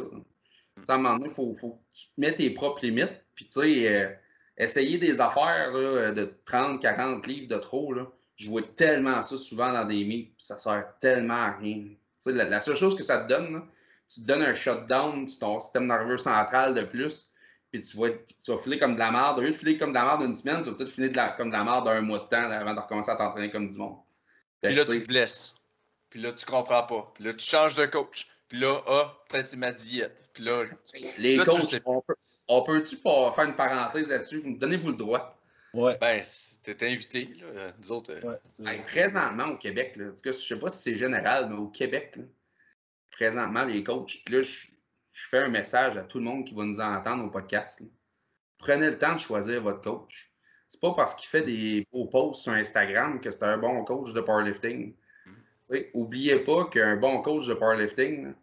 [0.88, 3.62] À un moment donné, il faut, faut, que tu mettes tes propres limites, puis tu
[3.62, 4.10] sais, euh,
[4.58, 7.94] essayer des affaires de 30, 40 livres de trop.
[7.94, 8.08] Là.
[8.36, 11.86] Je vois tellement ça souvent dans des meets, ça sert tellement à rien.
[12.26, 13.62] La, la, seule chose que ça te donne,
[14.08, 17.32] tu te donnes un shutdown sur ton système nerveux central de plus,
[17.72, 19.40] puis tu vas, tu vas filer comme de la merde.
[19.40, 21.16] Au lieu de filer comme de la merde d'une semaine, tu vas peut-être filer de
[21.16, 23.70] la, comme de la merde d'un mois de temps avant de recommencer à t'entraîner comme
[23.70, 23.98] du monde.
[24.62, 25.56] puis là, tu te blesses.
[26.10, 27.12] Puis là, tu comprends pas.
[27.14, 28.28] Puis là, tu changes de coach.
[28.48, 30.30] Puis là, ah, peut-être ma diète.
[30.34, 30.64] Puis là,
[31.18, 31.82] les coachs,
[32.48, 34.44] on peut-tu pas faire une parenthèse là-dessus?
[34.58, 35.40] Donnez-vous le droit.
[35.74, 35.98] Ouais.
[36.00, 36.24] Ben,
[36.64, 38.14] t'es invité, là, nous autres.
[38.14, 41.50] Euh, ouais, présentement, au Québec, là, en tout cas, je sais pas si c'est général,
[41.50, 42.18] mais au Québec,
[43.12, 44.68] présentement, les coachs, là, je,
[45.12, 47.82] je fais un message à tout le monde qui va nous entendre au podcast.
[48.58, 50.32] Prenez le temps de choisir votre coach.
[50.70, 54.14] C'est pas parce qu'il fait des beaux posts sur Instagram que c'est un bon coach
[54.14, 54.96] de powerlifting.
[55.94, 58.34] Oubliez pas qu'un bon coach de powerlifting,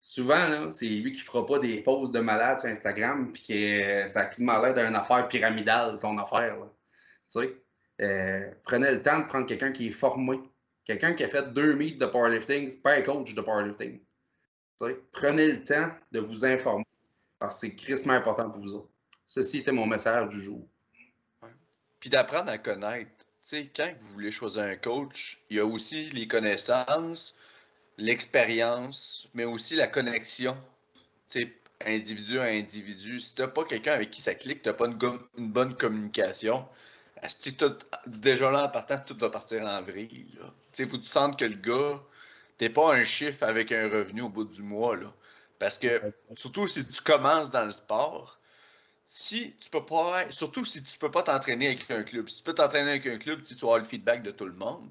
[0.00, 4.20] souvent, c'est lui qui fera pas des posts de malade sur Instagram puis que ça
[4.20, 6.56] a quasiment d'une affaire pyramidale, son affaire.
[8.00, 10.40] Euh, prenez le temps de prendre quelqu'un qui est formé.
[10.84, 14.00] Quelqu'un qui a fait deux meets de powerlifting, c'est pas un coach de powerlifting.
[15.12, 16.86] Prenez le temps de vous informer
[17.38, 18.90] parce que c'est crissement important pour vous autres.
[19.26, 20.66] Ceci était mon message du jour.
[22.00, 23.26] Puis d'apprendre à connaître.
[23.74, 27.36] Quand vous voulez choisir un coach, il y a aussi les connaissances,
[27.98, 30.56] l'expérience, mais aussi la connexion.
[31.26, 31.52] sais,
[31.84, 33.20] individu à individu.
[33.20, 36.66] Si tu n'as pas quelqu'un avec qui ça clique, tu n'as pas une, bonne communication,
[38.06, 40.26] déjà là en partant, tout va partir en vrille.
[40.78, 42.00] Il faut que tu sentes que le gars
[42.58, 44.94] t'es pas un chiffre avec un revenu au bout du mois.
[44.94, 45.12] Là.
[45.58, 46.00] Parce que,
[46.34, 48.39] surtout si tu commences dans le sport,
[49.12, 52.28] si tu peux pas, surtout si tu peux pas t'entraîner avec un club.
[52.28, 54.52] Si tu peux t'entraîner avec un club, tu vas avoir le feedback de tout le
[54.52, 54.88] monde.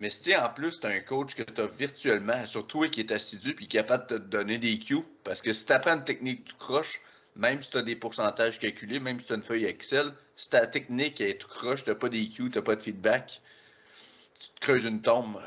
[0.00, 3.12] Mais si en plus tu as un coach que tu as virtuellement, surtout qui est
[3.12, 5.94] assidu puis qui est capable de te donner des cues, parce que si tu apprends
[5.94, 7.00] une technique, tu croches,
[7.36, 10.50] même si tu as des pourcentages calculés, même si tu as une feuille Excel, si
[10.50, 13.40] ta technique est tout croche, tu n'as pas des cues, tu n'as pas de feedback,
[14.40, 15.40] tu te creuses une tombe.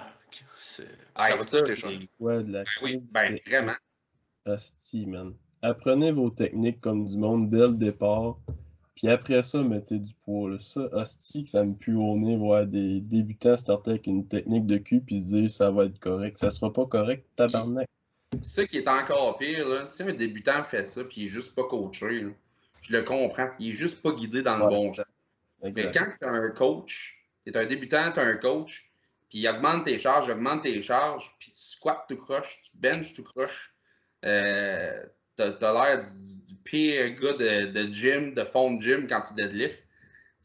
[1.15, 1.89] Ah, ça, va
[2.19, 3.75] Ouais, de la oui, ben, vraiment.
[4.45, 5.35] Hostie, man.
[5.63, 8.37] Apprenez vos techniques comme du monde dès le départ.
[8.95, 10.49] Puis après ça, mettez du poids.
[10.49, 10.57] Là.
[10.59, 14.65] Ça, hostie, que ça me pue au nez voir des débutants starter avec une technique
[14.65, 16.37] de cul puis se dire ça va être correct.
[16.37, 17.87] Ça sera pas correct, tabarnak.
[18.41, 21.55] Ce qui est encore pire, là, si un débutant fait ça puis il est juste
[21.55, 22.27] pas coaché,
[22.81, 23.49] je le comprends.
[23.57, 25.05] Il est juste pas guidé dans le bon sens.
[25.63, 28.91] Mais quand tu as un coach, tu es un débutant, tu as un coach,
[29.29, 32.77] puis il augmente tes charges, il augmente tes charges, puis tu squats tout croche, tu
[32.77, 33.73] benches tout croche.
[34.25, 35.03] Euh,
[35.35, 36.03] t'as as, l'air
[36.47, 39.83] du, pire gars de, de, gym, de fond de gym quand tu deadlift.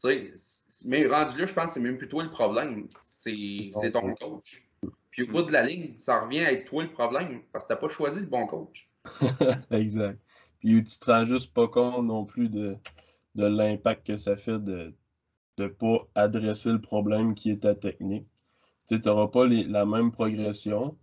[0.01, 2.87] Tu sais, mais rendu là, je pense que c'est même plus toi le problème.
[2.95, 4.63] C'est ton coach.
[5.11, 7.69] Puis au bout de la ligne, ça revient à être toi le problème parce que
[7.69, 8.89] tu n'as pas choisi le bon coach.
[9.71, 10.19] exact.
[10.59, 12.77] Puis tu te rends juste pas compte non plus de,
[13.35, 14.93] de l'impact que ça fait de
[15.57, 18.27] ne pas adresser le problème qui est ta technique
[18.97, 20.97] tu n'auras pas la même progression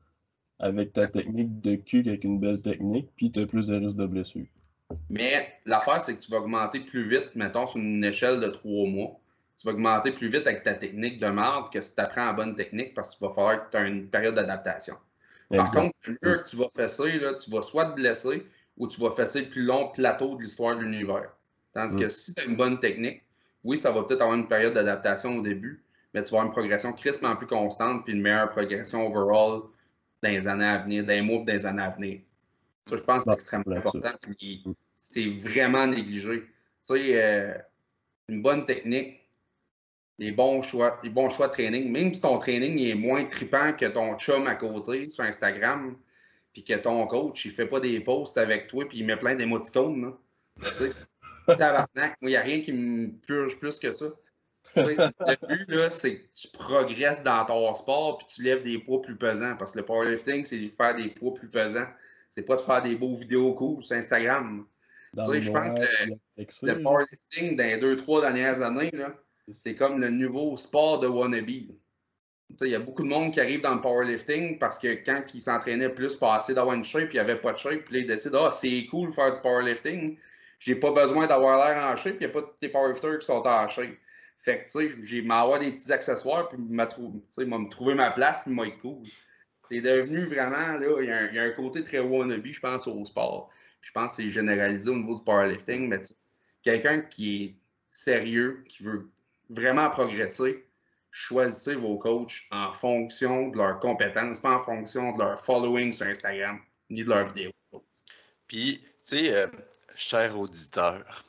[0.59, 3.97] avec ta technique de cul qu'avec une belle technique, puis tu as plus de risque
[3.97, 4.47] de blessure.
[5.11, 8.87] Mais l'affaire, c'est que tu vas augmenter plus vite, mettons, sur une échelle de trois
[8.89, 9.21] mois.
[9.59, 12.33] Tu vas augmenter plus vite avec ta technique de marde que si tu apprends la
[12.33, 14.97] bonne technique parce qu'il va falloir que tu aies une période d'adaptation.
[15.51, 18.47] Par contre, le mieux que tu vas fesser, là, tu vas soit te blesser
[18.77, 21.31] ou tu vas fesser le plus long plateau de l'histoire de l'univers.
[21.73, 23.23] Tandis que si tu as une bonne technique,
[23.65, 26.53] oui, ça va peut-être avoir une période d'adaptation au début, mais tu vas avoir une
[26.53, 29.63] progression crispement plus constante puis une meilleure progression overall
[30.27, 32.21] dans les années à venir, dans les mois dans les années à venir.
[32.89, 34.13] Ça, je pense que c'est extrêmement important.
[34.95, 36.43] C'est vraiment négligé.
[36.43, 36.49] Tu
[36.83, 37.55] sais, euh,
[38.29, 39.21] une bonne technique,
[40.19, 43.73] les bons choix, les bons choix de training, même si ton training est moins tripant
[43.73, 45.97] que ton chum à côté sur Instagram,
[46.53, 49.35] puis que ton coach, il fait pas des posts avec toi, puis il met plein
[49.35, 50.15] d'émoticônes.
[51.47, 54.07] Tabarnak, moi, il n'y a rien qui me purge plus que ça.
[54.77, 59.17] Le but, c'est que tu progresses dans ton sport puis tu lèves des poids plus
[59.17, 59.57] pesants.
[59.59, 61.87] Parce que le powerlifting, c'est de faire des poids plus pesants.
[62.31, 64.67] C'est pas de faire des beaux vidéos cool sur Instagram.
[65.17, 68.91] je pense que le, powerlifting, dans les deux, trois dernières années,
[69.53, 71.49] c'est comme le nouveau sport de wannabe.
[72.61, 75.41] Il y a beaucoup de monde qui arrive dans le powerlifting parce que quand ils
[75.41, 78.01] s'entraînaient plus pour essayer d'avoir une shape, il n'y avait pas de shape, puis là,
[78.01, 80.17] ils décident Ah, c'est cool de faire du powerlifting.
[80.61, 83.27] J'ai pas besoin d'avoir l'air en shape, il n'y a pas de tes powerlifters qui
[83.27, 83.97] sont en shape.
[84.39, 88.43] Fait que, tu sais, j'ai m'avoir des petits accessoires, puis m'a me trouver ma place,
[88.43, 89.03] puis m'a être cool.
[89.69, 93.51] C'est devenu vraiment, là, il y, a un, côté très wannabe, je pense, au sport.
[93.81, 96.01] je pense que c'est généralisé au niveau du powerlifting, mais
[96.63, 97.55] quelqu'un qui est
[97.91, 99.11] sérieux, qui veut
[99.51, 100.65] vraiment progresser,
[101.11, 106.07] choisissez vos coachs en fonction de leurs compétences, pas en fonction de leur following sur
[106.07, 106.61] Instagram,
[106.91, 107.53] ni de leurs vidéos.
[108.47, 109.47] Puis, tu sais, euh,
[109.95, 111.25] cher auditeur,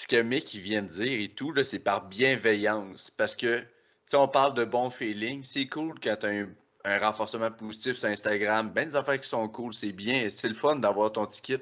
[0.00, 3.10] ce que Mick vient de dire et tout, c'est par bienveillance.
[3.10, 3.62] Parce que,
[4.08, 5.44] tu on parle de bon feeling.
[5.44, 8.70] C'est cool quand tu as un, renforcement positif sur Instagram.
[8.70, 10.30] Ben des affaires qui sont cool, c'est bien.
[10.30, 11.60] C'est le fun d'avoir ton ticket.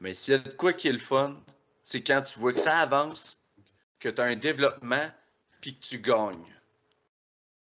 [0.00, 1.40] Mais s'il y a de quoi qui est le fun,
[1.84, 3.40] c'est quand tu vois que ça avance,
[4.00, 5.08] que tu as un développement,
[5.60, 6.52] puis que tu gagnes.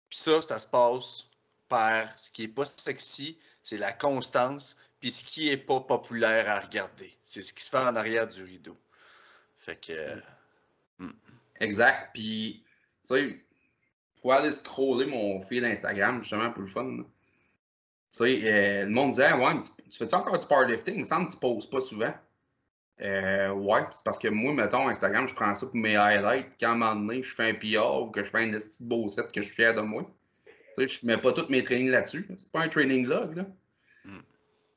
[0.09, 1.27] Puis ça, ça se passe
[1.69, 6.49] par ce qui n'est pas sexy, c'est la constance, puis ce qui n'est pas populaire
[6.49, 7.15] à regarder.
[7.23, 8.75] C'est ce qui se fait en arrière du rideau.
[9.67, 10.15] Fait que.
[10.97, 11.11] Hmm.
[11.59, 12.11] Exact.
[12.13, 12.63] Puis,
[13.07, 13.45] tu sais,
[14.21, 16.97] faut aller scroller mon fil Instagram, justement, pour le fun.
[16.97, 17.03] Tu
[18.09, 20.95] sais, euh, le monde disait, ouais, tu, fais-tu encore du powerlifting?
[20.95, 22.13] Il me semble que tu poses pas souvent.
[23.01, 26.55] Euh, ouais, c'est parce que moi, mettons, Instagram, je prends ça pour mes highlights.
[26.59, 28.83] Quand à un moment donné, je fais un PR ou que je fais un petit
[28.85, 30.09] beau set que je suis fier de moi.
[30.77, 32.25] Tu sais, je mets pas tous mes trainings là-dessus.
[32.37, 33.45] C'est pas un training log, là.
[34.05, 34.21] Hmm.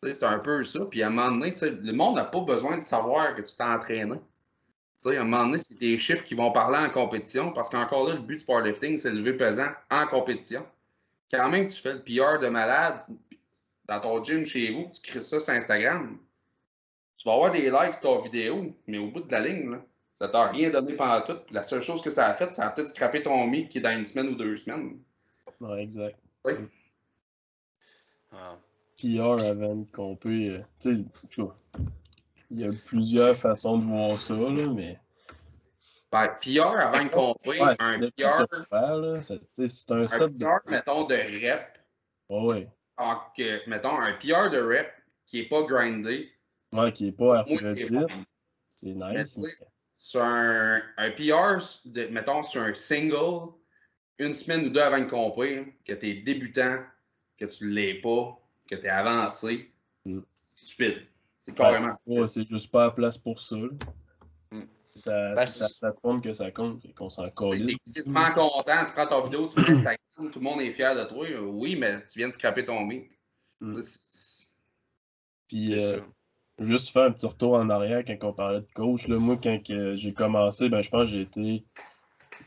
[0.03, 0.85] C'est un peu ça.
[0.87, 3.63] Puis à un moment donné, le monde n'a pas besoin de savoir que tu t'es
[3.63, 4.17] entraîné
[5.01, 8.09] sais, à un moment donné, c'est tes chiffres qui vont parler en compétition parce qu'encore
[8.09, 10.67] là, le but du powerlifting, c'est de lever pesant en compétition.
[11.31, 13.01] Quand même, tu fais le PR de malade
[13.87, 16.19] dans ton gym chez vous, tu crées ça sur Instagram,
[17.17, 19.83] tu vas avoir des likes sur ta vidéo, mais au bout de la ligne, là,
[20.15, 21.39] ça t'a rien donné pendant tout.
[21.51, 23.81] La seule chose que ça a fait, ça a peut-être scrappé ton meet qui est
[23.81, 24.99] dans une semaine ou deux semaines.
[25.61, 26.19] Ouais, exact.
[26.45, 26.53] Oui.
[29.01, 30.29] PR avant qu'on peut.
[30.31, 31.45] Euh, tu sais,
[32.51, 34.99] il y a plusieurs façons de voir ça, là, mais.
[36.13, 39.23] Ben, PR avant une compris, un PR.
[39.23, 41.79] C'est un, set PR, mettons, de rep.
[42.29, 42.67] oui.
[43.69, 44.91] mettons, un PR de rep
[45.27, 46.33] qui n'est pas grindé.
[46.73, 47.45] Ouais, qui n'est pas
[48.75, 49.41] C'est nice.
[49.97, 53.53] Sur un, un PR, de, mettons, sur un single,
[54.19, 56.79] une semaine ou deux avant une compris, que tu es débutant,
[57.39, 59.71] que tu ne l'es pas, que tu es avancé,
[60.07, 60.21] mm.
[60.35, 61.03] c'est stupide.
[61.41, 61.93] C'est carrément.
[62.27, 63.57] c'est juste pas la place pour ça.
[63.57, 64.63] Hmm.
[64.95, 67.65] Ça, ben, compte que ça compte et qu'on s'en colle.
[67.65, 70.95] T'es quasiment content, tu prends ta vidéo, tu mets Instagram, tout le monde est fier
[70.95, 71.27] de toi.
[71.41, 73.11] Oui, mais tu viens de scraper ton meet.
[73.61, 73.81] Hmm.
[75.49, 76.01] Puis, euh,
[76.59, 79.09] juste faire un petit retour en arrière quand on parlait de coach.
[79.09, 81.65] Là, moi, quand j'ai commencé, ben, je pense que j'ai été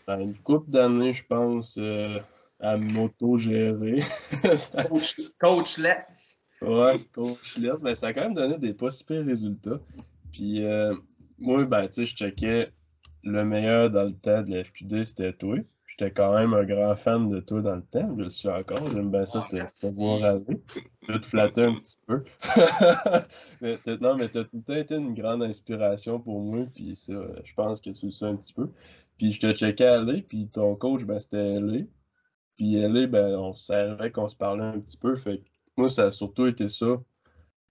[0.05, 2.19] ben, une couple d'années, je pense, euh,
[2.59, 4.01] à m'auto-gérer.
[4.89, 6.32] coach, coachless.
[6.63, 9.79] Ouais, coachless, mais ça a quand même donné des pas super résultats.
[10.31, 10.95] Puis euh,
[11.39, 12.71] moi, ben, tu sais, je checkais
[13.23, 15.57] le meilleur dans le temps de la FQD, c'était toi.
[15.87, 18.89] J'étais quand même un grand fan de toi dans le temps, je le suis encore.
[18.91, 20.63] J'aime bien ça te, te voir aller.
[21.07, 22.23] Je vais te flatter un petit peu.
[23.61, 27.13] mais, non, mais t'as tout le temps été une grande inspiration pour moi, puis ça,
[27.43, 28.71] je pense que tu le sais un petit peu.
[29.19, 31.83] Puis je te checkais aller, puis ton coach, ben, c'était LA.
[32.57, 35.43] Puis LA, ben, on savait qu'on se parlait un petit peu, fait
[35.77, 37.01] moi, ça a surtout été ça.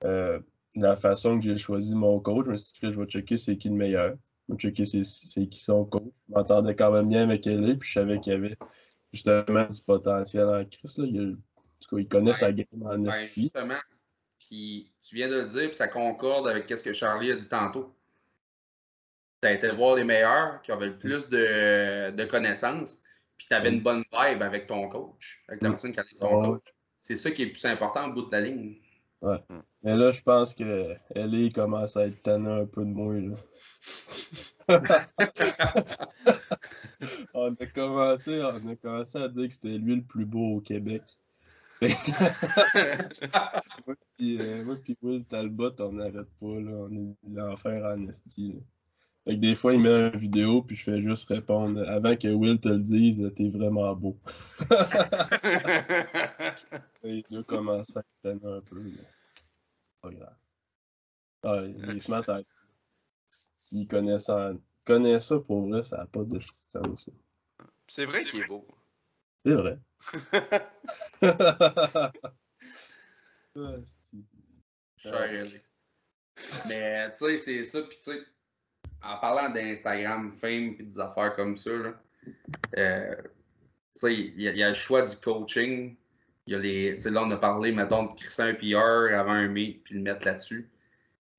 [0.05, 0.41] Euh,
[0.75, 3.57] la façon que j'ai choisi mon coach, je me suis dit, je vais checker c'est
[3.57, 4.17] qui le meilleur.
[4.49, 6.13] Je vais checker c'est qui son coach.
[6.29, 8.57] Je m'entendais quand même bien avec elle, puis je savais qu'il y avait
[9.13, 10.95] justement du potentiel en Chris.
[10.97, 11.05] Là.
[11.07, 11.37] Il,
[11.93, 13.81] il connaît sa game en ben, Justement,
[14.39, 17.49] puis tu viens de le dire, puis ça concorde avec ce que Charlie a dit
[17.49, 17.95] tantôt.
[19.43, 22.99] Tu as été voir les meilleurs qui avaient le plus de, de connaissances,
[23.37, 26.43] puis tu avais une bonne vibe avec ton coach, avec la personne qui avait ton
[26.43, 26.73] coach
[27.03, 28.77] c'est ça qui est le plus important au bout de la ligne.
[29.21, 29.39] Ouais.
[29.49, 29.61] Hmm.
[29.83, 33.15] Mais là, je pense que Ellie commence à être tannée un peu de moi.
[33.15, 33.37] Là.
[37.35, 40.61] on, a commencé, on a commencé à dire que c'était lui le plus beau au
[40.61, 41.03] Québec.
[43.87, 46.61] moi, puis, euh, moi puis Will Talbot, on n'arrête pas.
[46.61, 46.73] Là.
[46.73, 48.57] On est l'enfer en esti.
[49.25, 52.27] Fait que des fois, il met une vidéo, puis je fais juste répondre avant que
[52.27, 54.19] Will te le dise, t'es vraiment beau.
[57.05, 58.81] Et il a commencé à tanner un peu.
[58.81, 58.91] mais
[60.01, 60.37] Pas grave.
[61.45, 62.25] Ah, il smart
[63.71, 64.53] Il connaît ça.
[64.53, 67.09] il connaît ça pour vrai, ça n'a pas de sens.
[67.87, 68.67] C'est vrai qu'il est beau.
[69.45, 69.79] C'est vrai.
[73.55, 73.77] Ah.
[76.67, 77.83] Mais tu sais, c'est ça.
[77.83, 78.19] Puis tu sais,
[79.05, 81.71] en parlant d'Instagram, Fame et des affaires comme ça,
[82.79, 83.15] euh,
[84.05, 85.97] il y, a- le choix du coaching.
[86.47, 86.99] Y a les.
[86.99, 90.27] Là, on a parlé, mettons, de crisser un PR avant un meet puis le mettre
[90.27, 90.69] là-dessus.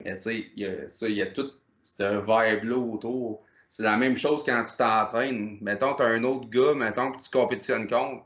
[0.04, 3.44] Mais il y a tout ce vibe-là autour.
[3.70, 5.58] C'est la même chose quand tu t'entraînes.
[5.62, 8.26] Mettons, tu as un autre gars, mettons, que tu compétitionnes contre.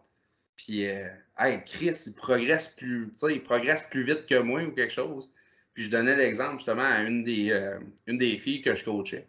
[0.55, 1.07] Puis, euh,
[1.39, 5.31] hey, Chris, il progresse plus, il progresse plus vite que moi ou quelque chose.
[5.77, 7.77] Puis je donnais l'exemple justement à une des, euh,
[8.07, 9.27] une des filles que je coachais.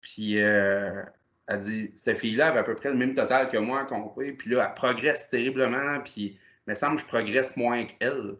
[0.00, 1.02] Puis euh,
[1.46, 4.32] elle dit, cette fille-là avait à peu près le même total que moi compris.
[4.32, 6.00] Puis là, elle progresse terriblement.
[6.00, 8.36] Puis il me semble que je progresse moins qu'elle.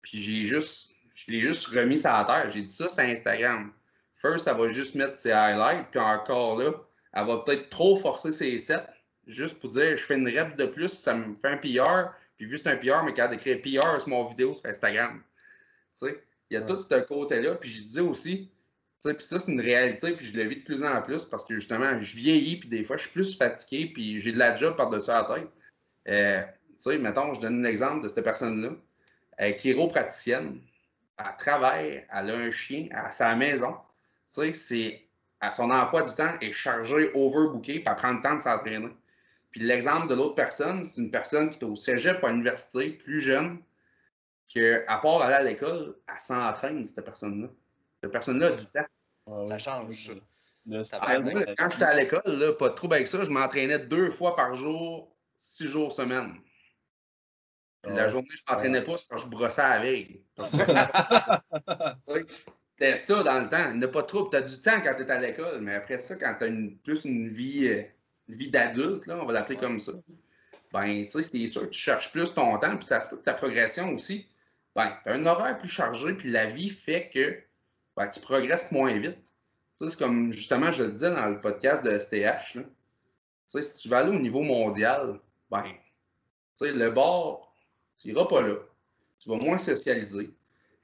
[0.00, 2.50] Puis j'ai juste, je l'ai juste remis ça à terre.
[2.50, 3.72] J'ai dit ça sur Instagram.
[4.16, 5.86] First, elle va juste mettre ses highlights.
[5.92, 6.72] Puis encore là,
[7.12, 8.88] elle va peut-être trop forcer ses sets.
[9.28, 12.12] Juste pour dire, je fais une rep de plus, ça me fait un PR.
[12.36, 15.22] Puis vu que c'est un PR, mais quand d'écrire PR sur mon vidéo sur Instagram.
[15.96, 16.66] Tu sais, il y a Ouais.
[16.66, 17.54] tout ce côté-là.
[17.54, 18.50] Puis je disais aussi,
[19.02, 21.54] puis ça, c'est une réalité, puis je le vis de plus en plus parce que
[21.54, 24.76] justement, je vieillis, puis des fois, je suis plus fatigué, puis j'ai de la job
[24.76, 25.48] par-dessus la tête.
[26.08, 28.70] Euh, tu sais, mettons, je donne un exemple de cette personne-là,
[29.40, 30.60] euh, chiropraticienne.
[31.18, 33.72] Elle travaille, elle a un chien à sa maison.
[34.32, 35.08] Tu sais, c'est
[35.40, 38.90] à son emploi du temps est chargé, overbooké, puis elle prend le temps de s'entraîner.
[39.50, 43.20] Puis l'exemple de l'autre personne, c'est une personne qui est au cégep à l'université, plus
[43.20, 43.58] jeune,
[44.52, 47.48] que, à part aller à l'école, elle s'entraîne, cette personne-là.
[48.02, 48.86] Cette personne-là a du temps.
[49.26, 50.12] Ah Ça change, ça.
[50.66, 53.30] Le Ça Ah, moi, quand j'étais à l'école, là, pas de trouble avec ça, je
[53.30, 56.34] m'entraînais deux fois par jour, six jours semaine.
[57.84, 60.24] La Ah, journée, je m'entraînais pas, c'est quand je brossais la veille.
[62.78, 63.70] C'était ça dans le temps.
[63.72, 64.30] Il n'y a pas de trouble.
[64.30, 66.46] Tu as du temps quand tu es à l'école, mais après ça, quand tu as
[66.46, 67.82] une, plus une vie, euh,
[68.28, 69.92] une vie d'adulte, là, on va l'appeler comme ça,
[70.72, 73.16] ben, tu sais, c'est sûr que tu cherches plus ton temps, puis ça se peut
[73.16, 74.26] que ta progression aussi,
[74.74, 77.38] ben, tu as un horaire plus chargé, puis la vie fait que
[77.96, 79.32] ben, tu progresses moins vite.
[79.76, 82.58] C'est comme, justement, je le disais dans le podcast de STH,
[83.46, 85.18] si tu vas aller au niveau mondial,
[85.50, 85.64] ben,
[86.60, 87.52] le bord,
[87.98, 88.54] tu n'iras pas là.
[89.18, 90.30] Tu vas moins socialiser.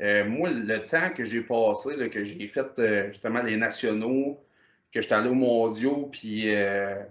[0.01, 4.45] Euh, moi, le temps que j'ai passé, que j'ai fait euh, justement les nationaux,
[4.93, 7.03] que j'étais allé aux mondiaux, puis euh,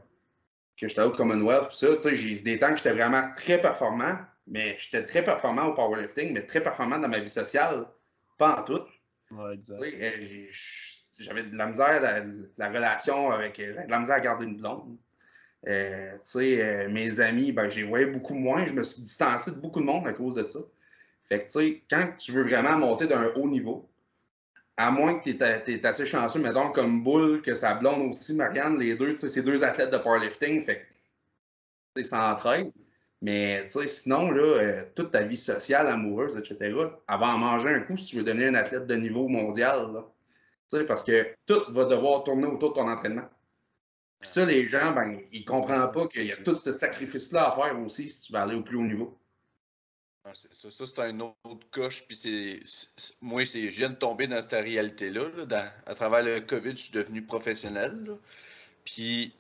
[0.80, 4.18] que j'étais allé au Commonwealth, puis ça, j'ai des temps que j'étais vraiment très performant,
[4.48, 7.86] mais j'étais très performant au powerlifting, mais très performant dans ma vie sociale,
[8.38, 8.82] pas en tout.
[9.32, 9.84] Ouais, exact.
[11.20, 12.24] J'avais de la misère, la,
[12.58, 13.58] la relation avec.
[13.58, 14.98] De la misère à garder une blonde.
[15.68, 18.66] Euh, tu sais, euh, mes amis, ben, je les voyais beaucoup moins.
[18.66, 20.60] Je me suis distancé de beaucoup de monde à cause de ça.
[21.24, 23.90] Fait que, tu sais, quand tu veux vraiment monter d'un haut niveau,
[24.78, 28.78] à moins que tu es, assez chanceux, mettons, comme Bull, que sa blonde aussi, Marianne,
[28.78, 30.86] les deux, tu sais, c'est deux athlètes de powerlifting, fait que,
[31.96, 32.72] tu sais, ça entraîne.
[33.22, 36.58] Mais, sinon, là, euh, toute ta vie sociale, amoureuse, etc.,
[37.08, 40.06] va en manger un coup si tu veux devenir un athlète de niveau mondial, là.
[40.86, 43.28] Parce que tout va devoir tourner autour de ton entraînement.
[44.20, 47.56] Puis ça, les gens, ben, ils comprennent pas qu'il y a tout ce sacrifice-là à
[47.56, 49.18] faire aussi si tu veux aller au plus haut niveau.
[50.26, 52.06] Ah, ça, c'est un autre coche.
[52.08, 52.60] Puis c'est,
[53.22, 55.30] moi, c'est, je viens de tomber dans cette réalité-là.
[55.86, 58.18] à travers le COVID, je suis devenu professionnel.
[58.84, 59.34] Puis,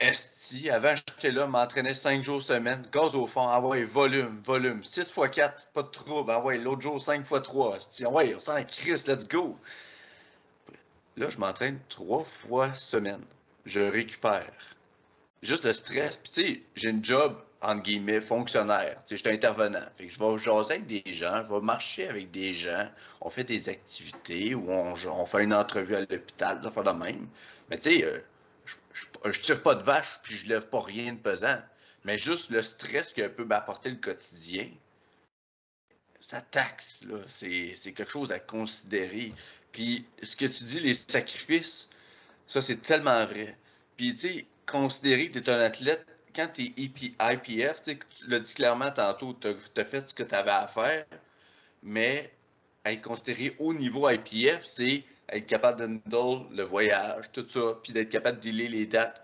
[0.00, 4.82] esti, avant, j'étais là, m'entraînais 5 jours semaine, gaz au fond, ah ouais, volume, volume,
[4.84, 8.10] 6 x 4, pas de trouble, ah ouais, l'autre jour 5 x 3, esti, ah
[8.10, 9.56] ouais, on s'en Chris, let's go.
[11.18, 13.24] Là, je m'entraîne 3 fois semaine.
[13.64, 14.52] Je récupère.
[15.42, 16.16] Juste le stress.
[16.16, 18.98] Puis, tu sais, j'ai une job, entre guillemets, fonctionnaire.
[19.00, 19.84] Tu sais, je suis intervenant.
[19.96, 22.88] Fait que je vais jaser avec des gens, je vais marcher avec des gens.
[23.20, 26.90] On fait des activités ou on, on fait une entrevue à l'hôpital, ça fait de
[26.90, 27.26] même.
[27.68, 28.18] Mais, tu sais, euh,
[28.92, 31.58] je, je, tire pas de vache puis je lève pas rien de pesant.
[32.04, 34.68] Mais juste le stress que peut m'apporter le quotidien,
[36.20, 37.18] ça taxe, là.
[37.26, 39.32] C'est quelque chose à considérer.
[39.72, 41.88] Puis, ce que tu dis, les sacrifices,
[42.46, 43.56] ça, c'est tellement vrai.
[43.96, 48.40] Puis, tu sais, considérer que tu es un athlète, quand tu es IPF, tu l'as
[48.40, 51.04] dit clairement tantôt, tu as, fait ce que tu avais à faire,
[51.82, 52.32] mais
[52.84, 58.08] être considéré haut niveau IPF, c'est être capable d'handle le voyage, tout ça, puis d'être
[58.08, 59.22] capable de les dates.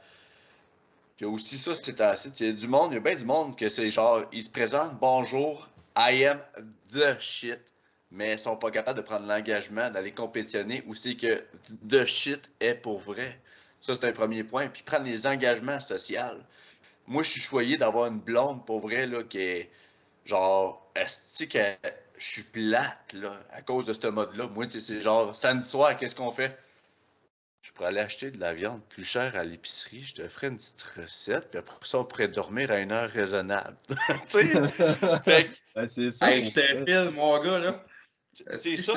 [1.17, 2.31] Puis aussi ça, c'est assez.
[2.41, 4.43] Il y a du monde, il y a bien du monde que c'est genre, ils
[4.43, 6.41] se présentent, bonjour, I am
[6.93, 7.61] the shit,
[8.11, 11.43] mais ils sont pas capables de prendre l'engagement d'aller compétitionner ou c'est que
[11.89, 13.41] the shit est pour vrai.
[13.81, 14.69] Ça, c'est un premier point.
[14.69, 16.19] Puis prendre les engagements sociaux.
[17.07, 19.71] Moi, je suis choyé d'avoir une blonde pour vrai, là, qui est
[20.25, 24.49] genre, est je suis plate, là, à cause de ce mode-là.
[24.49, 26.59] Moi, c'est genre, samedi soir, qu'est-ce qu'on fait?
[27.63, 30.59] Je pourrais aller acheter de la viande plus chère à l'épicerie, je te ferais une
[30.59, 33.77] petite recette, puis après ça, on pourrait dormir à une heure raisonnable.
[33.89, 33.97] tu
[34.27, 34.69] sais?
[35.25, 36.31] fait Ben, c'est ça.
[36.31, 37.85] Hey, je te file, mon gars, là.
[38.35, 38.93] c'est Si, ça.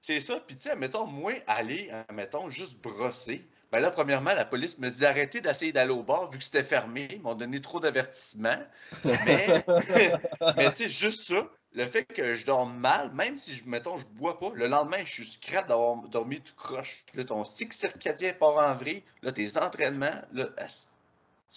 [0.00, 0.38] C'est ça.
[0.46, 3.46] Puis, tu sais, mettons, moi, aller, mettons, juste brosser.
[3.70, 6.62] Ben là, premièrement, la police me dit d'arrêter d'essayer d'aller au bar vu que c'était
[6.62, 7.08] fermé.
[7.10, 8.64] Ils m'ont donné trop d'avertissements.
[9.04, 9.64] Mais,
[10.56, 13.96] mais tu sais, juste ça, le fait que je dorme mal, même si, je, mettons,
[13.96, 17.04] je bois pas, le lendemain, je suis scrap d'avoir dormi tout croche.
[17.14, 19.04] Là, ton cycle circadien part en vrille.
[19.22, 20.90] Là, tes entraînements, là, asti,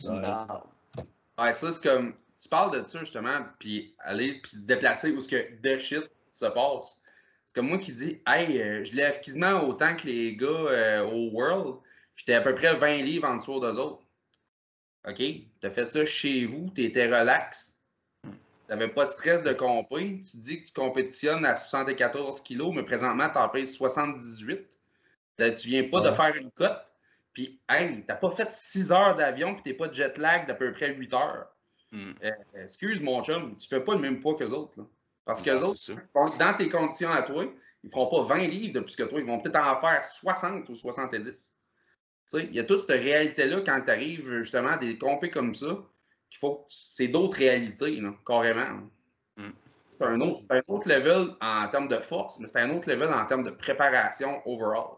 [0.08, 1.54] Ouais.
[1.54, 2.14] tu sais, c'est comme.
[2.40, 6.10] Tu parles de ça, justement, puis aller, puis se déplacer où ce que the shit
[6.32, 7.00] se passe.
[7.46, 11.04] C'est comme moi qui dis, hey, euh, je lève quasiment autant que les gars euh,
[11.04, 11.78] au World.
[12.16, 14.04] J'étais à peu près 20 livres en dessous d'eux autres.
[15.08, 15.22] OK?
[15.60, 17.81] T'as fait ça chez vous, t'étais relax.
[18.72, 20.22] T'avais pas de stress de compé.
[20.22, 24.66] Tu dis que tu compétitionnes à 74 kilos, mais présentement, t'en pèses 78.
[25.40, 26.94] Là, Tu viens pas de faire une cote.
[27.34, 30.54] Puis, hey, t'as pas fait 6 heures d'avion, puis t'es pas de jet lag d'à
[30.54, 31.48] peu près 8 heures.
[31.92, 32.14] Hmm.
[32.24, 32.32] Euh,
[32.64, 34.72] excuse mon chum, tu fais pas le même poids qu'eux autres.
[34.78, 34.86] Là.
[35.26, 37.54] Parce que Non, les autres, dans tes conditions à toi,
[37.84, 39.20] ils feront pas 20 livres de plus que toi.
[39.20, 41.24] Ils vont peut-être en faire 60 ou 70.
[41.26, 41.34] Tu
[42.26, 45.54] sais, il y a toute cette réalité-là quand tu arrives justement à des compés comme
[45.56, 45.78] ça,
[46.32, 48.80] qu'il faut que c'est d'autres réalités, là, carrément.
[49.38, 49.50] Mm.
[49.92, 52.90] C'est un, autre, c'est un autre level en termes de force, mais c'est un autre
[52.90, 54.98] level en termes de préparation overall.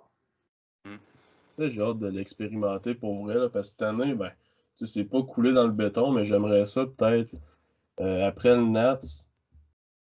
[1.58, 4.32] Là, J'ai hâte de l'expérimenter pour vrai, là, parce que cette année, ben,
[4.78, 7.36] tu sais, c'est pas coulé dans le béton, mais j'aimerais ça peut-être,
[8.00, 9.00] euh, après le Nats,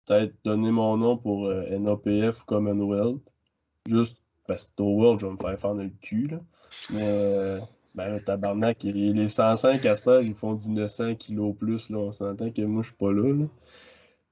[0.04, 3.22] peut-être donner mon nom pour euh, NAPF ou Commonwealth.
[3.86, 6.40] Juste parce que au World, je vais me faire faire le cul, là.
[6.90, 7.60] Mais, euh,
[7.94, 11.90] ben, le tabarnak, et les 105 à cette heure, ils font du 900 kilos plus,
[11.90, 11.98] là.
[11.98, 13.46] On s'entend que moi, je suis pas là, là.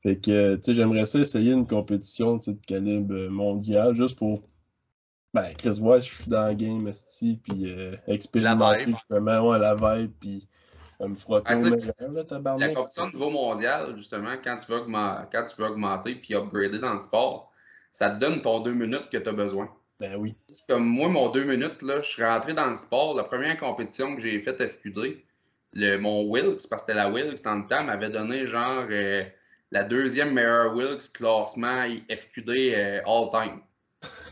[0.03, 4.43] Fait que, tu sais, j'aimerais ça essayer une compétition, de calibre euh, mondial, juste pour
[5.35, 9.75] ben, Chris Wise, je suis dans le game, esti, puis euh, expérimenter justement ouais, la
[9.75, 10.49] vibe, puis
[11.01, 11.77] me frotter Ah, là,
[12.09, 12.75] La tabarnak.
[12.75, 16.79] compétition au niveau mondial, justement, quand tu veux, augmenter, quand tu veux augmenter puis upgrader
[16.79, 17.53] dans le sport,
[17.91, 19.69] ça te donne ton deux minutes que tu as besoin.
[20.01, 20.37] Ben oui.
[20.49, 23.15] C'est comme moi, mon deux minutes, là, je suis rentré dans le sport.
[23.15, 25.25] La première compétition que j'ai faite FQD,
[25.73, 29.25] le, mon Wilkes, parce que c'était la Wilkes dans le temps, m'avait donné genre euh,
[29.71, 33.01] la deuxième meilleure Wilkes classement FQD euh,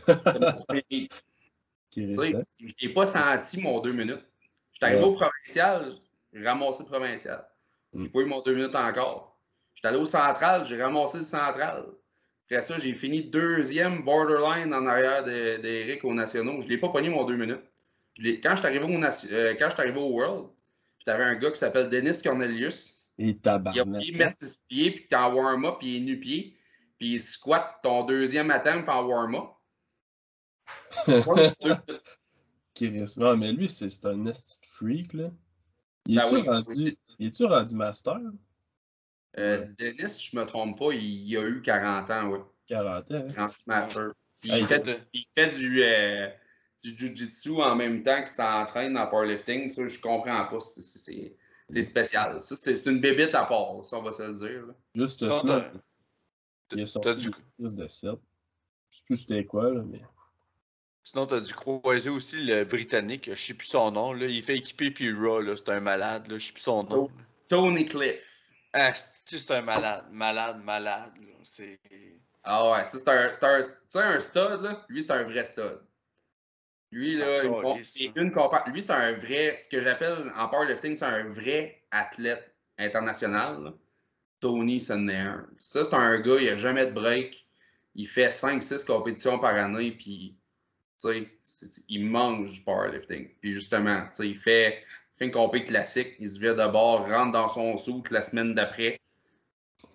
[0.91, 1.09] est
[1.95, 2.43] sais, récent.
[2.77, 4.25] j'ai pas senti mon deux minutes.
[4.73, 5.07] J'étais arrivé Ouais.
[5.07, 5.95] au provincial,
[6.33, 7.47] j'ai ramassé le provincial.
[7.93, 8.03] Mm.
[8.03, 9.39] J'ai pas eu mon deux minutes encore.
[9.73, 11.85] J'étais allé au central, j'ai ramassé le central.
[12.47, 16.61] Après ça, j'ai fini deuxième borderline en arrière de- d'Eric aux nationaux.
[16.61, 17.63] Je l'ai pas pogné mon deux minutes.
[18.17, 20.49] Je l'ai- quand je suis arrivé, au nation- euh, quand je suis arrivé au World,
[20.97, 23.09] puis t'avais un gars qui s'appelle Dennis Cornelius.
[23.17, 23.85] Et Il a tabarnak.
[23.87, 26.57] oublié de mettre ses pieds, puis t'es en warm-up, puis il est nu-pied.
[26.99, 29.45] Puis il squatte ton deuxième attempt en warm-up.
[31.07, 31.51] Ouais,
[33.37, 35.31] mais lui, c'est un esti de freak, là.
[36.07, 36.41] Il Ben est-tu oui.
[36.47, 38.19] rendu, il est-tu rendu master?
[39.37, 42.39] Euh, Dennis, si je me trompe pas, il, il a eu 40 ans, ouais.
[42.67, 43.15] 40 ans.
[43.15, 43.27] hein?
[43.33, 44.11] Grand master.
[44.43, 46.29] Il, fait, de- il fait du, euh,
[46.83, 49.69] du jujitsu en même temps qu'il s'entraîne en powerlifting.
[49.69, 50.59] Ça, je comprends pas.
[50.59, 51.31] C'est-
[51.81, 52.41] spécial.
[52.41, 54.67] Ça, c'est une bébite à part, ça, on va se le dire.
[54.67, 54.73] là.
[54.93, 55.71] Juste Sinon, ça,
[56.71, 58.11] il a t'as sorti du- plus de 7.
[58.89, 59.99] Je sais plus c'était quoi, là, mais.
[61.03, 64.25] Sinon, t'as dû croiser aussi le Britannique, je sais plus son nom, là.
[64.27, 65.55] Il fait équiper puis Raw, là.
[65.55, 66.37] C'est un malade, là.
[66.37, 67.09] Je sais plus son nom.
[67.47, 68.34] Tony Cliff.
[68.77, 70.05] Ah, c'est un malade.
[70.11, 71.13] Malade, malade.
[71.43, 71.79] C'est.
[72.43, 73.31] Ah ouais, ça, c'est un,
[73.87, 74.85] c'est un, un stud, là.
[74.89, 75.79] Lui, c'est un vrai stud.
[76.91, 77.99] Lui, là, une, ça.
[78.15, 82.55] une compa- lui, c'est un vrai, ce que j'appelle en powerlifting, c'est un vrai athlète
[82.77, 83.63] international.
[83.63, 83.73] là.
[84.39, 85.47] Tony, un.
[85.57, 87.47] Ça, c'est un gars, il a jamais de break.
[87.95, 90.37] Il fait 5-6 compétitions par année, puis,
[91.87, 93.29] il mange du powerlifting.
[93.39, 94.83] Puis justement, tu sais, il fait,
[95.17, 98.53] fait une compé classique, il se vire de bord, rentre dans son soute la semaine
[98.53, 98.99] d'après.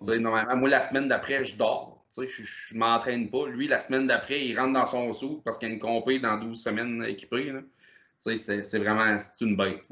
[0.03, 2.03] Tu normalement, moi, la semaine d'après, je dors.
[2.13, 3.47] Tu je, je m'entraîne pas.
[3.47, 6.19] Lui, la semaine d'après, il rentre dans son sou parce qu'il y a une compé
[6.19, 7.53] dans 12 semaines équipée.
[8.23, 9.87] Tu c'est- vraiment une bête.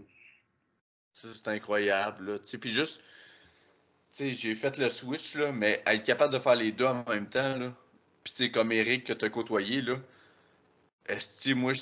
[1.14, 2.41] C'est incroyable.
[2.41, 3.01] Tu puis juste.
[4.11, 7.57] j'ai fait le switch, là, mais être capable de faire les deux en même temps,
[7.57, 7.73] là.
[8.23, 9.97] Puis, tu comme Eric que t'as côtoyé, là.
[11.07, 11.73] Est-ce moi,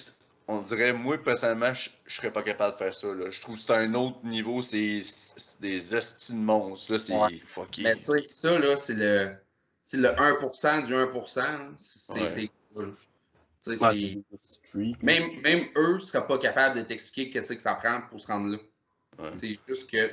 [0.48, 3.30] on dirait, moi, personnellement, je je serais pas capable de faire ça, là.
[3.30, 5.02] Je trouve que c'est un autre niveau, c'est
[5.60, 7.00] des esti de monstres, là.
[7.00, 7.42] C'est Ouais.
[7.46, 7.84] fucké.
[7.84, 9.36] Mais tu sais, ça, là, c'est le,
[9.84, 11.42] c'est le 1% du 1%.
[11.42, 11.70] là.
[11.78, 12.28] C'est Ouais.
[12.28, 12.94] c'est cool.
[13.64, 15.04] Tu sais, Ouais, c'est- c'est des streaks.
[15.04, 18.28] même, même eux ne seraient pas capables de t'expliquer qu'est-ce que ça prend pour se
[18.28, 18.58] rendre là.
[19.20, 19.32] Ouais.
[19.36, 20.12] C'est juste que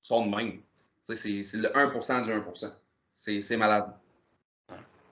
[0.00, 0.52] sont de même.
[0.52, 0.60] Tu
[1.02, 2.72] sais, c'est c'est le 1% du 1%.
[3.10, 3.92] C'est c'est malade.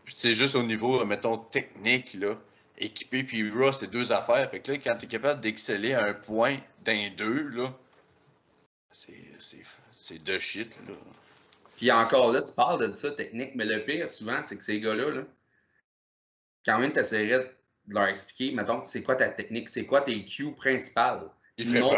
[0.04, 2.36] Puis c'est juste au niveau, mettons, technique, là.
[2.82, 4.50] Équipé puis raw, c'est deux affaires.
[4.50, 7.72] Fait que là, quand t'es capable d'exceller à un point d'un deux, là,
[8.90, 10.94] c'est, de shit, là.
[11.76, 14.80] Puis encore là, tu parles de ça, technique, mais le pire, souvent, c'est que ces
[14.80, 15.22] gars-là, là,
[16.66, 20.24] quand même, tu essaierais de leur expliquer, mettons, c'est quoi ta technique, c'est quoi tes
[20.24, 21.30] cues principales?
[21.58, 21.92] Il ferait Non.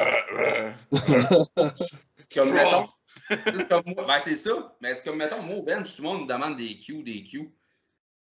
[1.57, 1.73] bah,
[2.35, 2.89] Comme, mettons,
[3.29, 4.07] c'est comme moi.
[4.07, 4.77] Ben, c'est ça.
[4.81, 7.23] Mais c'est comme, mettons, moi, au bench, tout le monde me demande des cues, des
[7.23, 7.53] cues.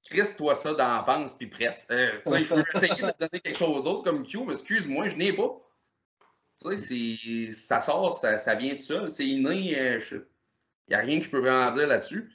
[0.09, 1.88] Crisse-toi ça dans la panse, puis presse.
[1.91, 4.53] Euh, tu sais, je veux essayer de te donner quelque chose d'autre comme cue, mais
[4.53, 5.49] excuse-moi, je n'ai pas.
[6.61, 9.09] Tu sais, c'est- ça sort, ça, ça vient de ça.
[9.09, 9.80] C'est inné.
[9.80, 12.30] euh, Il n'y a rien que je peux vraiment dire là-dessus.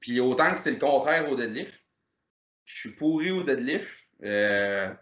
[0.00, 1.74] Puis autant que c'est le contraire au deadlift.
[2.64, 3.88] Je suis pourri au deadlift.
[4.22, 4.92] Euh,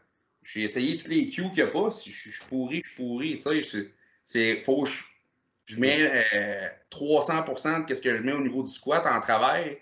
[0.43, 1.91] J'ai essayé tous les cues qu'il n'y a pas.
[1.91, 3.37] Si je suis pourri, je suis pourri.
[3.37, 3.93] Tu sais,
[4.25, 5.05] c'est- faut que je,
[5.67, 9.79] je mets euh, 300% de ce que je mets au niveau du squat en travail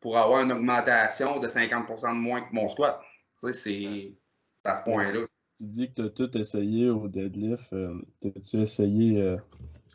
[0.00, 3.00] pour avoir une augmentation de 50% de moins que mon squat.
[3.40, 4.14] Tu sais, c'est
[4.64, 5.26] à ce point-là.
[5.58, 7.72] Tu dis que tu as tout essayé au deadlift.
[7.72, 9.36] euh, T'as-tu essayé euh,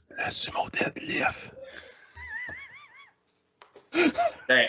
[0.09, 1.53] le sumo deadlift?
[4.47, 4.67] Ben,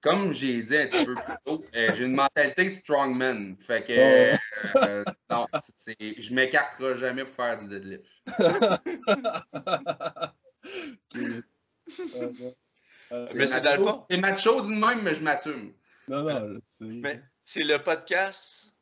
[0.00, 3.56] comme j'ai dit un petit peu plus tôt, euh, j'ai une mentalité strongman.
[3.60, 4.32] Fait que
[4.74, 4.78] Oh.
[4.84, 8.04] euh, non, c'est, je m'écarterai jamais pour faire du deadlift.
[13.10, 14.04] Mais c'est macho- dans le fond.
[14.10, 15.72] C'est macho d'une même, mais je m'assume.
[16.08, 16.84] Non, non, je sais.
[16.84, 18.72] Mais c'est le podcast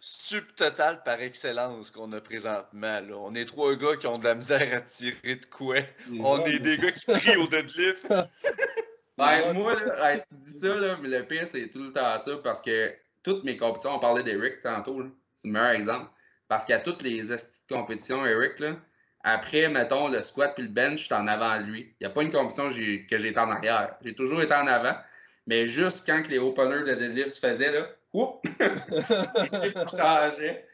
[0.00, 3.00] subtotal par excellence qu'on a présentement.
[3.00, 3.16] Là.
[3.16, 5.76] On est trois gars qui ont de la misère à tirer de quoi.
[6.20, 8.06] On est des gars qui crient au deadlift.
[9.16, 12.36] Ben, moi, là, tu dis ça, là, mais le pire, c'est tout le temps ça
[12.42, 12.92] parce que
[13.22, 15.04] toutes mes compétitions, on parlait d'Eric tantôt,
[15.36, 16.10] c'est le meilleur exemple.
[16.48, 18.76] Parce qu'à toutes les estis de compétition, Eric, là,
[19.24, 21.94] après, mettons, le squat puis le bench, je suis en avant de lui.
[21.98, 22.74] Il n'y a pas une compétition que
[23.18, 23.96] j'ai- été en arrière.
[24.04, 24.96] J'ai toujours été en avant.
[25.46, 27.86] Mais juste quand que les openers de deadlift se faisaient, là,
[29.90, 30.68] changeaient.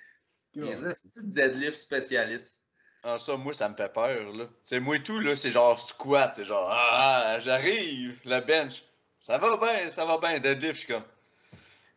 [0.54, 2.64] Les estis de deadlift spécialistes.
[3.02, 4.32] Ah, ça, moi, ça me fait peur.
[4.36, 4.44] Là.
[4.62, 6.32] C'est moi et tout, là, c'est genre squat.
[6.34, 8.82] C'est genre, ah, j'arrive, le bench.
[9.20, 10.38] Ça va bien, ça va bien.
[10.38, 11.04] Deadlift, je suis comme.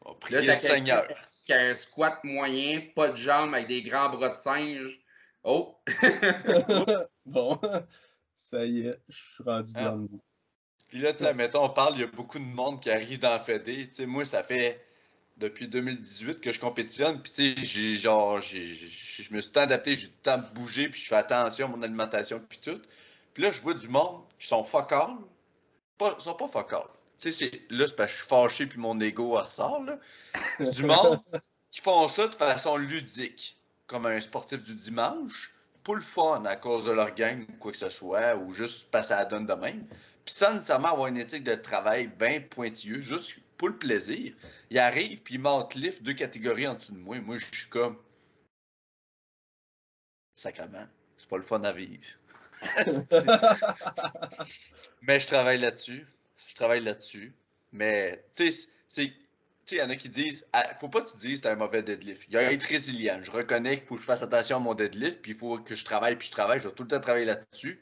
[0.06, 1.08] On Là, le Seigneur.
[1.08, 5.00] quelqu'un qui a un squat moyen, pas de jambes, avec des grands bras de singe.
[5.44, 5.76] Oh!
[7.26, 7.60] bon,
[8.34, 9.86] ça y est, je suis rendu Ah.
[9.86, 10.08] dans le.
[10.90, 13.18] Puis là, tu sais, mettons, on parle, il y a beaucoup de monde qui arrive
[13.20, 13.88] dans Fédé.
[13.88, 14.80] Tu sais, moi, ça fait
[15.38, 17.20] depuis 2018 que je compétitionne.
[17.22, 21.08] Puis, tu sais, j'ai genre, je me suis tant adapté, j'ai temps bougé, puis je
[21.08, 22.80] fais attention à mon alimentation, puis tout.
[23.34, 25.16] Puis là, je vois du monde qui sont fuck all.
[25.98, 26.86] Pas, ils sont pas fuck all.
[27.18, 29.98] Tu sais, là, c'est parce que je suis fâché, puis mon ego ressort, là.
[30.60, 31.20] Du monde
[31.72, 33.58] qui font ça de façon ludique,
[33.94, 35.54] comme un sportif du dimanche,
[35.84, 38.90] pour le fun, à cause de leur gang ou quoi que ce soit, ou juste
[38.90, 39.86] parce que ça la donne de même.
[40.26, 44.34] Puis sans nécessairement avoir une éthique de travail bien pointilleuse, juste pour le plaisir.
[44.72, 47.20] Il arrive, puis il monte lift deux catégories en dessous de moi.
[47.20, 47.96] Moi, je suis comme.
[50.36, 50.88] Sacrement.
[51.20, 52.04] C'est pas le fun à vivre.
[55.04, 56.08] Mais je travaille là-dessus.
[56.50, 57.32] Je travaille là-dessus.
[57.72, 59.14] Mais, tu sais, c'est.
[59.66, 61.48] Tu sais, il y en a qui disent, ah, faut pas que tu dises que
[61.48, 62.24] un mauvais deadlift.
[62.28, 63.20] Il y a être résilient.
[63.22, 65.74] Je reconnais qu'il faut que je fasse attention à mon deadlift, puis il faut que
[65.74, 66.60] je travaille, puis je travaille.
[66.60, 67.80] Je vais tout le temps travailler là-dessus.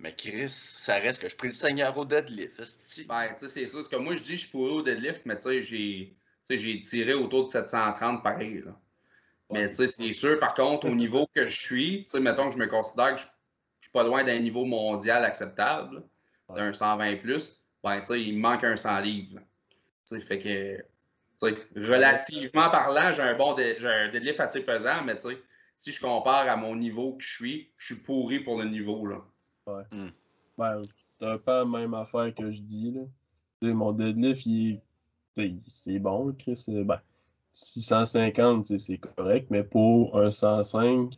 [0.00, 2.56] Mais Chris, ça reste que je prie le Seigneur au deadlift.
[3.06, 3.82] Ben, tu sais, c'est ça.
[3.82, 5.62] C'est comme moi, je dis, je suis pourri au deadlift, mais tu sais,
[6.58, 8.62] j'ai tiré autour de 730 pareil.
[8.64, 8.80] Là.
[9.52, 12.48] Mais tu sais, c'est sûr, par contre, au niveau que je suis, tu sais, mettons
[12.48, 13.26] que je me considère que je,
[13.80, 16.02] je suis pas loin d'un niveau mondial acceptable,
[16.48, 19.40] d'un 120 plus, ben, tu sais, il me manque un 100 livres.
[20.08, 20.84] Tu sais, fait que,
[21.76, 25.38] relativement parlant, j'ai un bon dé- j'ai un deadlift assez pesant, mais tu sais,
[25.76, 29.06] si je compare à mon niveau que je suis, je suis pourri pour le niveau,
[29.06, 29.18] là.
[30.58, 30.82] Ben,
[31.18, 33.02] c'est un peu la même affaire que je dis, là.
[33.72, 34.46] Mon deadlift,
[35.66, 36.64] c'est bon, Chris.
[36.68, 37.00] euh, Ben,
[37.52, 41.14] 650, tu sais, c'est correct, mais pour un 105,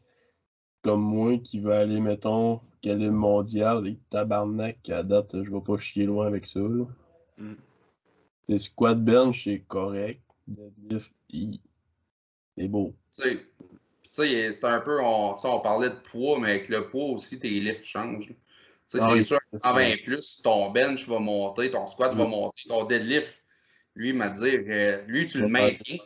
[0.82, 5.51] comme moi, qui veut aller, mettons, quel est le mondial, les tabarnak, à date, je
[5.51, 6.85] vais pas chier loin avec ça, là.
[7.39, 7.55] Mm.
[8.52, 10.20] Tes squat bench, c'est correct.
[10.46, 11.58] Deadlift, il...
[12.54, 12.94] c'est beau.
[13.10, 13.46] Tu sais, Puis,
[14.02, 16.90] tu sais, c'est un peu, on, tu sais, on parlait de poids, mais avec le
[16.90, 18.26] poids aussi, tes lifts changent.
[18.26, 18.34] Tu
[18.84, 19.74] sais, Ah c'est oui, sûr, en sûr.
[19.74, 22.28] 20 plus, ton bench va monter, ton squat va Mm.
[22.28, 23.42] monter, ton deadlift,
[23.94, 25.96] lui, il m'a dit, euh, lui, tu le maintiens.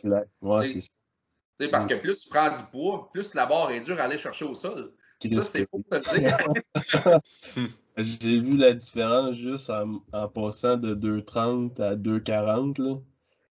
[0.41, 3.99] Ouais, tu sais, parce que plus tu prends du poids, plus la barre est dure
[3.99, 4.93] à aller chercher au sol.
[5.19, 7.21] Ça, c'est faux de le dire.
[7.97, 12.79] J'ai vu la différence juste en, en passant de 2,30 à 2,40.
[12.81, 12.97] là.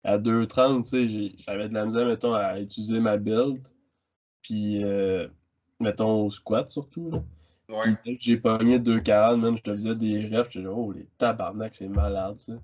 [0.02, 3.70] À 2,30, tu sais, j'ai- j'avais de la misère, mettons, à utiliser ma belt.
[4.42, 5.28] Puis, euh,
[5.78, 7.10] mettons, au squat surtout.
[7.10, 7.18] Là.
[7.68, 7.82] Ouais.
[7.82, 10.50] Puis, dès que j'ai pogné 2,40, même, je te faisais des refs.
[10.50, 12.54] J'étais là, oh, les tabarnak, c'est malade, ça.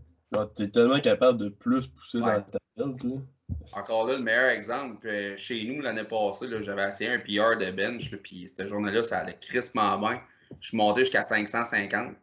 [0.55, 2.37] T'es tellement capable de plus pousser Ouais.
[2.39, 3.17] dans ta belt, là.
[3.77, 7.71] Encore là, le meilleur exemple, euh, chez nous, l'année passée, j'avais essayé un PR de
[7.71, 10.21] bench, puis cette journée-là, ça allait crispement bien.
[10.61, 12.17] Je suis monté jusqu'à 550.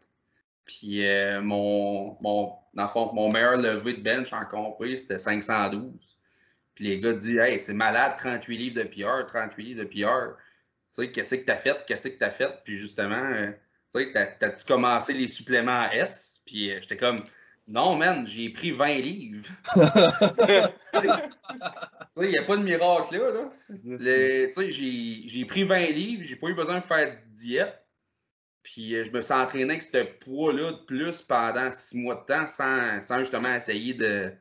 [0.65, 5.19] Puis euh, mon, mon, dans le fond, mon meilleur levé de bench en compris, c'était
[5.19, 6.17] 512.
[6.75, 10.35] Puis les gars disent Hey, c'est malade, 38 livres de PR, 38 livres de PR.
[10.37, 11.77] Tu sais, qu'est-ce que t'as fait?
[11.87, 12.51] Qu'est-ce que t'as fait?
[12.63, 13.47] Puis justement, euh,
[13.93, 16.41] tu sais, t'as- t'as-tu commencé les suppléments S?
[16.45, 17.23] Puis euh, j'étais comme
[17.67, 19.47] Non, man, j'ai pris 20 livres.
[22.15, 23.31] Tu sais, il n'y a pas de miracle là.
[23.31, 23.51] là.
[24.47, 27.82] Tu sais, j'ai j'ai pris 20 livres, j'ai pas eu besoin de faire de diète.
[28.63, 32.25] Puis euh, je me suis entraîné avec ce poids-là de plus pendant six mois de
[32.25, 34.33] temps sans, sans justement essayer de,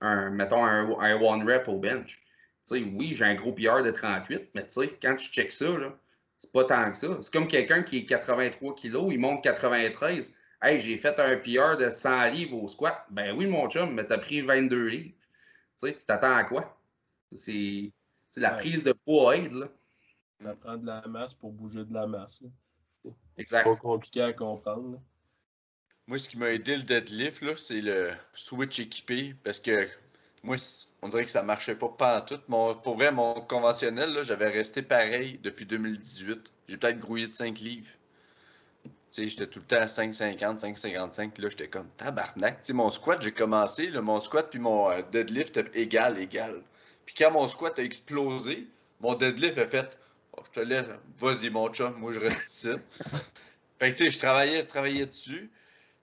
[0.00, 2.22] un, mettons, un, un one rep au bench.
[2.66, 5.52] Tu sais, oui, j'ai un gros PR de 38, mais tu sais, quand tu checks
[5.52, 5.66] ça,
[6.36, 7.18] c'est pas tant que ça.
[7.22, 10.34] C'est comme quelqu'un qui est 83 kg, il monte 93.
[10.60, 13.06] Hey, j'ai fait un PR de 100 livres au squat.
[13.10, 15.14] Ben oui, mon chum, mais t'as pris 22 livres.
[15.80, 16.78] Tu sais, tu t'attends à quoi?
[17.34, 17.92] C'est
[18.30, 18.60] c'est la Ouais.
[18.60, 19.68] prise de poids aide, là.
[20.40, 22.40] On apprend de la masse pour bouger de la masse.
[22.42, 22.48] là.
[23.38, 23.64] C'est Exact.
[23.64, 24.92] pas compliqué à comprendre.
[24.92, 24.98] là.
[26.08, 29.34] Moi, ce qui m'a aidé le deadlift, là, c'est le switch équipé.
[29.44, 29.86] Parce que
[30.42, 30.56] moi,
[31.02, 32.40] on dirait que ça marchait pas pas tout.
[32.48, 36.52] Mon, pour vrai, mon conventionnel, là, j'avais resté pareil depuis 2018.
[36.66, 37.90] J'ai peut-être grouillé de 5 livres.
[38.84, 41.40] Tu sais, j'étais tout le temps à 5,50, 5,55.
[41.40, 42.60] Là, j'étais comme tabarnak.
[42.62, 43.88] Tu sais, mon squat, j'ai commencé.
[43.90, 46.62] là, mon squat puis mon euh, deadlift égal, égal.
[47.06, 48.66] Puis quand mon squat a explosé,
[49.00, 49.98] mon deadlift a fait
[50.38, 50.84] Oh, Je te laisse,
[51.18, 52.70] vas-y, mon chum, moi je reste ici.
[53.78, 55.50] fait que tu sais, je travaillais, je travaillais dessus.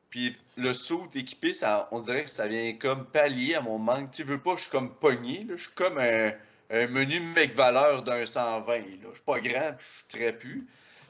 [0.09, 4.11] Puis le saut équipé, ça, on dirait que ça vient comme pallier à mon manque.
[4.11, 5.43] Tu veux pas, je suis comme pogné.
[5.43, 5.55] Là.
[5.55, 6.31] Je suis comme un,
[6.69, 8.77] un menu mec valeur d'un 120.
[8.77, 8.83] Là.
[9.09, 10.67] Je suis pas grand, puis je suis très pu.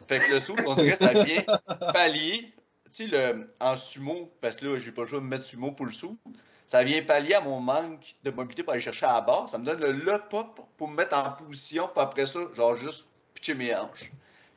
[0.07, 1.43] Fait que le saut, on dirait que ça vient
[1.93, 2.53] pallier.
[2.85, 5.45] Tu sais, le, en sumo, parce que là, j'ai pas le choix de me mettre
[5.45, 6.17] sumo pour le saut.
[6.67, 9.49] Ça vient pallier à mon manque de mobilité pour aller chercher à la barre.
[9.49, 11.87] Ça me donne le lop up pour me mettre en position.
[11.93, 13.07] Puis après ça, genre juste
[13.53, 14.11] mes hanches.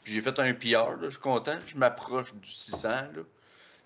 [0.05, 1.59] Puis j'ai fait un PR, là, je suis content.
[1.67, 2.89] Je m'approche du 600.
[2.89, 3.23] Là.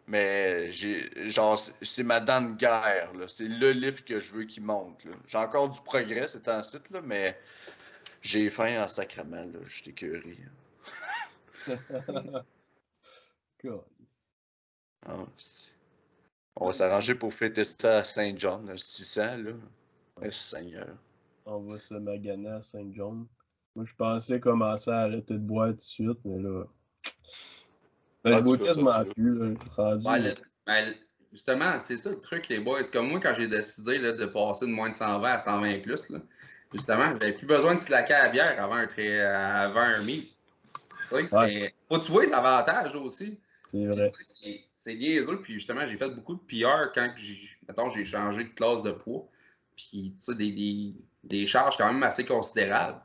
[0.07, 3.11] Mais j'ai genre c'est- ma dent de guerre.
[3.29, 5.05] C'est le livre que je veux qu'il monte.
[5.27, 7.39] J'ai encore du progrès, c'est un site, là, mais
[8.21, 9.45] j'ai faim en sacrement.
[9.45, 9.59] là.
[9.65, 10.37] Je suis écœuré.
[13.65, 13.85] God.
[15.07, 15.25] Ah,
[16.57, 19.37] On va s'arranger pour fêter ça à Saint-John, le 600.
[19.39, 19.53] Là.
[20.31, 20.89] Seigneur.
[21.47, 23.27] On va se maganer à Saint-John.
[23.75, 26.65] Moi, je pensais commencer à arrêter de boire tout de suite, mais là.
[28.25, 29.47] Ben, Ah, je bois quasiment plus, là.
[29.55, 30.07] Je suis rendu.
[30.07, 30.35] Ouais, le-
[30.67, 30.95] ben,
[31.33, 32.83] justement, c'est ça le truc, les boys.
[32.83, 35.81] C'est comme moi, quand j'ai décidé là, de passer de moins de 120 à 120
[35.83, 36.19] plus, là,
[36.73, 40.29] justement, j'avais plus besoin de slacker à la bière avant un, trai- avant un meet.
[41.11, 43.39] Tu sais, c'est- Faut que tu vois les avantages aussi.
[43.69, 44.09] C'est vrai.
[44.23, 45.41] C'est c'est niaiseux.
[45.43, 47.39] Puis justement, j'ai fait beaucoup de PR quand j'ai
[47.69, 49.29] mettons, j'ai changé de classe de poids.
[49.77, 50.95] Puis, tu sais, des, des,
[51.25, 53.01] des charges quand même assez considérables.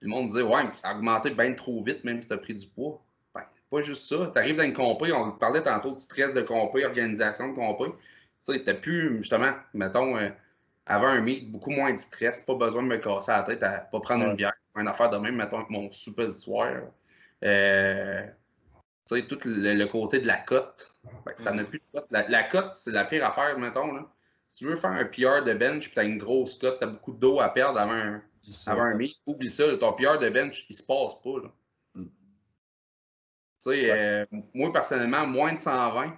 [0.00, 2.34] Puis le monde disait, ouais, mais ça a augmenté bien trop vite, même si tu
[2.34, 3.00] as pris du poids.
[3.34, 4.30] Ben, pas juste ça.
[4.32, 7.84] Tu arrives dans une compé, on parlait tantôt de stress de compé, organisation de compé.
[8.46, 10.28] Tu sais, t'as plus, justement, mettons, euh,
[10.86, 13.78] avant un meet, beaucoup moins de stress, pas besoin de me casser la tête à
[13.80, 14.30] pas prendre Ouais.
[14.30, 14.52] une bière.
[14.76, 16.68] Une affaire de même, mettons, avec mon souper le soir.
[17.44, 18.22] Euh,
[19.06, 20.94] tu sais, tout le, le côté de la cote.
[21.26, 22.06] Que t'en as plus de cote.
[22.10, 23.92] La, la cote, c'est la pire affaire, mettons.
[23.92, 24.06] Là.
[24.48, 27.12] Si tu veux faire un PR de bench puis t'as une grosse cote, t'as beaucoup
[27.12, 28.22] d'eau à perdre avant un.
[28.66, 29.64] Avant un meet, oublie ça.
[29.76, 31.38] ton PR de bench, il se passe pas.
[31.42, 31.52] Là.
[31.94, 32.04] Mm.
[32.04, 32.10] Tu
[33.58, 36.16] sais, euh, moi, personnellement, moins de 120.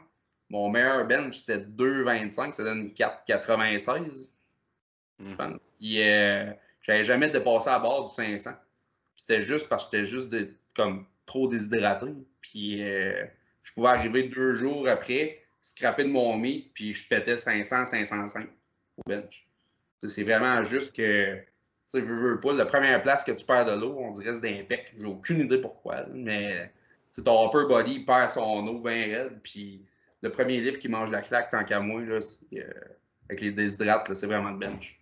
[0.48, 2.52] Mon meilleur bench, c'était 2,25.
[2.52, 4.34] Ça donne 4,96.
[5.18, 5.58] Mm.
[5.82, 6.52] euh,
[6.82, 8.50] j'avais jamais dépassé à bord du 500.
[8.50, 8.58] Puis
[9.16, 12.06] C'était juste parce que j'étais juste de- comme trop déshydraté.
[12.40, 13.24] Puis euh,
[13.62, 18.48] je pouvais arriver deux jours après, scraper de mon meat, puis je pétais 500, 505
[18.96, 19.46] au bench.
[20.02, 21.38] C'est vraiment juste que,
[21.90, 24.34] tu sais, veux, veux pas, la première place que tu perds de l'eau, on dirait
[24.34, 24.92] c'est d'impec.
[24.96, 26.72] J'ai aucune idée pourquoi, mais
[27.24, 29.82] ton upper body perd son eau bien raide, puis
[30.22, 32.20] le premier livre qui mange la claque, tant qu'à moi, là,
[32.54, 32.62] euh,
[33.28, 35.00] avec les déshydrates, là, c'est vraiment le bench.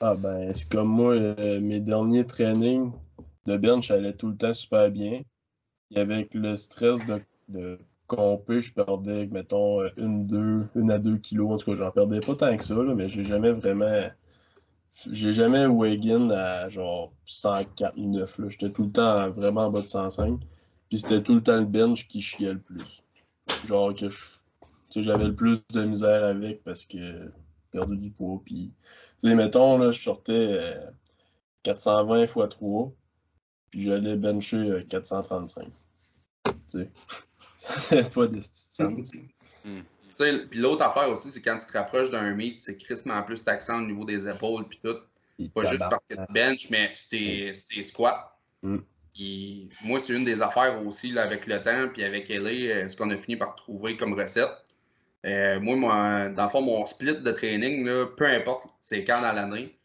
[0.00, 2.92] Ah ben, c'est comme moi, euh, mes derniers trainings
[3.46, 5.22] de bench allaient tout le temps super bien.
[5.90, 11.18] Et avec le stress de, de compé, je perdais, mettons, une, deux, une à deux
[11.18, 11.50] kilos.
[11.50, 14.08] En tout cas, j'en perdais pas tant que ça, là, mais j'ai jamais vraiment.
[15.10, 18.40] J'ai jamais weigh-in à genre 104, 9.
[18.48, 20.40] J'étais tout le temps vraiment en bas de 105.
[20.88, 23.02] Puis c'était tout le temps le bench qui chiait le plus.
[23.66, 24.08] Genre que
[24.96, 27.30] j'avais le plus de misère avec parce que
[27.70, 28.40] perdu du poids.
[28.44, 28.72] Puis,
[29.20, 30.76] tu sais, mettons, là, je sortais
[31.62, 32.92] 420 x 3,
[33.70, 35.68] puis j'allais bencher 435.
[36.44, 36.90] Tu sais.
[38.14, 39.12] pas de sens.
[39.64, 39.80] Hmm.
[40.50, 43.78] Puis l'autre affaire aussi, c'est quand tu te rapproches d'un meet, c'est crissement plus taxant
[43.82, 44.96] au niveau des épaules puis tout.
[45.54, 48.36] pas juste parce que tu benches, mais tu t'es squat.
[48.62, 48.78] Mm.
[49.84, 52.96] moi, c'est une des affaires aussi là, avec le temps, puis avec Ellie, euh, ce
[52.96, 54.50] qu'on a fini par trouver comme recette.
[55.26, 59.20] Euh, moi, moi, dans le fond, mon split de training, là, peu importe c'est quand
[59.20, 59.78] dans l'année,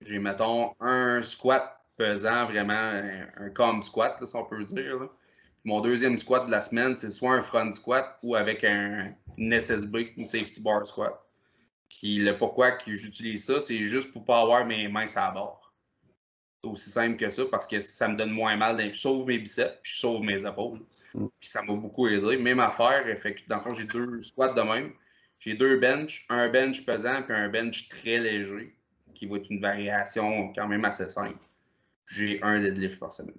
[0.00, 5.08] j'ai, mettons, un squat pesant, vraiment un, un com squat, là, si on peut dire.
[5.64, 9.52] Mon deuxième squat de la semaine, c'est soit un front squat ou avec un, une
[9.52, 11.22] SSB, une safety bar squat.
[11.88, 15.72] Puis le pourquoi que j'utilise ça, c'est juste pour pas avoir mes mains à bord.
[16.62, 18.92] C'est aussi simple que ça parce que ça me donne moins mal.
[18.92, 20.80] Je sauve mes biceps, puis je sauve mes épaules.
[21.14, 21.26] Mm.
[21.38, 22.36] Puis ça m'a beaucoup aidé.
[22.38, 24.92] Même affaire, fait que dans le fond, j'ai deux squats de même.
[25.38, 28.76] J'ai deux benches, un bench pesant puis un bench très léger,
[29.12, 31.38] qui va être une variation quand même assez simple.
[32.06, 33.38] J'ai un deadlift par semaine.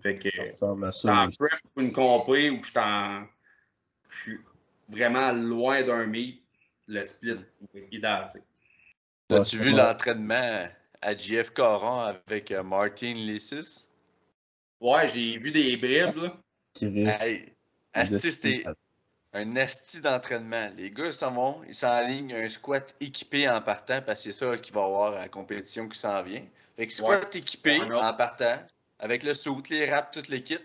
[0.00, 4.38] Fait que en prep une compé où je suis
[4.88, 6.42] vraiment loin d'un meet,
[6.88, 7.38] le split
[7.74, 8.28] est idéal.
[9.30, 10.68] As-tu vu l'entraînement
[11.00, 13.86] à JF Coran avec euh, Martin Lissis?
[14.80, 16.16] Ouais, j'ai vu des bribes.
[16.16, 16.36] Là.
[16.80, 17.54] Hey,
[18.04, 18.64] c'était
[19.32, 20.70] un esti d'entraînement.
[20.76, 24.58] Les gars s'en vont, ils s'enlignent un squat équipé en partant parce que c'est ça
[24.58, 26.44] qu'il va y avoir à la compétition qui s'en vient.
[26.76, 28.58] Fait que squat équipé en partant,
[29.02, 30.58] avec le suit, les wraps, toutes les kits.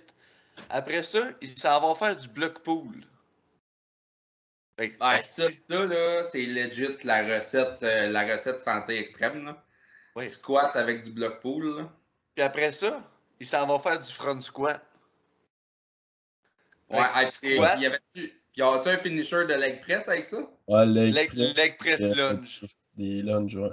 [0.69, 3.03] Après ça, ils s'en vont faire du block pool.
[4.99, 9.43] Ah, ça, là, c'est legit la recette, euh, la recette santé extrême.
[9.43, 10.23] Là.
[10.27, 11.89] Squat avec du block pool.
[12.35, 13.03] Puis après ça,
[13.39, 14.83] ils s'en vont faire du front squat.
[16.89, 17.73] Ouais, squat.
[17.77, 20.37] Il y avait-tu y a un finisher de leg press avec ça?
[20.67, 22.65] Ouais, leg, leg, leg press lunge.
[22.95, 23.69] Des lunges, ouais.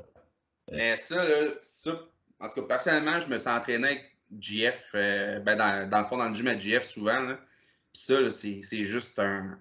[0.73, 1.93] Mais ça, là, ça,
[2.41, 6.05] en tout cas, personnellement, je me suis entraîné avec GF, euh, ben dans, dans, le
[6.05, 7.21] fond, dans le gym à GF souvent.
[7.21, 7.39] Là.
[7.93, 9.59] Puis ça, c'est juste un,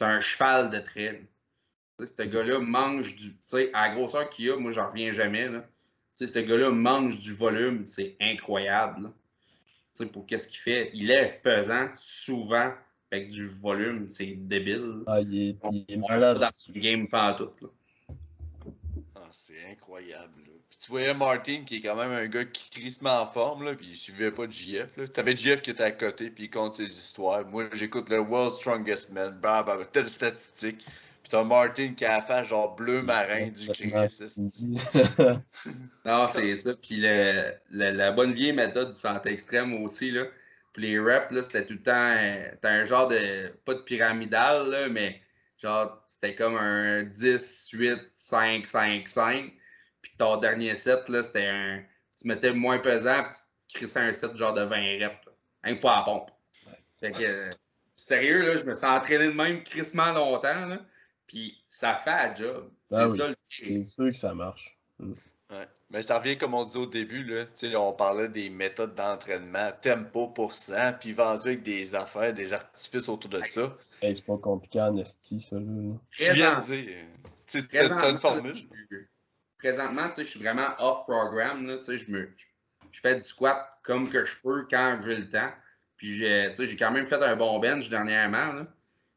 [0.00, 1.26] un cheval de trail.
[1.98, 3.32] ce gars-là mange du.
[3.32, 5.48] Tu sais, à la grosseur qu'il a, moi, j'en reviens jamais.
[5.48, 5.64] Là.
[6.12, 9.12] sais, ce gars-là mange du volume, c'est incroyable.
[9.94, 10.90] Tu sais, pour qu'est-ce qu'il fait?
[10.94, 12.72] Il lève pesant souvent
[13.12, 15.02] avec du volume, c'est débile.
[15.06, 16.38] Ah, il est, il est malade.
[16.40, 17.52] Dans le game pas tout.
[17.60, 17.68] Là.
[19.14, 20.42] Ah, c'est incroyable.
[20.46, 23.74] Là tu voyais Martin qui est quand même un gars qui crissement en forme, là,
[23.74, 24.94] puis il suivait pas de JF.
[24.96, 27.42] Tu avais JF qui était à côté, puis il compte ses histoires.
[27.46, 30.84] Moi, j'écoute le World's Strongest Man, bah, bah, telle statistique.
[30.84, 34.24] Puis t'as Martin qui a fait genre bleu marin du Christ.
[36.04, 36.74] non, c'est ça.
[36.74, 40.24] Puis le, la bonne vieille méthode du santé extrême aussi, là.
[40.74, 42.14] Puis les reps, là, c'était tout le temps.
[42.52, 43.54] C'était un genre de.
[43.64, 45.18] Pas de pyramidal, là, mais
[45.62, 49.52] genre, c'était comme un 10, 8, 5, 5, 5.
[50.14, 51.82] Puis ton dernier set, là, c'était un.
[52.16, 55.26] Tu mettais moins pesant, puis tu crissais un set genre de 20 reps.
[55.64, 55.74] Là.
[55.76, 56.30] pas à pompe.
[57.00, 57.50] Fait que, euh,
[57.96, 60.78] sérieux, là, je me suis entraîné de même crissement longtemps, là.
[61.26, 62.70] Puis ça fait un job.
[62.92, 64.78] Ah c'est ça le C'est sûr que ça marche.
[65.00, 65.14] Mm.
[65.50, 65.68] Ouais.
[65.90, 67.44] Mais ça revient comme on dit au début, là,
[67.78, 73.08] on parlait des méthodes d'entraînement, tempo pour ça, puis vendu avec des affaires, des artifices
[73.08, 73.76] autour de ça.
[74.00, 75.56] c'est pas compliqué en esti, ça.
[75.56, 75.62] Là.
[76.10, 77.06] Je viens de dire,
[77.46, 78.54] tu as une formule
[79.64, 81.66] présentement, tu sais, je suis vraiment off-programme.
[81.78, 82.04] Tu sais, je,
[82.90, 85.50] je fais du squat comme que je peux quand j'ai le temps.
[85.96, 88.52] Puis, j'ai, tu sais, quand même fait un bon bench dernièrement.
[88.52, 88.66] Là.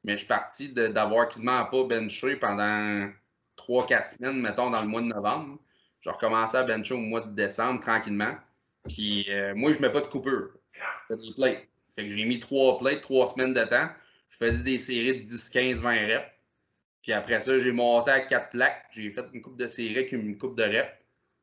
[0.05, 3.09] Mais je suis parti d'avoir quasiment pas benché pendant
[3.57, 5.59] 3-4 semaines, mettons, dans le mois de novembre.
[5.99, 8.35] J'ai recommencé à bencher au mois de décembre tranquillement.
[8.87, 10.51] Puis, euh, moi, je mets pas de coupure.
[10.71, 11.67] Je fais des plates.
[11.97, 13.89] Fait que j'ai mis 3 plates, 3 semaines de temps.
[14.29, 16.36] Je faisais des séries de 10, 15, 20 reps.
[17.07, 18.83] Puis après ça, j'ai monté à 4 plaques.
[18.91, 20.91] J'ai fait une coupe de série avec une coupe de reps.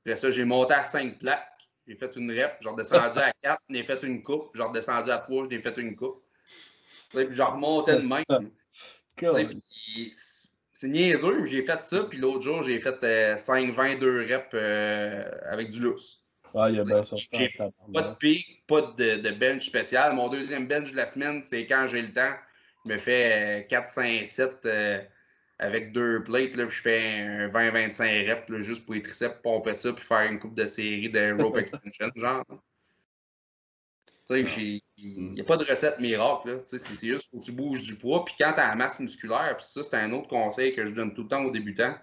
[0.05, 1.49] Après ça, j'ai monté à 5 plaques.
[1.87, 2.59] J'ai fait une rep.
[2.61, 3.59] J'ai redescendu à 4.
[3.71, 4.51] J'ai fait une coupe.
[4.55, 5.47] J'ai redescendu à 3.
[5.51, 6.23] J'ai fait une coupe.
[7.15, 8.51] Puis j'ai remonté de même.
[10.75, 11.47] c'est niaiseux.
[11.47, 12.05] J'ai fait ça.
[12.11, 16.27] Puis l'autre jour, j'ai fait 5-22 euh, reps euh, avec du lousse.
[16.55, 17.17] Ah, il y a bien ça.
[17.95, 20.15] Pas de pic, pas de, de, bench spécial.
[20.15, 22.35] Mon deuxième bench de la semaine, c'est quand j'ai le temps.
[22.85, 24.69] Je me fais 4, 5, 7
[25.59, 29.75] avec deux plates, là, je fais un 20-25 reps là, juste pour les triceps, pomper
[29.77, 32.45] ça, puis faire une coupe de série de rope extension, genre.
[34.27, 36.63] Tu sais, il n'y a pas de recette miracle.
[36.67, 38.25] C'est juste faut que tu bouges du poids.
[38.25, 40.95] Puis quand tu as la masse musculaire, puis ça, c'est un autre conseil que je
[40.95, 41.95] donne tout le temps aux débutants.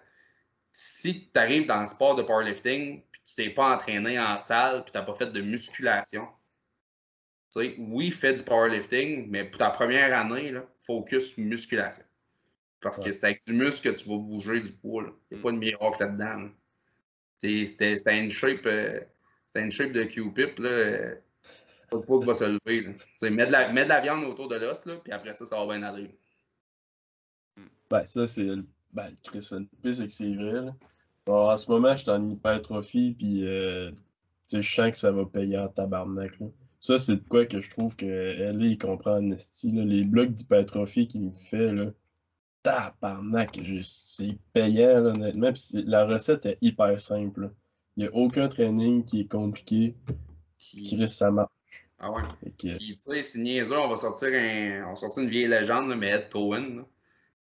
[0.72, 4.84] Si tu arrives dans le sport de powerlifting, puis tu t'es pas entraîné en salle,
[4.84, 6.28] puis tu n'as pas fait de musculation,
[7.52, 12.04] tu sais, oui, fais du powerlifting, mais pour ta première année, là, focus musculation.
[12.82, 15.04] Parce que c'est avec du muscle que tu vas bouger du poids.
[15.30, 16.42] Il n'y a pas de miracle là-dedans.
[16.44, 16.50] là.
[17.40, 18.66] C'est- C'était une shape.
[18.66, 19.00] euh,
[19.48, 20.60] c'était une shape de Q-pip.
[20.60, 21.16] Euh,
[21.90, 22.82] Pas de poids qui va se lever.
[23.22, 23.30] Là.
[23.30, 25.78] Mets, de la, mets de la viande autour de l'os, puis après ça, ça va
[25.78, 26.16] bien aller.
[27.90, 28.44] Ben, ça, c'est.
[28.44, 30.62] le- Ben, Chris, le pire, c'est que c'est vrai.
[30.62, 30.76] Là.
[31.26, 33.98] Bon, en ce moment, je suis en hypertrophie, puis euh, tu
[34.48, 36.40] sais, je sens que ça va payer en tabarnak.
[36.40, 36.48] Là.
[36.82, 38.06] Ça, c'est de quoi que je trouve que
[38.62, 39.72] il comprend en esti.
[39.72, 41.92] Les blocs d'hypertrophie qu'il me fait, là.
[42.64, 45.52] Tabarnak, c'est payant, là, honnêtement.
[45.54, 47.42] Puis la recette est hyper simple.
[47.42, 47.50] là.
[47.98, 49.96] Il n'y a aucun training qui est compliqué.
[50.58, 51.50] Puis, Chris, ça marche.
[52.00, 52.22] ah ouais.
[52.58, 55.48] Que- Puis, tu sais, c'est niaiseux, on va sortir, un, on va sortir une vieille
[55.48, 56.86] légende, là, mais Ed Cohen, là,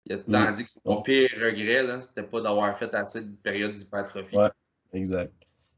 [0.06, 3.22] il a tout le temps dit que son pire regret, c'était pas d'avoir fait assez
[3.23, 4.35] de période d'hypertrophie.
[4.35, 4.49] Ouais.
[4.91, 5.34] Exact.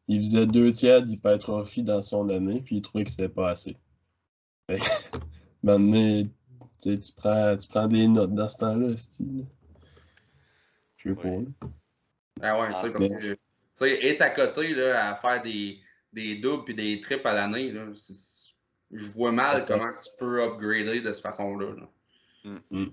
[0.07, 3.75] Il faisait deux tiers d'hypertrophie dans son année, puis il trouvait que c'était pas assez.
[5.63, 6.23] Maintenant,
[6.81, 9.45] tu sais, tu prends, tu prends des notes dans ce temps-là, style.
[10.97, 11.27] Je sais pas.
[11.27, 11.45] Ouais.
[11.61, 11.69] là.
[12.41, 13.39] Ah ouais, tu sais, parce que, tu
[13.77, 15.79] sais, être à côté, là, à faire des,
[16.11, 17.85] des doubles puis des triples à l'année, là,
[18.91, 21.73] je vois mal comment tu peux upgrader de cette façon-là.
[21.75, 22.85] là.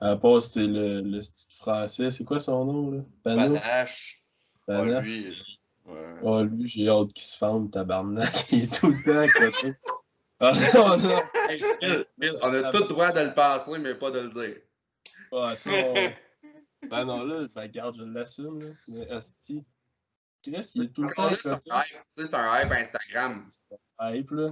[0.00, 3.04] À part, c'était le, le style français, c'est quoi son nom, là?
[3.22, 3.54] Pano?
[3.54, 4.24] Panache.
[4.66, 5.04] Ah, Panache?
[5.04, 5.36] lui.
[5.84, 6.14] Ouais.
[6.22, 8.46] Oh, lui, j'ai hâte qu'il se fende, tabarnak.
[8.52, 9.74] Il est tout le temps à côté.
[10.42, 10.52] Ah!
[11.48, 14.56] Hey, Bill, Bill, on a tout droit de le penser, mais pas de le dire.
[15.32, 15.94] Ah, ça, on-
[16.90, 18.66] Ben non, là, ben garde, je l'assume, là.
[18.88, 19.64] Mais Asti.
[20.42, 22.00] Chris, il est tout le temps c'est un hype.
[22.16, 23.48] Sais, c'est un hype Instagram.
[24.00, 24.50] là.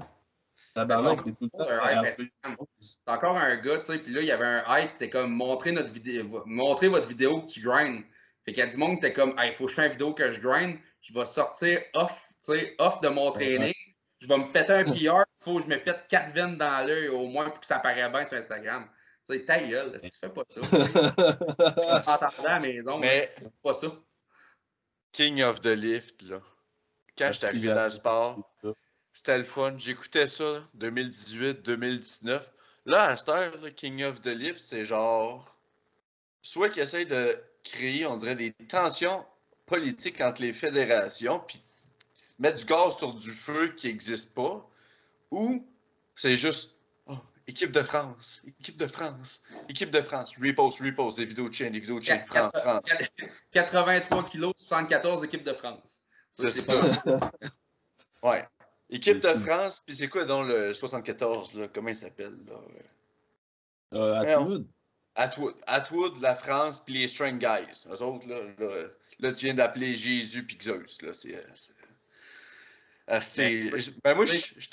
[0.74, 2.04] Tabarnak, t'es tout le temps C'est un.
[2.04, 2.56] Instagram.
[2.80, 5.32] C'est encore un gars, tu sais, puis là, il y avait un hype, c'était comme
[5.32, 8.04] montrer notre vidéo, montrer votre vidéo que tu grindes.
[8.44, 9.92] Fait qu'il y a du monde qui était comme, il faut que je fasse une
[9.92, 13.74] vidéo que je grind, je vais sortir off, tu sais, off de mon training,
[14.20, 16.86] je vais me péter un PR, il faut que je me pète quatre veines dans
[16.86, 18.86] l'œil au moins pour que ça paraisse bien sur Instagram.
[19.26, 23.32] Tu sais, ta gueule, si tu fais pas ça, tu m'entendais à la maison, Mais
[23.40, 23.88] mais pas ça.
[25.12, 26.40] King of the Lift, là.
[27.16, 28.38] Quand j'étais arrivé dans le sport,
[29.12, 29.74] c'était le fun.
[29.76, 32.40] J'écoutais ça 2018-2019.
[32.86, 35.56] Là, à cette heure, là, King of the Lift, c'est genre.
[36.42, 39.24] Soit qu'ils essayent de créer, on dirait, des tensions
[39.66, 41.62] politiques entre les fédérations, puis
[42.40, 44.68] mettre du gaz sur du feu qui n'existe pas,
[45.30, 45.64] ou
[46.16, 46.74] c'est juste.
[47.06, 47.14] oh,
[47.46, 51.72] équipe de France, équipe de France, équipe de France, repost, repost, des vidéos de chaîne,
[51.72, 52.82] des vidéos de chaîne, France, France.
[53.52, 56.00] 83 kilos, 74 équipes de France.
[56.34, 56.98] C'est c'est ça.
[57.04, 57.30] pas.
[58.22, 58.46] Ouais.
[58.90, 59.32] Équipe de.
[59.34, 61.68] France, puis c'est quoi donc le 74, là?
[61.68, 62.60] Comment il s'appelle, là?
[63.94, 64.66] Euh, Atwood.
[65.14, 65.54] Atwood.
[65.66, 67.86] Atwood, la France, puis les Strength Guys.
[67.90, 68.84] Eux autres, là, là,
[69.20, 71.12] là, tu viens d'appeler Jésus puis Zeus, là.
[71.14, 71.34] C'est.
[71.34, 71.88] euh, c'est- Ah, c'est-
[73.70, 74.68] Ben, je- ben, moi, je- je-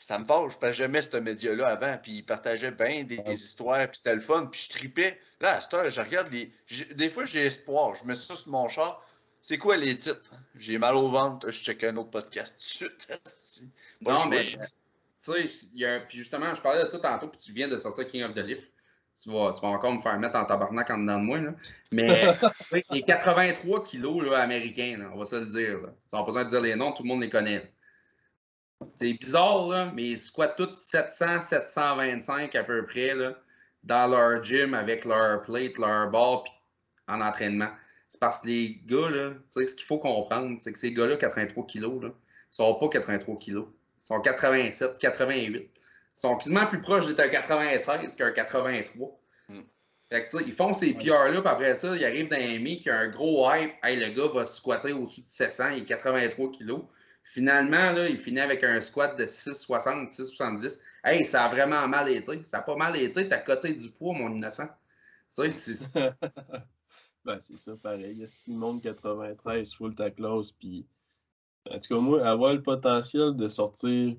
[0.00, 3.34] ça me fâche, parce que j'aimais ce média-là avant, puis ils partageaient bien des, des
[3.44, 5.20] histoires, puis c'était le fun, puis je tripais.
[5.40, 6.52] Là, à cette heure, je regarde les.
[6.94, 9.04] Des fois, j'ai espoir, je mets ça sur mon char.
[9.40, 10.32] C'est quoi les titres?
[10.56, 13.08] J'ai mal au ventre, je check un autre podcast tout de suite.
[14.00, 14.56] Non, mais,
[15.24, 18.22] tu sais, puis justement, je parlais de ça tantôt, puis tu viens de sortir King
[18.24, 18.68] of the Lift.
[19.22, 21.38] Tu vas, tu vas encore me faire mettre en tabarnak en dedans de moi.
[21.38, 21.54] Là.
[21.92, 22.32] Mais
[22.90, 25.80] les 83 kilos là, américains, là, on va se le dire.
[25.82, 25.88] Là.
[25.88, 27.72] Tu n'as pas besoin de dire les noms, tout le monde les connaît.
[28.94, 33.34] C'est bizarre, là, mais ils squattent tous 700, 725 à peu près là,
[33.82, 36.44] dans leur gym avec leur plate, leur bar,
[37.08, 37.70] en entraînement.
[38.08, 41.66] C'est parce que les gars, là, ce qu'il faut comprendre, c'est que ces gars-là, 83
[41.66, 42.10] kilos, là,
[42.50, 43.66] sont pas 83 kilos.
[44.00, 45.70] Ils sont 87, 88.
[46.18, 49.20] Sont quasiment plus proches d'être un 93 qu'un 83.
[49.48, 49.60] Mm.
[50.10, 52.76] Fait que, tu sais, ils font ces PR-là, puis après ça, ils arrivent dans un
[52.76, 53.72] qui a un gros hype.
[53.84, 56.82] Hey, le gars va squatter au-dessus de 700, il est 83 kilos.
[57.22, 60.80] Finalement, là, il finit avec un squat de 6,60, 6,70.
[61.04, 62.42] Hey, ça a vraiment mal été.
[62.42, 64.66] Ça a pas mal été, t'as coté du poids, mon innocent.
[65.32, 66.10] Tu sais, c'est.
[67.24, 68.24] ben, c'est ça, pareil.
[68.24, 70.84] Est-ce monde 93 full ta classe, puis.
[71.70, 74.16] En tout cas, moi, avoir le potentiel de sortir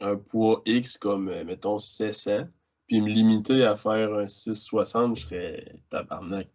[0.00, 2.48] un poids X comme, euh, mettons, 700,
[2.86, 6.48] puis me limiter à faire un 660, je serais tabarnak.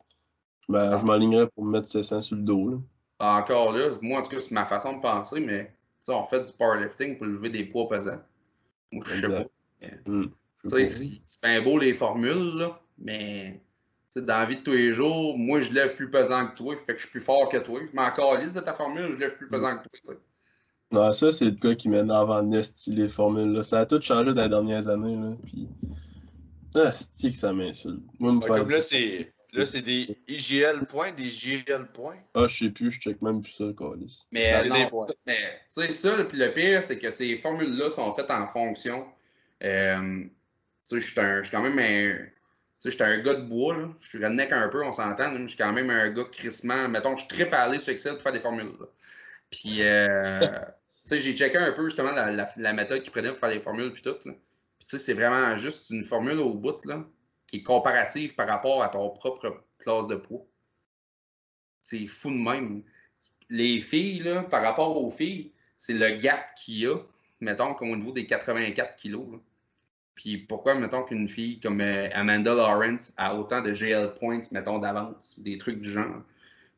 [0.67, 2.77] Je m'a- je m'alignerais pour me mettre 700 sur le dos, là.
[3.19, 5.71] Encore là, moi, en tout cas, c'est ma façon de penser, mais
[6.09, 8.21] on fait du powerlifting pour lever des poids pesants.
[8.91, 9.45] Je sais pas.
[10.05, 10.25] Hmm,
[10.65, 13.61] c'est bien beau les formules, là, mais
[14.15, 16.93] dans la vie de tous les jours, moi, je lève plus pesant que toi, fait
[16.93, 17.81] que je suis plus fort que toi.
[17.85, 20.15] Je m'en calisse de ta formule, je lève plus pesant que toi.
[20.91, 23.51] Non, ça, c'est le cas qui m'énerve en esti, les formules.
[23.53, 23.63] Là.
[23.63, 25.15] Ça a tout changé dans les dernières années.
[25.15, 25.35] Là.
[25.43, 25.67] Puis...
[26.75, 28.01] Ah, c'est que ça m'insulte?
[28.19, 32.17] Moi, me Ouais, faire- comme là, c'est là, c'est des IGL points, des JL points.
[32.33, 34.25] Ah, je sais plus, je check même plus ça, Calis.
[34.31, 35.07] Mais, Ben, euh, non, points.
[35.25, 39.05] mais tu sais, ça, puis le pire, c'est que ces formules-là sont faites en fonction.
[39.63, 40.23] euh,
[40.87, 42.17] tu sais, je suis suis quand même un.
[42.25, 42.31] Tu
[42.79, 43.87] sais, j'étais un gars de bois, là.
[44.01, 45.33] Je suis redneck un peu, on s'entend.
[45.35, 46.87] Je suis quand même un gars crissement.
[46.89, 48.73] Mettons, je tripe à aller sur Excel pour faire des formules.
[48.79, 48.85] là.
[49.49, 50.39] Puis, euh,
[51.05, 53.93] sais, j'ai checké un peu justement la, la- méthode qu'ils prenaient pour faire les formules,
[53.93, 54.15] puis tout.
[54.25, 54.33] Là.
[54.33, 57.05] Tu sais, c'est vraiment juste une formule au bout, là,
[57.47, 60.45] qui est comparative par rapport à ton propre classe de poids.
[61.81, 62.83] C'est fou de même.
[63.49, 66.97] Les filles, là, par rapport aux filles, c'est le gap qu'il y a,
[67.39, 69.27] mettons, comme au niveau des 84 kilos.
[70.15, 74.79] Puis pourquoi, mettons, qu'une fille comme euh, Amanda Lawrence a autant de GL points, mettons,
[74.79, 76.23] d'avance, des trucs du genre?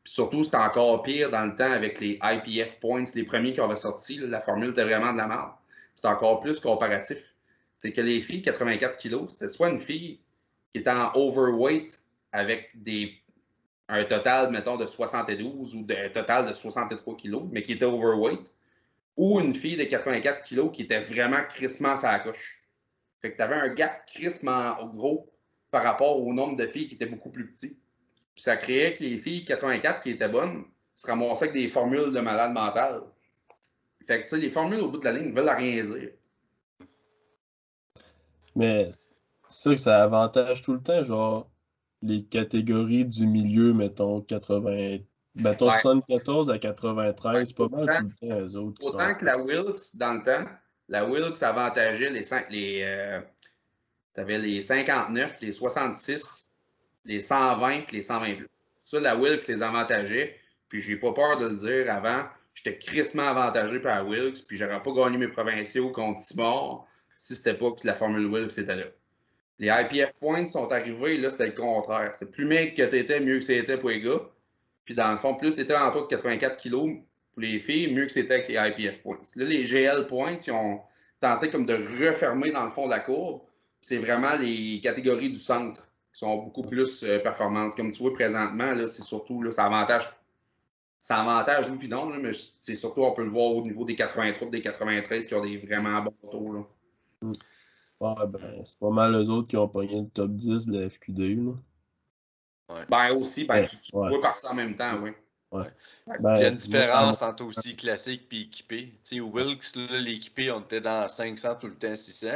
[0.08, 3.76] Surtout, c'était encore pire dans le temps avec les IPF points, les premiers qui avaient
[3.76, 5.50] sorti, la formule était vraiment de la merde.
[5.94, 7.18] C'était encore plus comparatif.
[7.78, 10.18] C'est que les filles, 84 kilos, c'était soit une fille
[10.72, 12.02] qui était en overweight
[12.32, 12.74] avec
[13.88, 18.50] un total, mettons, de 72 ou un total de 63 kilos, mais qui était overweight,
[19.16, 22.62] ou une fille de 84 kilos qui était vraiment crissement à la coche.
[23.20, 25.30] Fait que tu avais un gap crissement gros
[25.70, 27.78] par rapport au nombre de filles qui étaient beaucoup plus petits.
[28.38, 30.62] Puis ça créait que les filles 84 qui étaient bonnes
[30.94, 33.02] se ramassaient avec des formules de malade mental.
[34.06, 36.10] Fait que, tu sais, les formules au bout de la ligne veulent rien dire.
[38.54, 39.10] Mais c'est
[39.48, 41.50] sûr que ça avantage tout le temps, genre
[42.00, 44.98] les catégories du milieu, mettons 80,
[45.34, 45.80] mettons Ouais.
[45.80, 48.84] 74 à 93, pas mal tout le temps, eux autres.
[48.86, 50.48] Autant que la Wilkes, dans le temps,
[50.86, 53.20] la Wilkes avantageait les, les, euh,
[54.12, 56.47] t'avais les 59, les 66,
[57.08, 58.48] les 120 puis les 120 plus.
[58.84, 60.36] Ça, la Wilkes les avantageait,
[60.68, 62.24] puis j'ai pas peur de le dire avant,
[62.54, 66.86] j'étais crissement avantagé par la Wilkes, puis j'aurais pas gagné mes provinciaux contre Simard
[67.16, 68.84] si c'était pas que la formule Wilkes était là.
[69.58, 72.14] Les IPF points sont arrivés, là, c'était le contraire.
[72.14, 74.20] C'est plus mec que t'étais, mieux que c'était pour les gars.
[74.84, 76.90] Puis dans le fond, plus t'étais en toi de 84 kilos
[77.32, 79.18] pour les filles, mieux que c'était avec les IPF points.
[79.34, 80.80] Là, les GL points, ils ont
[81.20, 83.42] tenté comme de refermer dans le fond de la courbe.
[83.80, 87.74] C'est vraiment les catégories du centre qui sont beaucoup plus euh, performantes.
[87.74, 90.08] Comme tu vois présentement, là, c'est surtout, là, ça avantage.
[90.98, 93.84] Ça avantage, oui, puis non, là, mais c'est surtout, on peut le voir au niveau
[93.84, 96.52] des 83 des 93 qui ont des vraiment bons taux.
[96.52, 97.30] Là.
[98.00, 100.90] Ouais, ben, c'est pas mal eux autres qui ont pogné le top 10 de la
[100.90, 101.36] FQDU.
[102.68, 102.84] Là.
[102.88, 104.08] Ben aussi, ben, Ouais, tu, tu ouais.
[104.08, 105.10] vois par ça en même temps, oui.
[105.50, 105.66] Ben,
[106.36, 108.92] Il y a une différence entre aussi classique et équipé.
[109.04, 112.28] Tu sais, Wilkes, là, l'équipé, on était dans 500 tout le temps, 600.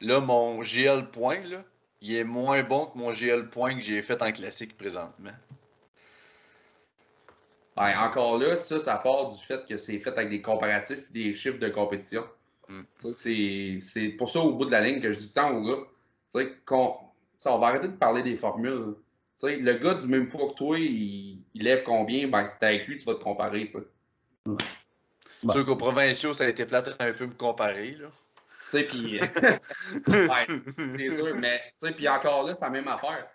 [0.00, 1.62] Là, mon GL point, là,
[2.00, 5.32] il est moins bon que mon GL point que j'ai fait en classique présentement.
[7.76, 11.24] Ben, encore là, ça, ça part du fait que c'est fait avec des comparatifs et
[11.24, 12.24] des chiffres de compétition.
[12.68, 12.80] Mm.
[12.96, 15.62] Sais, C'est c'est pour ça, au bout de la ligne, que je dis tant aux
[15.62, 15.86] gars, tu
[16.26, 18.94] sais, qu'on- tu sais, on va arrêter de parler des formules.
[19.38, 22.28] Tu sais, le gars du même poids que toi, il, il lève combien?
[22.28, 23.66] Ben, c'est avec lui, tu vas te comparer.
[23.66, 23.84] tu sais.
[24.46, 24.56] Ben.
[25.42, 27.90] C'est sûr qu'aux provinciaux, ça a été plate un peu me comparer.
[27.92, 28.08] Là.
[28.66, 29.20] Tu sais, puis.
[30.08, 30.46] ouais,
[30.96, 33.28] c'est sûr, mais, tu sais, puis encore là, c'est la même affaire.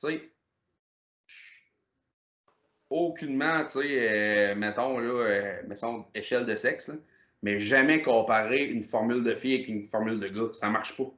[0.00, 0.32] Tu sais,
[2.90, 6.94] aucunement, tu sais, euh, mettons, là, euh, mettons, échelle de sexe, là,
[7.42, 10.52] mais jamais comparer une formule de fille avec une formule de gars.
[10.52, 11.10] Ça marche pas.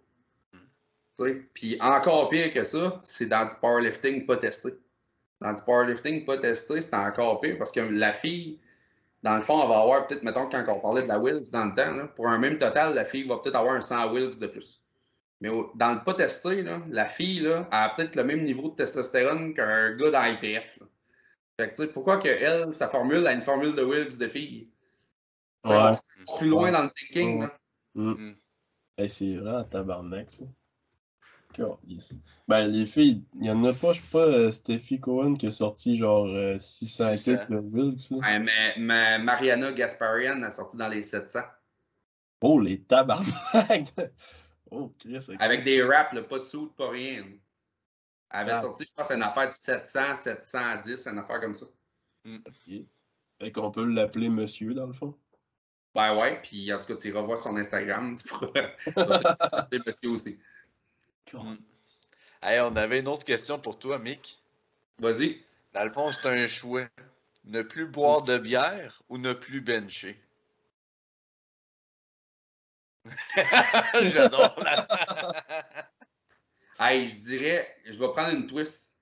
[1.18, 4.70] Tu sais, Puis encore pire que ça, c'est dans du powerlifting pas testé.
[5.40, 8.60] Dans du powerlifting pas testé, c'est encore pire parce que la fille,
[9.22, 11.66] dans le fond, elle va avoir peut-être, mettons, quand on parlait de la Wilks dans
[11.66, 14.38] le temps, là, pour un même total, la fille va peut-être avoir un 100 Wilks
[14.38, 14.82] de plus.
[15.40, 18.74] Mais dans le pas testé, là, la fille là, a peut-être le même niveau de
[18.74, 20.80] testostérone qu'un gars d'IPF.
[20.80, 20.86] là.
[21.60, 24.28] Fait que, tu sais, pourquoi que elle, sa formule, a une formule de Wilks de
[24.28, 24.70] fille?
[25.64, 25.74] Ouais.
[25.74, 25.92] on va
[26.38, 27.40] plus loin dans le thinking.
[27.40, 27.46] Ouais.
[27.46, 27.58] là.
[27.94, 28.10] Mm.
[28.10, 28.34] Mm.
[28.96, 30.44] Hey, c'est vraiment tabarnak, ça.
[32.46, 35.46] Ben, les filles, il y en a pas, je sais pas, euh, Steffi Cohen qui
[35.48, 37.24] a sorti genre euh, 600 600.
[37.36, 38.16] quelques le Wilkes, là.
[38.18, 41.40] Ouais, mais, mais Mariana Gasparian a sorti dans les 700.
[42.42, 43.88] Oh, les tabarnak!
[44.70, 45.26] oh, Chris.
[45.40, 47.24] Avec des raps, là, pas de sous, pas rien.
[48.30, 48.60] Elle avait Ah.
[48.60, 51.66] sorti, je pense, une affaire de 700, 710, une affaire comme ça.
[52.26, 52.74] Ok.
[53.40, 55.14] Fait qu'on peut l'appeler monsieur, dans le fond.
[55.94, 58.52] Ben ouais, puis en tout cas, tu iras voir son Instagram, tu pourras
[59.86, 60.38] monsieur aussi.
[61.32, 61.56] Mm.
[62.42, 64.38] Hey, on avait une autre question pour toi, Mick.
[64.98, 65.42] Vas-y.
[65.74, 66.86] Dans le fond, c'est un choix.
[67.44, 70.20] Ne plus boire de bière ou ne plus bencher?
[74.02, 74.86] J'adore la...
[76.80, 78.94] Hey, je dirais, je vais prendre une twist.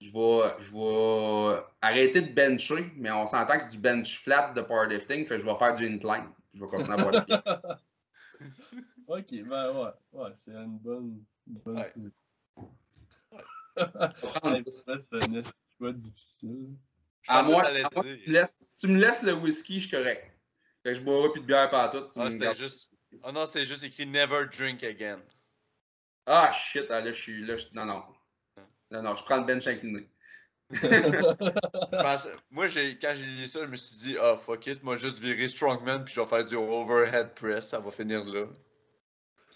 [0.00, 4.52] je vais, je vais arrêter de bencher, mais on s'entend que c'est du bench flat
[4.52, 6.30] de powerlifting, fait que je vais faire du incline.
[6.54, 7.36] Je vais continuer à avoir de pied.
[9.08, 11.24] ok, ben ouais, ouais, c'est une bonne.
[11.46, 11.92] Une bonne Ouais.
[12.56, 12.64] Ouais,
[14.98, 15.42] c'est un
[15.78, 16.68] choix difficile.
[17.22, 18.26] Je À moi, à tu dire.
[18.26, 20.24] me laisses- si tu me laisses le whisky, je suis correct.
[20.82, 22.00] Fait que je boirai plus de bière par tout.
[22.08, 22.90] tu Ah, me c'était juste.
[23.22, 25.20] Oh non, c'était juste écrit Never drink again.
[26.26, 27.44] Ah shit, ah, là je suis.
[27.44, 28.02] Là, je- Non, non.
[28.90, 30.08] Non, non, je prends le bench incliné.
[30.70, 34.82] Je pense- Moi, j'ai, quand j'ai lu ça, je me suis dit, ah, fuck it,
[34.82, 38.46] moi, juste virer Strongman, puis je vais faire du overhead press, ça va finir là.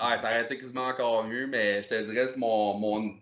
[0.02, 3.14] Ah, ça aurait été quasiment encore mieux, mais je te dirais, c'est mon, mon,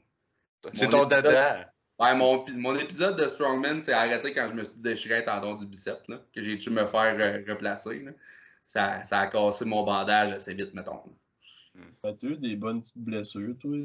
[0.75, 1.73] C'est Mon ton épisode- dada.
[1.99, 5.55] ouais, mon, mon épisode de Strongman s'est arrêté quand je me suis déchiré un tendon
[5.57, 8.01] du bicep, là, que j'ai dû me faire euh, replacer.
[8.01, 8.13] là.
[8.63, 11.01] Ça, ça a cassé mon bandage assez vite, mettons.
[12.05, 13.77] As-tu eu des bonnes petites blessures, toi?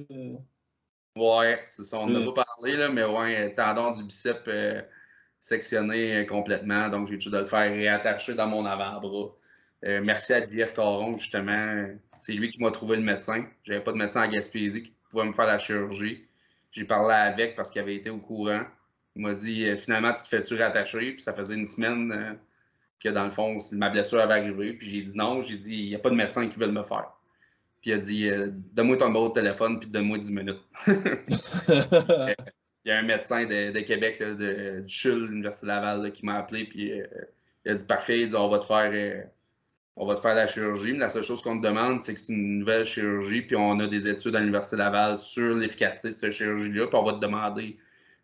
[1.15, 2.33] Ouais, c'est ça, on n'a Mm.
[2.33, 4.81] pas parlé, là, mais ouais, tendon du bicep euh,
[5.39, 9.29] sectionné euh, complètement, donc j'ai dû de le faire réattacher dans mon avant-bras.
[9.85, 11.87] Euh, merci à DF Caron, justement.
[12.23, 13.43] C'est lui qui m'a trouvé le médecin.
[13.65, 16.25] J'avais pas de médecin à Gaspésie qui pouvait me faire la chirurgie.
[16.71, 18.61] J'ai parlé avec parce qu'il avait été au courant.
[19.17, 21.11] Il m'a dit euh, finalement, tu te fais-tu réattacher?
[21.11, 22.33] Puis ça faisait une semaine euh,
[23.03, 24.71] que dans le fond, ma blessure avait arrivé.
[24.71, 25.41] Puis j'ai dit non.
[25.41, 27.11] J'ai dit il n'y a pas de médecin qui veut me faire.
[27.81, 30.61] Puis il a dit euh, donne-moi ton numéro de téléphone, puis donne-moi 10 minutes.
[32.85, 36.11] Il y a un médecin de, de Québec, là, de, du CHUL, l'Université Laval, là,
[36.11, 37.05] qui m'a appelé, puis euh,
[37.65, 39.25] il a dit Parfait, il dit On va te faire,
[39.95, 40.93] on va te faire la chirurgie.
[40.93, 43.79] Mais la seule chose qu'on te demande, c'est que c'est une nouvelle chirurgie, puis on
[43.79, 47.19] a des études à l'Université Laval sur l'efficacité de cette chirurgie-là, puis on va te
[47.19, 47.77] demander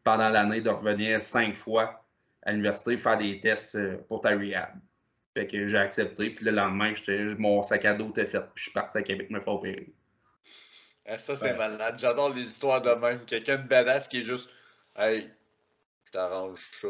[0.03, 2.03] pendant l'année de revenir cinq fois
[2.43, 4.69] à l'université faire des tests euh, pour ta rehab.
[5.35, 8.51] Fait que j'ai accepté, puis le lendemain, j'étais- mon sac à dos était fait, puis
[8.55, 9.93] je suis parti à Québec me faire opérer.
[11.05, 11.57] Ah, ça, c'est Ouais.
[11.57, 11.95] malade.
[11.97, 13.19] J'adore les histoires de même.
[13.25, 14.49] Quelqu'un de badass qui est juste,
[14.95, 15.29] hey,
[16.05, 16.87] je t'arrange ça.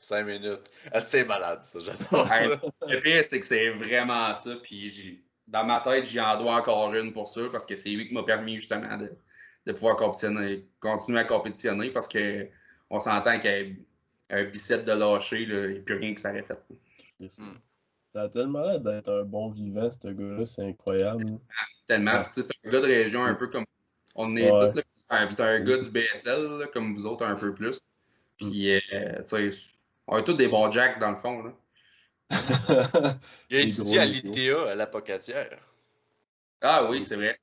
[0.00, 0.70] Cinq minutes.
[0.92, 1.78] Ah, c'est malade, ça.
[1.80, 2.46] J'adore ça.
[2.88, 4.56] Le pire, c'est que c'est vraiment ça.
[4.62, 7.88] Puis j'ai- dans ma tête, j'y en dois encore une pour ça, parce que c'est
[7.90, 9.10] lui qui m'a permis justement de,
[9.66, 12.46] de pouvoir compétitionner, continuer à compétitionner, parce que
[12.90, 13.74] on s'entend qu'un
[14.30, 17.28] un bicep de lâcher, il n'y a plus rien que ça aurait fait.
[18.14, 21.38] Ça a tellement l'air d'être un bon vivant, ce gars-là, c'est incroyable.
[21.86, 22.12] Tellement.
[22.12, 22.22] Ouais.
[22.22, 23.64] Puis, tu sais, c'est un gars de région un peu comme.
[24.14, 24.70] On est Ouais.
[24.70, 24.82] tous, là.
[24.96, 27.80] C'est un, c'est un gars du BSL, là, comme vous autres, un peu plus.
[28.36, 28.80] Puis, euh,
[29.26, 29.50] tu sais,
[30.08, 31.42] on est tous des bons jacks dans le fond.
[31.42, 31.52] Là.
[33.50, 35.58] Il a Des étudié à l'ITA, à la Pocatière.
[36.60, 37.38] Ah oui, c'est vrai.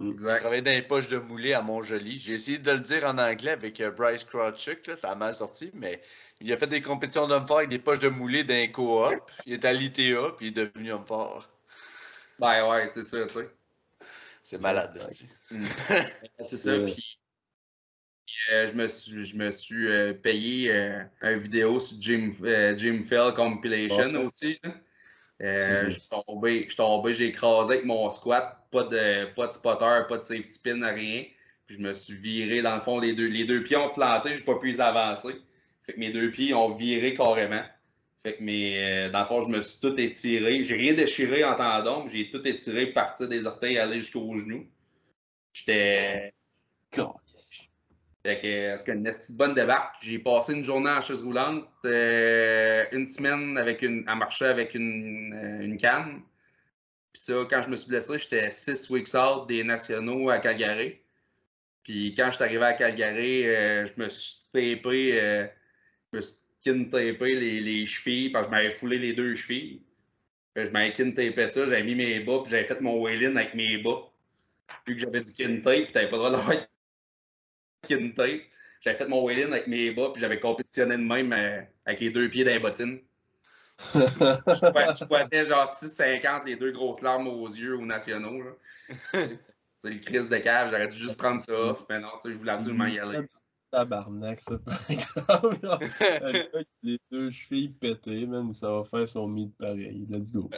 [0.00, 0.38] Exact.
[0.38, 2.18] travaillait dans les poches de moulé à Montjoli.
[2.20, 5.34] J'ai essayé de le dire en anglais avec euh, Bryce Krawczyk, là, ça a mal
[5.34, 6.00] sorti, mais
[6.40, 9.28] il a fait des compétitions d'hommes forts avec des poches de moulé d'un coop.
[9.46, 11.48] Il est à l'ITA, puis il est devenu homme fort.
[12.38, 13.50] Ben ouais, c'est ça, tu sais.
[14.44, 14.98] C'est malade.
[16.40, 16.84] C'est ça, Euh.
[16.84, 17.18] puis
[18.50, 23.02] je me suis, je me suis euh, payé euh, une vidéo sur Jim, euh, Jim
[23.08, 24.60] Fell Compilation aussi.
[25.40, 29.46] Euh, je suis tombé, je suis tombé, j'ai écrasé avec mon squat, pas de, pas
[29.46, 31.24] de spotter, pas de safety pin, rien.
[31.66, 34.36] Puis je me suis viré, dans le fond, les deux, les deux pieds ont planté,
[34.36, 35.34] j'ai pas pu les avancer.
[35.84, 37.62] Fait que mes deux pieds ont viré carrément.
[38.24, 40.64] Fait que mes, euh, dans le fond, je me suis tout étiré.
[40.64, 44.66] J'ai rien déchiré en tendon, mais j'ai tout étiré, partir des orteils, aller jusqu'aux genoux.
[45.52, 46.32] J'étais.
[48.28, 48.38] Fait
[48.84, 49.94] que, une bonne débarque.
[50.02, 55.32] J'ai passé une journée en chaise roulante, euh, une semaine avec à marcher avec une,
[55.32, 56.20] euh, une canne.
[57.14, 60.98] Puis ça, quand je me suis blessé, j'étais six weeks out des nationaux à Calgary.
[61.82, 65.48] Puis quand je suis arrivé à Calgary, euh, je me suis tapé,
[66.12, 66.36] je me suis
[66.90, 69.80] tapé les, les chevilles parce que je m'avais foulé les deux chevilles.
[70.54, 73.36] Que je m'avais kin tapé ça, j'avais mis mes bas, puis j'avais fait mon wheel-in
[73.36, 74.02] avec mes bas.
[74.86, 76.68] Vu que j'avais du kin tape, puis t'avais pas le droit d'avoir
[77.82, 78.42] tape.
[78.80, 82.10] J'avais fait mon wheel-in avec mes bas, puis j'avais compétitionné de même euh, avec les
[82.10, 83.00] deux pieds dans les bottines.
[83.94, 88.42] Je squattais genre 6,50 les deux grosses larmes aux yeux aux nationaux.
[89.80, 92.34] C'est le crise de cave, j'aurais dû juste prendre ça off, mais non, tu sais,
[92.34, 93.20] je voulais absolument y aller.
[93.70, 95.58] Tabarnak, ça, par exemple.
[95.60, 100.06] Gars les deux chevilles pétées, man, ça va faire son meet pareil.
[100.08, 100.50] Let's go.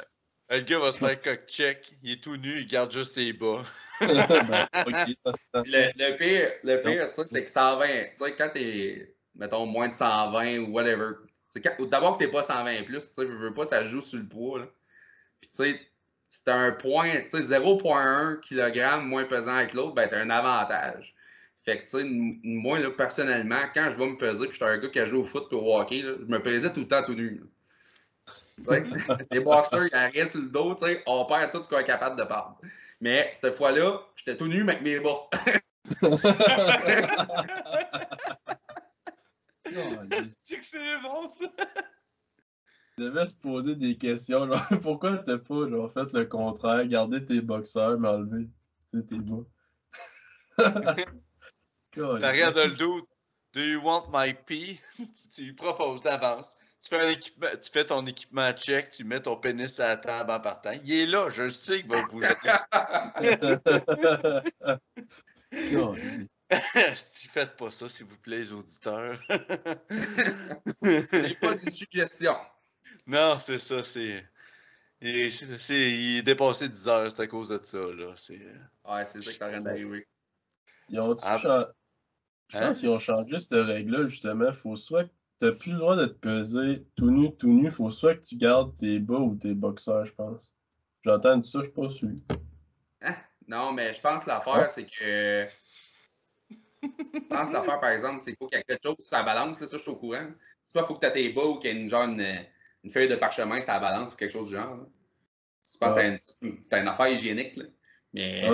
[0.48, 3.32] Le gars va se faire cock check, il est tout nu, il garde juste ses
[3.32, 3.62] bas.
[4.46, 4.66] Ben,
[5.66, 9.94] Le, le pire, le pire c'est que 120, tu sais, quand t'es, mettons, moins de
[9.94, 11.14] 120 ou whatever,
[11.90, 14.26] d'abord que t'es pas 120 plus, tu sais, veux, veux pas, ça joue sur le
[14.26, 14.66] poids, là.
[15.40, 15.80] Puis, tu sais,
[16.28, 21.14] c'est un point, tu sais, 0.1 kg moins pesant que l'autre, ben, t'as un avantage.
[21.64, 24.64] Fait que, tu sais, n- moi, là, personnellement, quand je vais me peser, puis je
[24.64, 26.72] suis un gars qui a joué au foot et au hockey, là, je me pesais
[26.72, 27.42] tout le temps tout nu.
[29.30, 31.84] les boxeurs, ils arrivent sur le dos, tu sais, on perd tout ce qu'on est
[31.84, 32.58] capable de perdre.
[33.00, 35.30] Mais cette fois-là, j'étais tout nu, mais avec mes bas.
[40.38, 41.46] C'est que c'est bon, ça!
[42.96, 47.24] Tu devais se poser des questions, genre, pourquoi t'as pas genre, fait le contraire, garder
[47.24, 48.48] tes boxeurs, mais enlever
[48.92, 49.44] tes bas?
[51.92, 53.08] T'arrives dans le doute.
[53.52, 54.78] Do you want my pee?
[55.34, 56.56] tu lui proposes d'avance.
[56.82, 59.96] Tu fais, un équipement, tu fais ton équipement check, tu mets ton pénis à la
[59.98, 60.72] table en partant.
[60.84, 62.22] Il est là, je le sais qu'il va vous
[66.96, 69.20] si faites pas ça, s'il vous plaît, les auditeurs.
[70.82, 72.36] C'est pas une suggestion.
[73.06, 74.24] Non, c'est ça, c'est.
[75.00, 78.08] Il, est dépassé 10 heures, c'est à cause de ça, là.
[78.08, 80.06] Ouais, c'est ça que t'as d'arriver.
[80.88, 81.38] Ils ont ah.
[81.38, 81.66] changé.
[82.48, 82.80] Je pense hein?
[82.80, 84.52] qu'ils ont changé cette règle-là, justement.
[84.52, 85.10] Faut soit que
[85.40, 87.70] t'as plus le droit de te peser tout nu, tout nu.
[87.70, 90.52] Faut soit que tu gardes tes bas ou tes boxeurs, je pense.
[91.02, 92.10] J'entends ça, je suis pas sûr.
[93.00, 93.16] Hein?
[93.48, 95.46] Non, mais je pense que l'affaire, c'est que.
[96.82, 99.16] Je pense que l'affaire, par exemple, c'est qu'il faut qu'il y ait quelque chose sur
[99.16, 100.28] la balance, là, ça, je suis au courant.
[100.68, 102.90] Soit il faut que tu aies tes bas ou qu'il y ait une, genre, une,
[102.90, 104.86] feuille de parchemin sur la balance ou quelque chose du genre.
[105.64, 106.16] Je pense que
[106.62, 107.56] c'est une, affaire hygiénique.
[107.56, 107.64] Là.
[108.12, 108.46] Mais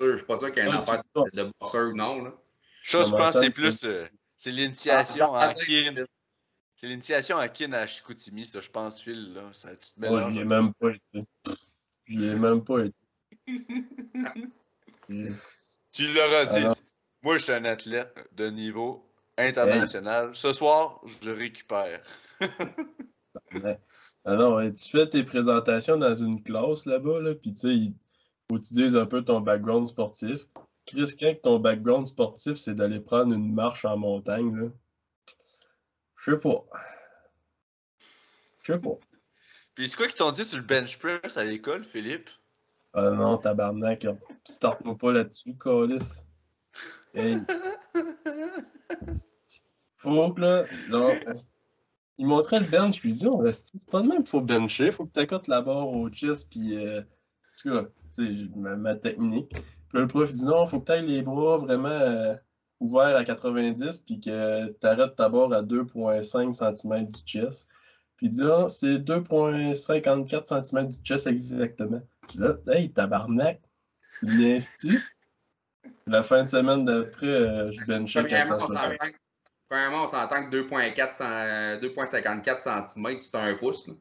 [0.00, 2.24] je suis pas sûr qu'il y ait une affaire de, de boxeur ou non.
[2.24, 2.34] Là.
[2.82, 3.84] Ça, je pense c'est plus.
[3.84, 4.06] Euh,
[4.36, 6.04] c'est l'initiation à kin.
[6.82, 9.34] C'est l'initiation à kin à Chicoutimi, ça, je pense, Phil.
[9.34, 9.42] Là.
[9.52, 11.24] Ça, tu te Moi, je l'ai même pas été.
[12.06, 12.96] Je l'ai même pas été.
[15.92, 16.80] tu l'auras dit.
[17.22, 20.34] Moi, je suis un athlète de niveau international.
[20.34, 22.02] Ce soir, je récupère.
[24.24, 27.94] Alors, tu fais tes présentations dans une classe là-bas, là, puis tu sais, il
[28.50, 30.40] faut que tu dises un peu ton background sportif.
[30.86, 34.68] Chris, quand ton background sportif, c'est d'aller prendre une marche en montagne, là?
[36.22, 36.64] Je sais pas.
[38.62, 38.98] Je sais pas.
[39.74, 42.30] Puis c'est quoi qu'ils t'ont dit sur le bench press à l'école, Philippe?
[42.94, 44.06] Ah non, tabarnak.
[44.44, 46.24] Starte-moi pas là-dessus, Calis.
[47.14, 47.38] Hey.
[49.96, 51.12] Faut que là, genre,
[52.18, 54.90] il montrait le bench, puis il dit, oh, c'est pas de même qu'il faut bencher,
[54.90, 57.04] faut que tu accotes la barre au chest, puis, euh, en
[57.56, 57.84] tout cas,
[58.16, 59.54] tu sais, ma technique
[59.92, 62.34] le prof dit non, il faut que tu ailles les bras vraiment euh,
[62.82, 67.68] ouverts à 90 puis que tu arrêtes ta barre à 2,5 cm du chest.
[68.16, 72.02] Puis il dit ah, c'est 2,54 cm du chest exactement.
[72.28, 73.60] Puis là, hey, tabarnak,
[74.20, 74.98] tu viens-tu?
[76.06, 78.92] La fin de semaine d'après, euh, je benchais 460.
[79.68, 83.88] Premièrement, on s'entend que 2,54 cm, c'est un pouce.
[83.88, 83.94] Là.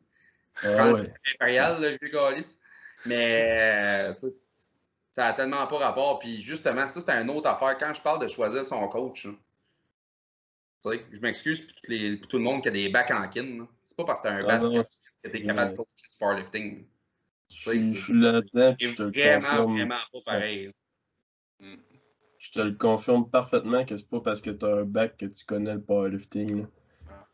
[0.64, 1.02] Ah, ouais.
[1.02, 2.60] C'est impérial, le vieux Galis.
[3.06, 4.14] Mais, euh,
[5.12, 6.20] ça n'a tellement pas rapport.
[6.20, 7.78] Puis justement, ça, c'est une autre affaire.
[7.78, 9.28] Quand je parle de choisir son coach,
[10.84, 13.68] je m'excuse pour, tout le monde qui a des bacs en kin.
[13.84, 14.62] C'est pas parce que tu as un ah bac
[15.24, 16.88] que tu es capable de coacher du powerlifting.
[17.50, 18.76] Je suis là-dedans.
[18.80, 20.72] C'est vraiment, vraiment pas pareil.
[21.60, 25.26] Je te le confirme parfaitement que c'est pas parce que tu as un bac que
[25.26, 26.66] tu connais le powerlifting.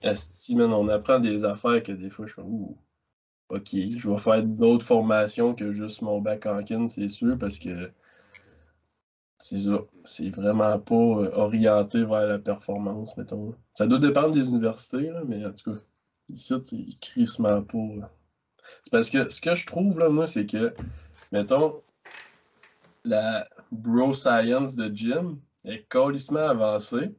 [0.02, 2.78] Estime, on apprend des affaires que des fois je suis ouh.
[3.50, 7.58] OK, je vais faire d'autres formations que juste mon bac en kin, c'est sûr, parce
[7.58, 7.92] que
[9.40, 9.86] c'est ça.
[10.04, 13.56] C'est vraiment pas euh, orienté vers la performance, mettons.
[13.76, 15.80] Ça doit dépendre des universités, là, mais en tout cas,
[16.30, 18.12] ici, c'est crissement pas.
[18.84, 20.74] C'est parce que ce que je trouve, là, moi, c'est que,
[21.32, 21.82] mettons,
[23.06, 27.16] la bro science de gym est colissement avancée.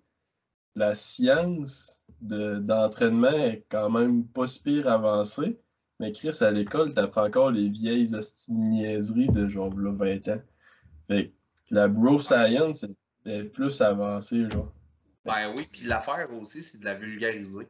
[0.74, 5.58] La science d'entraînement est quand même pas si pire avancée.
[6.00, 8.12] Mais Chris, à l'école, t'apprends encore les vieilles
[8.48, 10.42] niaiseries de genre 20 ans.
[11.08, 11.32] Fait
[11.70, 12.86] la bro science
[13.26, 14.72] est plus avancée, genre.
[15.24, 17.66] Ben oui, puis l'affaire aussi, c'est de la vulgariser.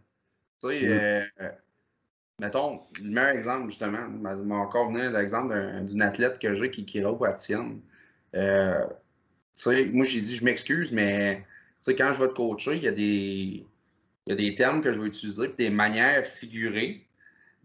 [0.60, 1.24] Tu sais, euh,
[2.38, 7.02] mettons, le meilleur exemple, justement, m'a encore venu l'exemple d'une athlète que j'ai qui, qui
[7.02, 7.80] à Tienne.
[8.34, 8.94] Euh, tu
[9.54, 11.44] sais, moi, j'ai dit, je m'excuse, mais tu
[11.80, 13.66] sais, quand je vais te coacher, il y a des,
[14.26, 17.07] il y a des termes que je vais utiliser, des manières figurées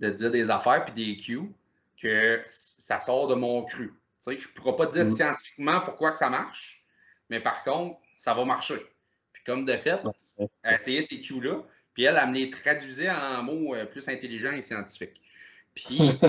[0.03, 1.49] de dire des affaires puis des cues
[1.97, 3.87] que ça sort de mon cru.
[4.21, 5.11] Tu sais, je ne pourrais pas dire mm.
[5.11, 6.85] scientifiquement pourquoi que ça marche,
[7.29, 8.79] mais par contre, ça va marcher.
[9.31, 9.99] Puis comme de fait,
[10.65, 11.61] essayait ces cues-là,
[11.93, 15.21] puis elle, elle me les traduisait en mots euh, plus intelligents et scientifiques.
[15.73, 15.97] Puis,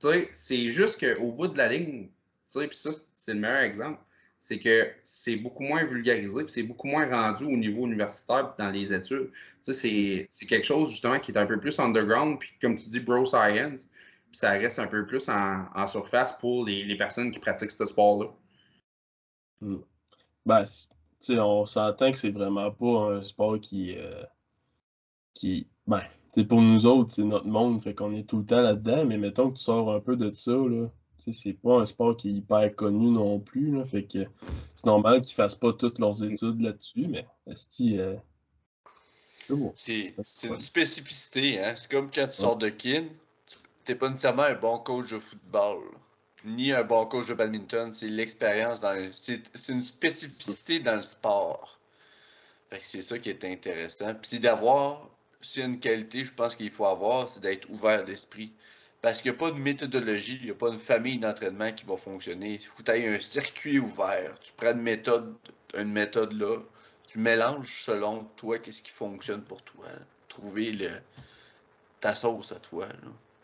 [0.00, 2.10] tu sais, c'est juste qu'au bout de la ligne, tu
[2.46, 4.00] sais, puis ça, c'est le meilleur exemple
[4.44, 8.68] c'est que c'est beaucoup moins vulgarisé, puis c'est beaucoup moins rendu au niveau universitaire dans
[8.68, 9.30] les études.
[9.58, 13.24] C'est, quelque chose justement qui est un peu plus underground, puis comme tu dis, bro
[13.24, 13.88] science,
[14.30, 18.28] puis ça reste un peu plus en, surface pour les, personnes qui pratiquent ce sport-là.
[19.62, 19.78] Hmm.
[20.44, 20.66] Ben,
[21.30, 23.96] on s'entend que c'est vraiment pas un sport qui.
[23.96, 24.24] Euh,
[25.32, 26.02] qui ben,
[26.46, 29.50] pour nous autres, c'est notre monde, fait qu'on est tout le temps là-dedans, mais mettons
[29.50, 32.74] que tu sors un peu de ça, là c'est pas un sport qui est hyper
[32.74, 33.76] connu non plus.
[33.76, 34.26] Là, fait que
[34.74, 37.26] c'est normal qu'ils fassent pas toutes leurs études là-dessus, mais.
[37.46, 38.16] Euh...
[39.46, 39.72] C'est bon.
[39.76, 41.74] C'est c'est une spécificité, hein.
[41.76, 43.04] C'est comme quand tu sors de kin,
[43.46, 45.82] tu- t'es pas nécessairement un bon coach de football,
[46.44, 47.92] ni un bon coach de badminton.
[47.92, 51.78] C'est l'expérience dans le- C'est c'est une spécificité dans le sport.
[52.70, 54.14] Fait que c'est ça qui est intéressant.
[54.14, 55.08] Puis c'est d'avoir,
[55.42, 58.52] s'il y a une qualité, je pense qu'il faut avoir, c'est d'être ouvert d'esprit.
[59.04, 61.84] Parce qu'il n'y a pas de méthodologie, il n'y a pas une famille d'entraînement qui
[61.84, 62.54] va fonctionner.
[62.54, 64.40] Il faut que tu un circuit ouvert.
[64.40, 65.34] Tu prends une méthode,
[65.76, 66.56] une méthode là,
[67.06, 69.84] tu mélanges selon toi qu'est-ce qui fonctionne pour toi.
[70.28, 70.72] Trouver
[72.00, 72.86] ta sauce à toi.
[72.86, 72.94] Là,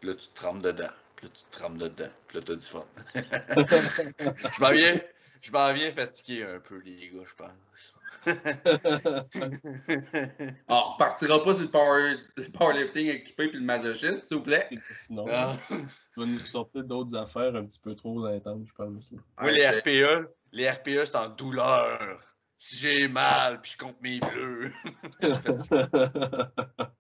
[0.00, 0.88] Puis là tu te trempes dedans.
[1.16, 2.10] Puis là, tu te trempes dedans.
[2.26, 2.86] Puis là, t'as du fun.
[3.14, 4.98] je m'en viens,
[5.40, 7.96] je m'en viens fatigué un peu, les gars, je pense.
[10.68, 14.42] Ah, on repartira pas sur le, power, le powerlifting équipé puis le masochisme, s'il vous
[14.42, 14.68] plaît.
[14.94, 15.56] Sinon, Non.
[15.68, 19.12] tu vas nous sortir d'autres affaires un petit peu trop intenses, je pense.
[19.40, 22.20] Moi, les RPE, les RPE, c'est en douleur.
[22.58, 24.72] Si j'ai mal, puis je compte mes bleus.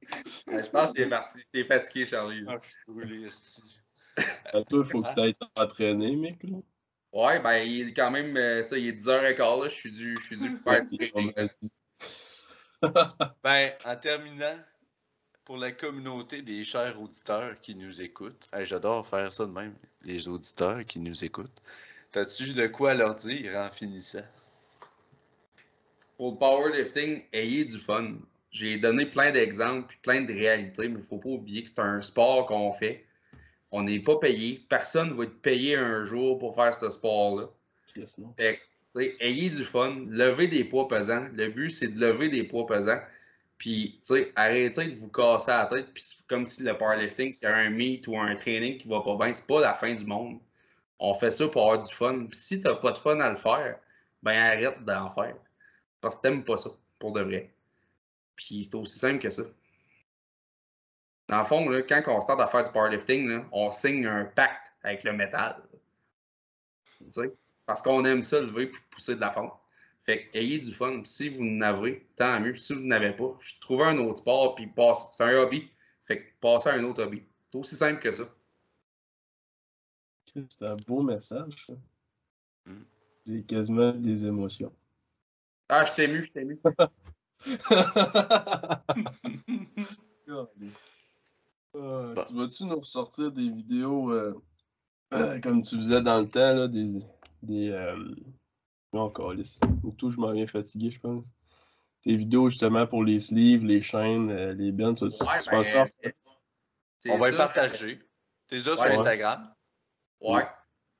[0.46, 1.38] Ouais, je pense que t'es parti.
[1.52, 2.44] T'es fatigué, Charlie.
[2.48, 3.28] Ah, je suis brûlé.
[4.46, 6.42] À toi, il faut que tu ailles t'entraîner, mec.
[6.42, 6.58] Là.
[7.12, 9.68] Ouais, ben, il est quand même, euh, ça, il est 10h15, là.
[9.68, 10.50] Je suis dû, je suis dû
[10.90, 11.12] dit.
[13.42, 14.58] Ben, en terminant,
[15.44, 19.74] pour la communauté des chers auditeurs qui nous écoutent, hey, j'adore faire ça de même,
[20.02, 21.60] les auditeurs qui nous écoutent.
[22.12, 24.24] T'as-tu de quoi leur dire en finissant?
[26.16, 28.14] Pour le powerlifting, ayez du fun.
[28.50, 31.80] J'ai donné plein d'exemples, puis plein de réalités, mais il faut pas oublier que c'est
[31.80, 33.04] un sport qu'on fait.
[33.72, 34.64] On n'est pas payé.
[34.68, 37.48] Personne ne va être payé un jour pour faire ce sport-là.
[39.20, 41.28] Ayez du fun, levez des poids pesants.
[41.34, 43.00] Le but, c'est de lever des poids pesants.
[43.58, 44.00] Puis,
[44.36, 45.92] arrêtez de vous casser la tête.
[45.92, 49.34] Puis, comme si le powerlifting, c'est un meet ou un training qui va pas bien.
[49.34, 50.38] C'est pas la fin du monde.
[50.98, 52.26] On fait ça pour avoir du fun.
[52.26, 53.78] Puis, si t'as pas de fun à le faire,
[54.22, 55.36] ben arrête d'en faire.
[56.00, 57.52] Parce que t'aimes pas ça, pour de vrai.
[58.34, 59.42] Puis, c'est aussi simple que ça.
[61.30, 64.24] Dans le fond, là, quand on start à faire du powerlifting, là, on signe un
[64.24, 65.62] pacte avec le métal.
[66.98, 67.32] Tu sais?
[67.66, 69.52] Parce qu'on aime ça lever puis pousser de la fonte.
[70.00, 71.02] Fait que ayez du fun.
[71.04, 72.56] Si vous n'avez, tant mieux.
[72.56, 75.12] Si vous n'avez pas, trouvez un autre sport puis passe.
[75.16, 75.70] C'est un hobby.
[76.04, 77.22] Fait que passez à un autre hobby.
[77.52, 78.24] C'est aussi simple que ça.
[80.34, 81.64] C'est un beau message.
[81.64, 81.74] ça.
[82.66, 82.82] Mm.
[83.26, 84.74] J'ai quasiment des émotions.
[85.68, 86.60] Ah, je t'ai ému, je t'ai ému.
[91.76, 92.24] Euh, Bon.
[92.24, 94.34] Tu vas-tu nous ressortir des vidéos euh,
[95.42, 96.98] comme tu faisais dans le temps, là, des.
[97.42, 97.96] des euh...
[98.92, 99.60] Non, calice.
[99.84, 101.32] Ou tout, je m'en viens fatigué, je pense.
[102.02, 105.50] Tes vidéos justement pour les sleeves, les chaînes, euh, les bands, tu, tu Ouais, ça?
[105.50, 106.12] ben,
[107.10, 107.30] On va ça.
[107.30, 108.00] les partager.
[108.48, 108.92] T'es là sur Ouais.
[108.92, 109.54] Instagram?
[110.20, 110.42] Ouais.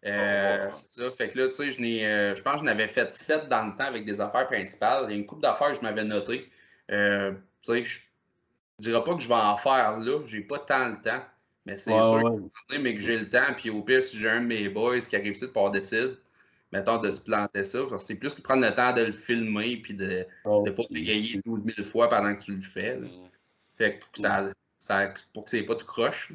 [0.05, 0.73] Euh, Ouais.
[0.73, 1.11] c'est ça.
[1.11, 3.49] Fait que là, tu sais, je n'ai, euh, je pense que j'en avais fait 7
[3.49, 5.07] dans le temps avec des affaires principales.
[5.09, 6.49] Il y a une couple d'affaires que je m'avais notées.
[6.93, 7.33] Euh,
[7.63, 8.01] tu sais, je
[8.81, 10.21] ne dirais pas que je vais en faire là.
[10.27, 11.23] J'ai pas tant le temps.
[11.67, 12.41] Mais c'est Ouais, sûr ouais.
[12.69, 13.53] que mais que j'ai le temps.
[13.57, 16.17] Puis au pire, si j'ai un de mes boys qui arrive ici, puis on décide,
[16.73, 17.81] mettons, de se planter ça.
[17.89, 20.83] Parce que c'est plus que prendre le temps de le filmer puis de ne pas
[20.91, 22.97] bégayer 12 000 fois pendant que tu le fais.
[22.97, 23.07] là.
[23.07, 23.31] Mm.
[23.77, 26.33] Fait que pour que ça, ça pour que c'est pas tout croche.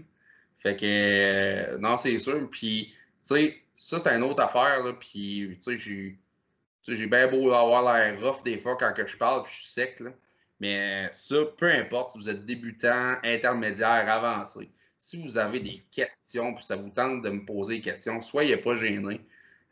[0.59, 2.47] Fait que euh, non, c'est sûr.
[2.49, 4.83] Puis, tu sais, ça c'est une autre affaire.
[4.83, 6.17] Là, puis, tu sais, j'ai.
[6.87, 9.71] J'ai bien beau avoir l'air rough des fois quand que je parle, puis je suis
[9.71, 9.99] sec.
[9.99, 10.11] Là.
[10.59, 14.69] Mais ça, peu importe si vous êtes débutant, intermédiaire, avancé.
[14.97, 18.57] Si vous avez des questions, puis ça vous tente de me poser des questions, soyez
[18.57, 19.21] pas gênés.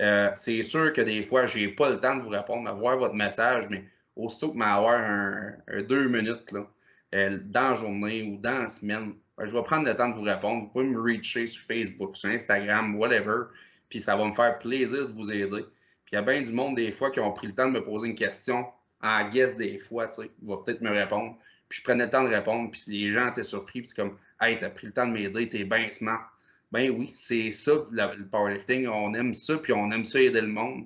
[0.01, 2.97] Euh, c'est sûr que des fois, j'ai pas le temps de vous répondre, à voir
[2.97, 3.85] votre message, mais
[4.15, 6.67] aussitôt que m'avoir un deux minutes là,
[7.15, 10.15] euh, dans la journée ou dans la semaine, ben, je vais prendre le temps de
[10.15, 10.63] vous répondre.
[10.63, 13.45] Vous pouvez me reacher sur Facebook, sur Instagram, whatever,
[13.89, 15.63] puis ça va me faire plaisir de vous aider.
[16.05, 17.73] Puis il y a bien du monde des fois qui ont pris le temps de
[17.73, 18.65] me poser une question
[19.03, 21.37] en guess des fois, tu sais, il va peut-être me répondre.
[21.69, 24.17] Puis je prenais le temps de répondre, puis les gens étaient surpris, puis c'est comme
[24.41, 26.29] Hey, t'as pris le temps de m'aider, t'es bien smart.
[26.71, 28.87] Ben oui, c'est ça, la- le powerlifting.
[28.87, 30.85] On aime ça, puis on aime ça aider le monde.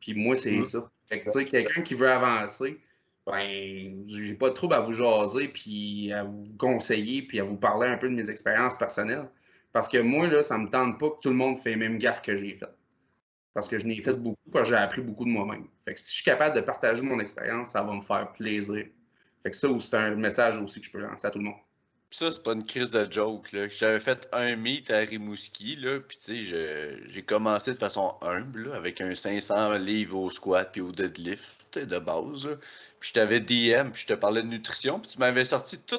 [0.00, 0.64] Puis moi, c'est Mhm.
[0.64, 0.90] ça.
[1.08, 2.78] Fait que, tu sais, quelqu'un qui veut avancer,
[3.26, 7.56] ben, j'ai pas de trouble à vous jaser, puis à vous conseiller, puis à vous
[7.56, 9.28] parler un peu de mes expériences personnelles.
[9.72, 11.98] Parce que moi, là, ça me tente pas que tout le monde fait les mêmes
[11.98, 12.74] gaffes que j'ai faites.
[13.58, 15.66] Parce que je n'ai fait beaucoup, parce que j'ai appris beaucoup de moi-même.
[15.84, 18.86] Fait que si je suis capable de partager mon expérience, ça va me faire plaisir.
[19.42, 21.56] Fait que ça, c'est un message aussi que je peux lancer à tout le monde.
[22.08, 23.50] Pis ça, c'est pas une crise de joke.
[23.70, 26.36] J'avais fait un meet à Rimouski, tu sais,
[27.08, 31.98] j'ai commencé de façon humble, avec un 500 livres au squat puis au deadlift, de
[31.98, 32.48] base.
[33.00, 35.98] Puis je t'avais DM, puis je te parlais de nutrition, puis tu m'avais sorti tout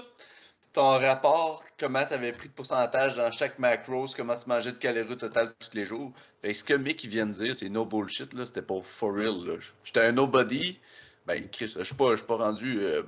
[0.74, 4.78] ton rapport, comment tu avais pris de pourcentage dans chaque macros, comment tu mangeais de
[4.78, 6.12] calories au total tous les jours.
[6.42, 9.14] Fait que ce que Mick vient de dire, c'est no bullshit, là, c'était pas for
[9.14, 9.56] real, là.
[9.84, 10.80] J'étais un nobody,
[11.26, 12.80] Ben, Chris, je suis pas, pas rendu.
[12.82, 13.04] euh,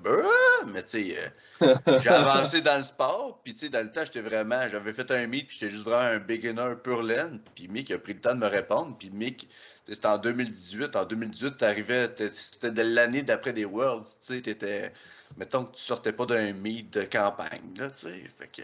[0.67, 1.17] mais tu sais,
[1.61, 3.39] euh, j'ai avancé dans le sport.
[3.43, 4.67] Puis, tu sais, dans le temps, j'étais vraiment.
[4.69, 7.39] J'avais fait un meet, puis j'étais juste vraiment un beginner pur laine.
[7.55, 8.95] Puis, Mick a pris le temps de me répondre.
[8.99, 9.49] Puis, Mick,
[9.87, 10.95] c'était en 2018.
[10.95, 12.09] En 2018, t'arrivais.
[12.31, 14.05] C'était de l'année d'après des Worlds.
[14.21, 14.91] Tu sais, t'étais.
[15.37, 18.23] Mettons que tu sortais pas d'un meet de campagne, là, tu sais.
[18.37, 18.61] Fait que.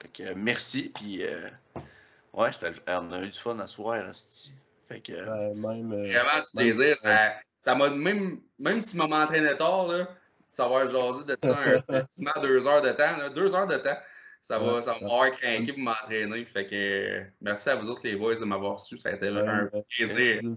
[0.00, 0.90] Fait que merci.
[0.94, 1.48] Puis, euh,
[2.34, 2.50] ouais,
[2.88, 4.52] on a eu du fun à soir, asti.
[4.88, 5.12] Fait que.
[5.60, 5.92] Même.
[5.92, 6.96] euh, Vraiment du plaisir.
[6.98, 10.08] Ça, ça m'a même, même si je m'entraînais tard, là,
[10.48, 11.58] savoir jaser de ça
[11.88, 13.96] un deux heures de temps, là, deux heures de temps,
[14.40, 14.82] ça va, Ouais.
[14.82, 16.44] ça va m'avoir craqué pour m'entraîner.
[16.44, 18.98] Fait que euh, merci à vous autres les boys de m'avoir su.
[18.98, 20.40] Ça a été un plaisir.
[20.42, 20.48] Je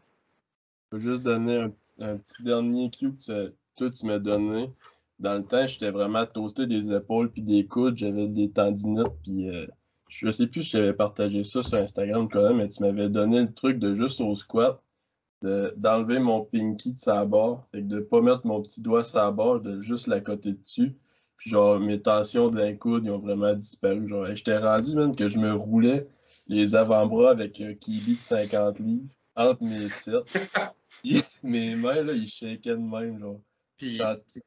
[0.91, 4.69] peux juste donner un petit, un petit dernier cue que tu- toi, tu m'as donné.
[5.21, 7.95] Dans le temps, j'étais vraiment toasté des épaules puis des coudes.
[7.97, 9.13] J'avais des tendinites.
[9.23, 9.67] Puis euh,
[10.09, 13.41] je sais plus si j'avais partagé ça sur Instagram, quand même, mais tu m'avais donné
[13.41, 14.81] le truc de juste au squat,
[15.43, 17.67] de- d'enlever mon pinky de sa barre.
[17.71, 20.95] Que de pas mettre mon petit doigt sur la barre, de juste la côté dessus.
[21.37, 24.07] Puis genre, mes tensions d'un coude, ils ont vraiment disparu.
[24.07, 26.07] Genre, j'étais rendu même que je me roulais
[26.47, 30.23] les avant-bras avec un kiwi de 50 livres entre mes sept.
[31.03, 33.39] Puis mes mains, là, ils shakaient de même, genre.
[33.77, 33.97] Puis,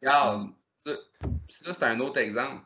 [0.03, 0.49] regarde,
[0.85, 2.63] ça, c'est un autre exemple.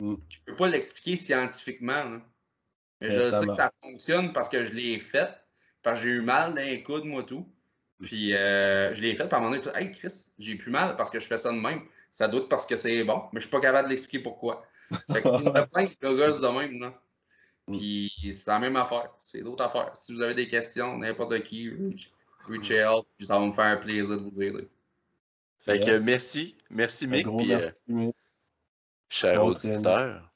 [0.00, 0.14] Mm.
[0.28, 2.04] Je peux pas l'expliquer scientifiquement.
[2.04, 2.20] là.
[3.00, 5.28] Mais je sais que ça fonctionne parce que je l'ai fait.
[5.82, 7.46] Parce que j'ai eu mal dans les coudes, moi, tout.
[8.00, 11.10] Puis euh, je l'ai fait, à un moment donné, Hey Chris, j'ai plus mal parce
[11.10, 11.82] que je fais ça de même.
[12.10, 14.66] Ça doit être parce que c'est bon, mais je suis pas capable de l'expliquer pourquoi.
[15.12, 17.00] Fait que c'est une plein de de même, là.
[17.66, 19.10] Puis c'est la même affaire.
[19.18, 19.90] C'est d'autres affaires.
[19.94, 22.10] Si vous avez des questions, n'importe qui, reach,
[22.46, 24.68] reach out, puis ça va me faire plaisir de vous aider.
[25.64, 26.56] Fait que merci.
[26.70, 27.26] Merci, Mick.
[27.36, 28.16] Puis, euh, merci, Mick.
[29.08, 30.30] chers Bon auditeurs,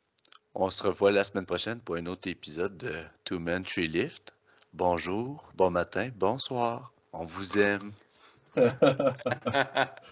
[0.55, 2.93] on se revoit la semaine prochaine pour un autre épisode de
[3.25, 4.35] Two Man Tree Lift.
[4.73, 6.93] Bonjour, bon matin, bonsoir.
[7.13, 7.93] On vous aime.